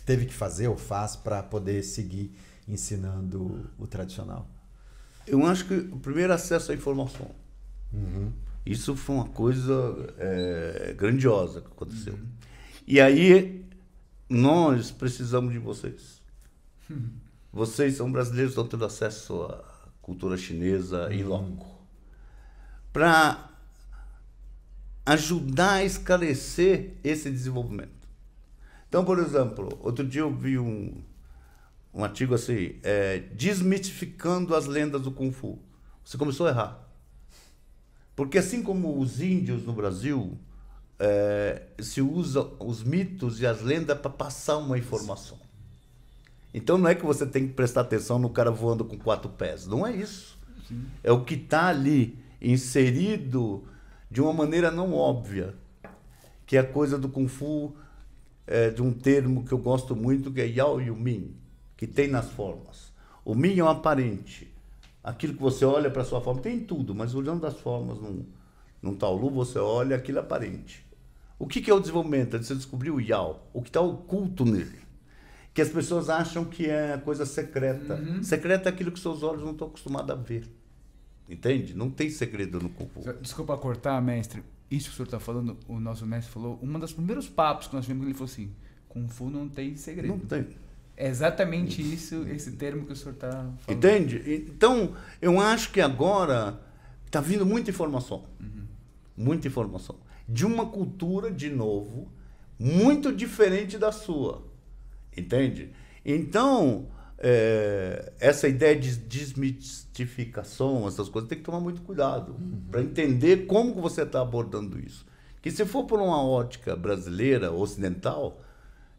[0.04, 2.36] teve que fazer ou faz para poder seguir
[2.68, 4.46] ensinando o tradicional?
[5.26, 7.30] Eu acho que o primeiro acesso à informação.
[7.94, 8.30] Uhum.
[8.66, 9.72] Isso foi uma coisa
[10.18, 12.12] é, grandiosa que aconteceu.
[12.12, 12.26] Uhum.
[12.86, 13.64] E aí,
[14.28, 16.20] nós precisamos de vocês.
[16.90, 17.08] Uhum.
[17.50, 19.73] Vocês são brasileiros, estão tendo acesso à
[20.04, 21.28] cultura chinesa em uhum.
[21.28, 21.66] loco.
[22.92, 23.50] Para
[25.06, 27.90] ajudar a esclarecer esse desenvolvimento.
[28.88, 31.02] Então, por exemplo, outro dia eu vi um,
[31.92, 35.58] um artigo assim, é, desmitificando as lendas do Kung Fu.
[36.04, 36.88] Você começou a errar.
[38.14, 40.38] Porque assim como os índios no Brasil,
[40.98, 45.38] é, se usa os mitos e as lendas para passar uma informação.
[46.54, 49.66] Então não é que você tem que prestar atenção no cara voando com quatro pés.
[49.66, 50.38] Não é isso.
[50.66, 50.84] Sim.
[51.02, 53.64] É o que está ali inserido
[54.10, 55.54] de uma maneira não óbvia.
[56.46, 57.74] Que é a coisa do Kung Fu,
[58.46, 61.34] é, de um termo que eu gosto muito, que é Yao Yu Min,
[61.76, 62.92] que tem nas formas.
[63.24, 64.54] O Min é um aparente
[65.04, 68.24] aquilo que você olha para sua forma, tem tudo, mas olhando das formas num,
[68.80, 70.82] num Taolu, você olha aquilo aparente.
[71.38, 72.38] O que, que é o desenvolvimento?
[72.38, 74.78] Você descobriu o Yao, o que está oculto nele.
[75.54, 77.94] Que as pessoas acham que é coisa secreta.
[77.94, 78.22] Uhum.
[78.22, 80.50] Secreta é aquilo que seus olhos não estão acostumados a ver.
[81.28, 81.74] Entende?
[81.74, 83.00] Não tem segredo no Kung Fu.
[83.22, 84.42] Desculpa cortar, mestre.
[84.70, 87.74] Isso que o senhor está falando, o nosso mestre falou, um dos primeiros papos que
[87.74, 88.50] nós tivemos, ele falou assim:
[88.88, 90.08] Kung Fu não tem segredo.
[90.08, 90.46] Não tem.
[90.96, 93.60] É exatamente isso, esse termo que o senhor está falando.
[93.68, 94.22] Entende?
[94.48, 96.60] Então, eu acho que agora
[97.06, 98.24] está vindo muita informação.
[98.40, 98.64] Uhum.
[99.16, 99.96] Muita informação.
[100.28, 102.08] De uma cultura, de novo,
[102.58, 104.42] muito diferente da sua.
[105.16, 105.70] Entende?
[106.04, 106.88] Então,
[107.18, 112.62] é, essa ideia de desmistificação, essas coisas, tem que tomar muito cuidado uhum.
[112.70, 115.06] para entender como você está abordando isso.
[115.40, 118.40] Que se for por uma ótica brasileira, ocidental,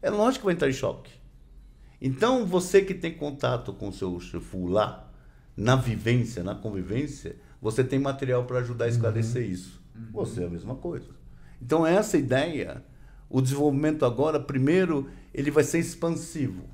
[0.00, 1.12] é lógico que vai entrar em choque.
[2.00, 5.10] Então, você que tem contato com o seu chefu lá,
[5.56, 9.50] na vivência, na convivência, você tem material para ajudar a esclarecer uhum.
[9.50, 9.82] isso.
[9.94, 10.06] Uhum.
[10.12, 11.08] Você é a mesma coisa.
[11.60, 12.84] Então, essa ideia,
[13.28, 16.64] o desenvolvimento agora, primeiro, ele vai ser expansivo,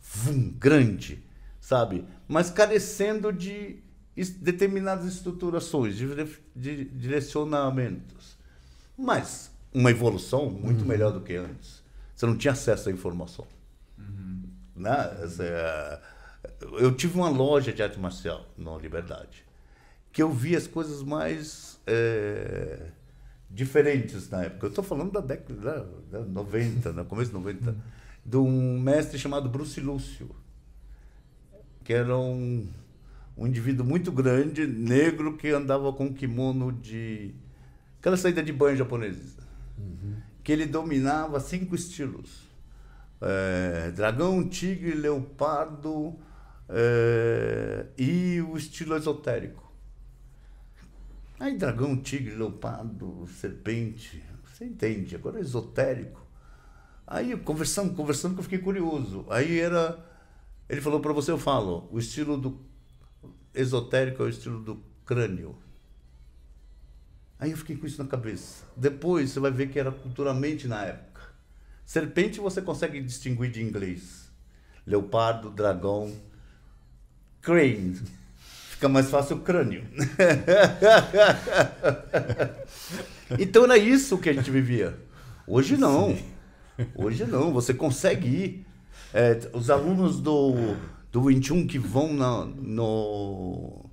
[0.00, 1.22] vum, grande,
[1.60, 2.04] sabe?
[2.28, 3.82] Mas carecendo de
[4.40, 6.06] determinadas estruturações, de,
[6.54, 8.36] de direcionamentos.
[8.96, 10.86] Mas uma evolução muito uhum.
[10.86, 11.82] melhor do que antes.
[12.14, 13.46] Você não tinha acesso à informação.
[13.98, 14.44] Uhum.
[14.76, 15.10] Né?
[15.40, 16.00] É,
[16.78, 19.44] eu tive uma loja de arte marcial na Liberdade,
[20.12, 22.86] que eu vi as coisas mais é,
[23.54, 24.66] diferentes na época.
[24.66, 27.76] Eu estou falando da década da 90, no começo de 90, uhum.
[28.26, 30.28] de um mestre chamado Bruce Lúcio,
[31.84, 32.66] que era um,
[33.36, 37.32] um indivíduo muito grande, negro, que andava com um kimono de.
[38.00, 39.44] aquela saída de banho japonesa.
[39.78, 40.16] Uhum.
[40.42, 42.48] Que ele dominava cinco estilos:
[43.20, 46.16] é, dragão, tigre, leopardo
[46.68, 49.63] é, e o estilo esotérico.
[51.38, 56.24] Aí, dragão, tigre, leopardo, serpente, você entende, agora é esotérico.
[57.06, 59.26] Aí, conversando, conversando, que eu fiquei curioso.
[59.28, 59.98] Aí era.
[60.68, 62.60] Ele falou para você, eu falo, o estilo do
[63.52, 65.56] esotérico é o estilo do crânio.
[67.38, 68.64] Aí eu fiquei com isso na cabeça.
[68.76, 71.20] Depois você vai ver que era culturalmente na época.
[71.84, 74.32] Serpente você consegue distinguir de inglês.
[74.86, 76.14] Leopardo, dragão,
[77.42, 78.00] crane.
[78.84, 79.82] Fica mais fácil o crânio.
[83.40, 84.94] então era isso que a gente vivia.
[85.46, 86.14] Hoje não.
[86.94, 87.50] Hoje não.
[87.54, 88.66] Você consegue ir.
[89.14, 90.76] É, os alunos do,
[91.10, 93.86] do 21 que vão na, no,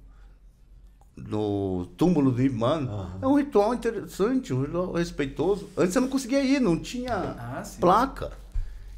[1.15, 2.79] no túmulo do Imã.
[2.79, 3.07] Uhum.
[3.21, 5.69] É um ritual interessante, um ritual respeitoso.
[5.77, 8.33] Antes você não conseguia ir, não tinha ah, placa.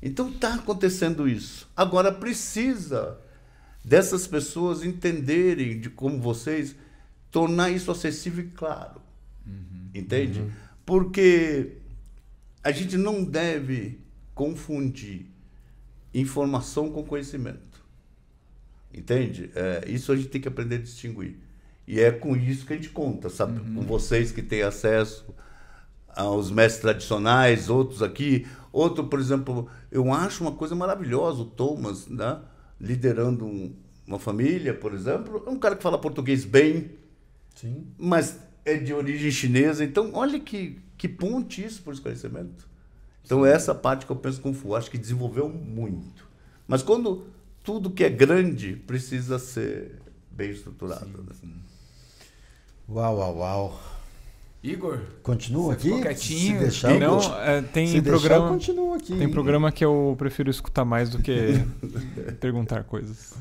[0.02, 1.70] Então está acontecendo isso.
[1.78, 3.20] Agora precisa
[3.84, 6.76] dessas pessoas entenderem de como vocês
[7.30, 9.02] tornar isso acessível e claro.
[9.46, 9.90] Uhum.
[9.94, 10.40] Entende?
[10.40, 10.52] Uhum.
[10.86, 11.78] Porque
[12.64, 14.00] a gente não deve
[14.34, 15.26] confundir
[16.14, 17.84] informação com conhecimento.
[18.94, 19.52] Entende?
[19.56, 21.38] É, isso a gente tem que aprender a distinguir.
[21.88, 23.60] E é com isso que a gente conta, sabe?
[23.60, 23.76] Uhum.
[23.76, 25.26] Com vocês que têm acesso
[26.16, 28.48] aos mestres tradicionais, outros aqui.
[28.72, 32.40] Outro, por exemplo, eu acho uma coisa maravilhosa, o Thomas, né?
[32.84, 33.74] Liderando um,
[34.06, 35.42] uma família, por exemplo.
[35.48, 36.92] É um cara que fala português bem,
[37.56, 37.88] Sim.
[37.98, 39.86] mas é de origem chinesa.
[39.86, 42.68] Então, olha que, que ponte isso para o conhecimento.
[43.24, 43.50] Então, Sim.
[43.50, 46.28] essa parte que eu penso com Fu, acho que desenvolveu muito.
[46.68, 47.26] Mas quando
[47.64, 51.06] tudo que é grande precisa ser bem estruturado.
[51.06, 51.34] Sim, né?
[51.40, 51.54] sim.
[52.90, 53.93] Uau, uau, uau.
[54.64, 55.02] Igor?
[55.22, 56.02] Continua aqui?
[56.02, 56.58] quietinho.
[56.58, 58.52] Se deixar, não, é, tem se programa.
[58.52, 59.18] Deixar, continua aqui.
[59.18, 61.56] Tem programa que eu prefiro escutar mais do que
[62.40, 63.34] perguntar coisas.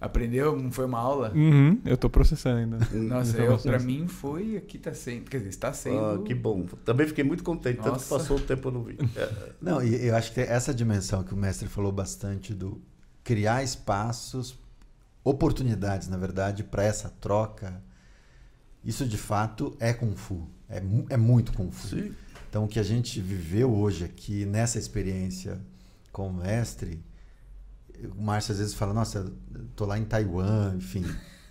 [0.00, 0.70] Aprendeu?
[0.70, 1.32] Foi uma aula?
[1.34, 2.78] Uhum, eu tô processando ainda.
[2.92, 4.56] Nossa, eu, pra mim foi.
[4.56, 5.28] Aqui tá sendo.
[5.28, 5.98] Quer dizer, está sendo.
[5.98, 6.66] Ah, que bom.
[6.84, 7.90] Também fiquei muito contente, Nossa.
[7.90, 8.98] tanto que passou o tempo eu não vi.
[9.60, 12.80] Não, e eu acho que essa dimensão que o mestre falou bastante do
[13.24, 14.58] criar espaços
[15.24, 17.80] oportunidades, na verdade, para essa troca,
[18.84, 20.48] isso de fato é Kung Fu.
[20.68, 21.88] É, é muito Kung Fu.
[21.88, 22.14] Sim.
[22.48, 25.58] Então, o que a gente viveu hoje aqui nessa experiência
[26.12, 27.02] com o mestre,
[28.16, 29.18] o Márcio às vezes fala: Nossa,
[29.54, 31.04] eu tô lá em Taiwan, enfim.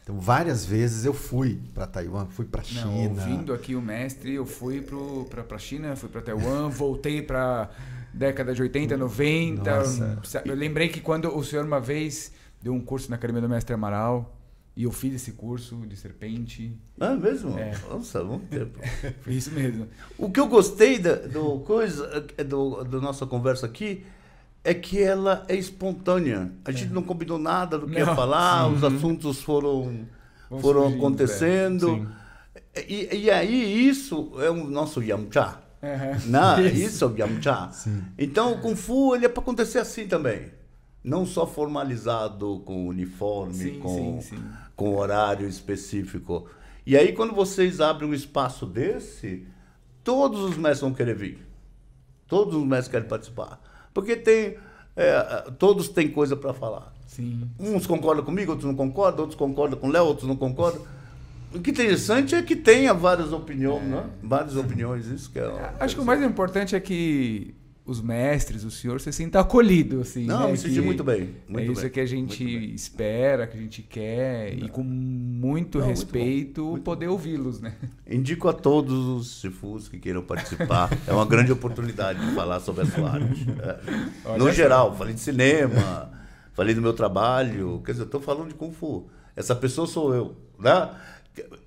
[0.04, 2.86] Então, várias vezes eu fui para Taiwan, fui para China.
[2.86, 4.86] Não, ouvindo aqui o mestre, eu fui
[5.30, 7.70] para a China, fui para Taiwan, voltei para
[8.14, 9.78] década de 80, 90.
[9.78, 10.42] Nossa.
[10.44, 12.32] Eu lembrei que quando o senhor uma vez
[12.62, 14.38] deu um curso na Academia do Mestre Amaral.
[14.76, 16.74] E eu fiz esse curso de serpente.
[17.00, 17.58] Ah, mesmo?
[17.60, 17.74] É.
[17.90, 18.80] Nossa, muito tempo.
[19.22, 19.88] Foi isso mesmo.
[20.18, 24.06] O que eu gostei da, do coisa, é do, da nossa conversa aqui
[24.64, 26.52] é que ela é espontânea.
[26.64, 26.94] A gente é.
[26.94, 28.00] não combinou nada do que não.
[28.00, 28.76] ia falar, Sim.
[28.76, 30.06] os assuntos foram,
[30.62, 32.08] foram surgindo, acontecendo.
[32.74, 32.86] É.
[32.88, 35.60] E, e aí, isso é o nosso Yamcha.
[35.84, 36.30] Uhum.
[36.32, 36.76] Não, isso.
[36.78, 37.72] isso é o Yamcha.
[38.18, 40.61] Então, o Kung Fu ele é para acontecer assim também
[41.04, 44.44] não só formalizado com uniforme, sim, com, sim, sim.
[44.76, 46.48] com horário específico.
[46.86, 49.46] E aí, quando vocês abrem um espaço desse,
[50.04, 51.40] todos os mestres vão querer vir.
[52.28, 53.62] Todos os mestres querem participar.
[53.94, 54.58] Porque tem.
[54.96, 56.94] É, todos têm coisa para falar.
[57.08, 57.50] Sim.
[57.60, 60.82] Uns concordam comigo, outros não concordam, outros concordam com o Léo, outros não concordam.
[61.54, 63.88] O que é interessante é que tenha várias opiniões, é.
[63.88, 64.10] né?
[64.24, 65.74] Várias opiniões, isso que é.
[65.80, 67.54] Acho que o mais importante é que
[67.92, 70.26] os mestres, o senhor, você sinta acolhido, assim.
[70.26, 70.52] Não, né?
[70.52, 71.36] me senti muito bem.
[71.48, 74.66] Muito é isso bem, que a gente espera, que a gente quer, Não.
[74.66, 77.76] e com muito Não, respeito muito muito poder ouvi-los, né?
[78.10, 80.90] Indico a todos os chifus que queiram participar.
[81.06, 83.48] é uma grande oportunidade de falar sobre a sua arte.
[84.26, 84.38] É.
[84.38, 86.12] No geral, falei de cinema,
[86.54, 87.82] falei do meu trabalho.
[87.86, 89.08] Quer dizer, eu estou falando de Kung Fu.
[89.36, 90.36] Essa pessoa sou eu.
[90.60, 90.90] Né?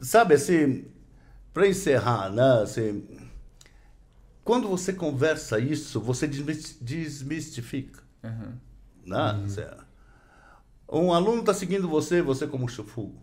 [0.00, 0.84] Sabe, assim,
[1.52, 2.62] para encerrar, né?
[2.62, 3.04] Assim,
[4.44, 8.02] quando você conversa isso, você desmistifica.
[8.22, 8.52] Uhum.
[9.06, 9.32] Né?
[10.90, 11.06] Uhum.
[11.06, 13.14] Um aluno está seguindo você, você como chufu.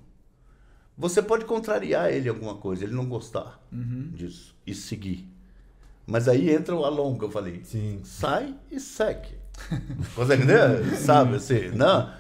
[0.98, 4.10] Você pode contrariar ele em alguma coisa, ele não gostar uhum.
[4.14, 5.32] disso e seguir.
[6.06, 7.62] Mas aí entra o Alon que eu falei.
[7.64, 8.02] Sim.
[8.04, 9.36] Sai e seque.
[10.16, 10.98] Consegue entender?
[10.98, 11.70] Sabe assim?
[11.70, 12.12] Não.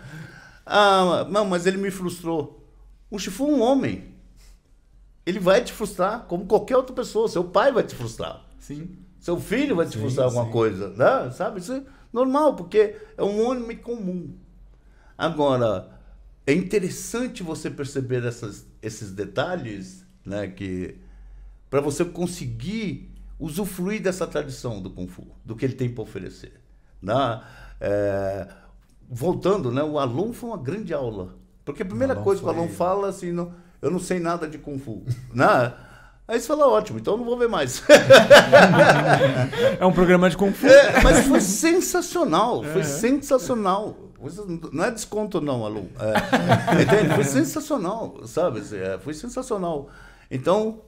[0.65, 2.65] Ah, não, mas ele me frustrou.
[3.09, 4.15] O Chifu é um homem.
[5.25, 7.27] Ele vai te frustrar, como qualquer outra pessoa.
[7.27, 8.50] Seu pai vai te frustrar.
[8.61, 8.95] Sim.
[9.19, 10.51] Seu filho vai te frustrar alguma sim.
[10.51, 10.89] coisa.
[10.91, 11.31] Né?
[11.31, 11.59] Sabe?
[11.59, 11.83] Isso é
[12.13, 14.33] normal, porque é um homem comum.
[15.17, 15.89] Agora,
[16.45, 20.47] é interessante você perceber essas, esses detalhes, né?
[20.47, 20.95] Que
[21.69, 26.53] para você conseguir usufruir dessa tradição do Kung Fu, do que ele tem para oferecer.
[27.01, 27.43] Né?
[27.79, 28.47] É,
[29.09, 29.81] voltando, né?
[29.81, 31.35] O Alon foi uma grande aula.
[31.65, 34.57] Porque a primeira coisa que o Alon fala assim, não, eu não sei nada de
[34.57, 35.03] Kung Fu.
[35.33, 35.73] né?
[36.31, 37.83] Aí você fala, ótimo, então eu não vou ver mais.
[39.77, 40.65] É um programa de Kung Fu.
[40.65, 43.97] É, mas foi sensacional, foi sensacional.
[44.71, 45.89] Não é desconto não, Alu.
[45.99, 47.15] É, entende?
[47.15, 48.61] Foi sensacional, sabe?
[48.73, 49.89] É, foi sensacional.
[50.29, 50.79] Então,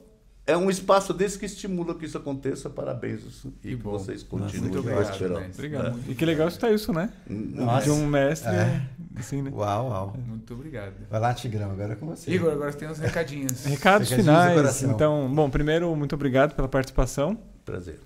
[0.46, 2.68] é um espaço desse que estimula que isso aconteça.
[2.68, 3.44] Parabéns.
[3.62, 3.92] E que, bom.
[3.92, 5.26] vocês continuem Muito obrigado, mestre.
[5.54, 6.00] Obrigado.
[6.06, 7.10] E que legal escutar isso, né?
[7.26, 7.84] Nossa.
[7.84, 8.54] De um mestre.
[8.54, 8.82] É.
[9.16, 9.50] Assim, né?
[9.54, 10.16] Uau, uau.
[10.26, 10.94] Muito obrigado.
[11.10, 12.30] Vai lá, Tigrão, agora é com você.
[12.30, 13.64] Igor, agora tem uns recadinhos.
[13.64, 14.82] Recados Recadinhos finais.
[14.82, 17.38] Então, bom, primeiro, muito obrigado pela participação.
[17.64, 17.98] Prazer.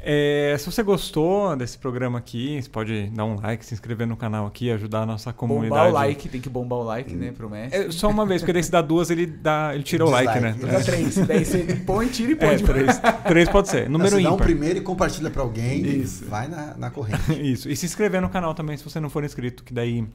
[0.00, 4.16] É, se você gostou desse programa aqui, você pode dar um like, se inscrever no
[4.16, 5.70] canal aqui, ajudar a nossa comunidade.
[5.70, 7.80] Bombar o like, tem que bombar o like, né, pro mestre.
[7.86, 10.38] É, só uma vez, porque daí se dá duas, ele, dá, ele tira o like,
[10.40, 10.52] né?
[10.52, 10.72] Dislike.
[10.76, 11.16] Dá três.
[11.26, 12.48] Daí você põe, tira e põe.
[12.48, 13.90] É, três, três pode ser.
[13.90, 14.46] Número Você dá um ímpar.
[14.46, 15.84] primeiro e compartilha pra alguém.
[15.84, 16.24] Isso.
[16.26, 17.32] Vai na, na corrente.
[17.40, 17.68] Isso.
[17.68, 20.06] E se inscrever no canal também, se você não for inscrito, que daí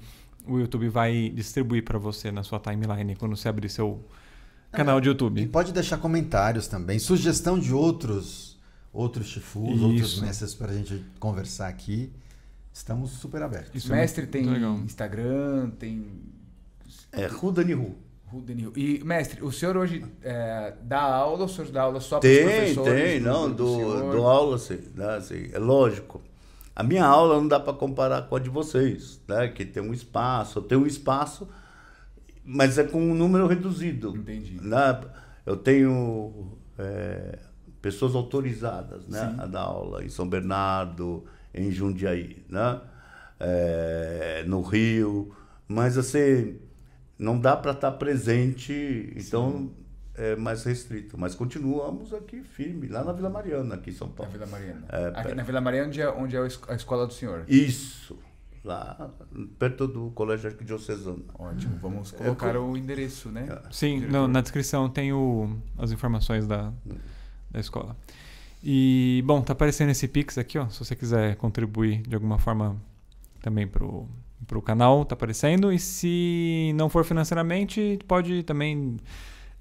[0.47, 3.99] o YouTube vai distribuir para você na sua timeline quando você abrir seu
[4.72, 5.45] canal de E YouTube.
[5.47, 8.52] pode deixar comentários também, sugestão de outros
[8.94, 9.86] outros chifus, Isso.
[9.86, 12.14] outros mestres para a gente conversar aqui.
[12.72, 13.72] Estamos super abertos.
[13.76, 14.76] Isso é mestre muito tem legal.
[14.78, 16.07] Instagram, tem
[17.11, 17.95] É Rudani Ru.
[18.76, 22.28] E, mestre, o senhor hoje é, dá aula ou o senhor dá aula só para
[22.28, 22.94] Tem, professores?
[23.03, 26.20] tem, do- não, do do, aula, sim, né, assim, é lógico.
[26.76, 29.94] A minha aula não dá para comparar com a de vocês, né, que tem um
[29.94, 31.48] espaço, eu tenho um espaço,
[32.44, 34.15] mas é com um número reduzido.
[34.18, 34.57] Entendi.
[34.60, 34.99] Né?
[35.45, 37.38] Eu tenho é,
[37.84, 39.35] pessoas autorizadas né, Sim.
[39.41, 42.80] a dar aula em São Bernardo, em Jundiaí, né?
[43.39, 45.35] É, no Rio,
[45.68, 46.57] mas assim,
[47.19, 49.69] não dá para estar presente, então
[50.15, 51.18] é mais restrito.
[51.19, 54.31] Mas continuamos aqui firme, lá na Vila Mariana, aqui em São Na Paulo.
[54.31, 54.85] Vila Mariana.
[54.89, 57.43] É, Aqui na Vila Mariana, onde é, onde é a es- a escola do senhor.
[57.49, 58.18] Isso,
[58.64, 59.11] lá
[59.60, 61.26] perto do Colégio Arquidiocesano.
[61.38, 63.45] Ótimo, vamos colocar o endereço, né?
[63.72, 66.72] Sim, no- na descrição tem o, as informações da,
[67.53, 67.95] da escola.
[68.63, 70.67] E, bom, tá aparecendo esse Pix aqui, ó.
[70.69, 72.75] Se você quiser contribuir de alguma forma
[73.41, 74.07] também pro,
[74.47, 75.71] pro canal, tá aparecendo.
[75.71, 78.97] E se não for financeiramente, pode também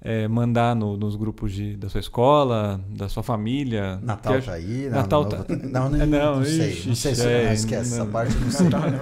[0.05, 3.99] é, mandar no- nos grupos de, da sua escola, da sua família.
[4.01, 6.69] Natal tá aí, Natal Ano tá- Novo Não, não, É, não, não, sei.
[6.71, 8.01] ixi, não sei se é, esquece não.
[8.01, 8.65] essa parte, não sei.
[8.65, 8.99] Natal não.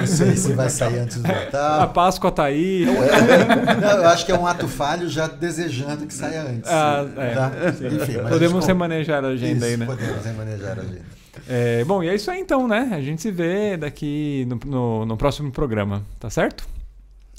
[0.00, 1.88] Não sei se vai sair antes do A Natal.
[1.90, 2.86] Páscoa tá aí.
[2.86, 6.70] Não, eu acho que é um ato falho já desejando que saia antes.
[6.70, 7.34] Ah, é.
[7.34, 7.52] tá?
[7.70, 9.86] Enfim, a Podemos gente remanejar a agenda aí, Isso, né?
[9.86, 11.20] Podemos remanejar a agenda.
[11.48, 12.90] É, bom, e é isso aí então, né?
[12.92, 16.66] A gente se vê daqui no, no, no próximo programa, tá certo?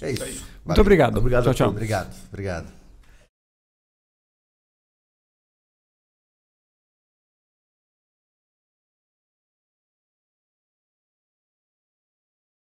[0.02, 0.24] É isso.
[0.24, 0.82] Muito Valeu.
[0.82, 1.18] obrigado.
[1.18, 1.70] Obrigado tchau, a tchau.
[1.70, 2.81] Obrigado, obrigado.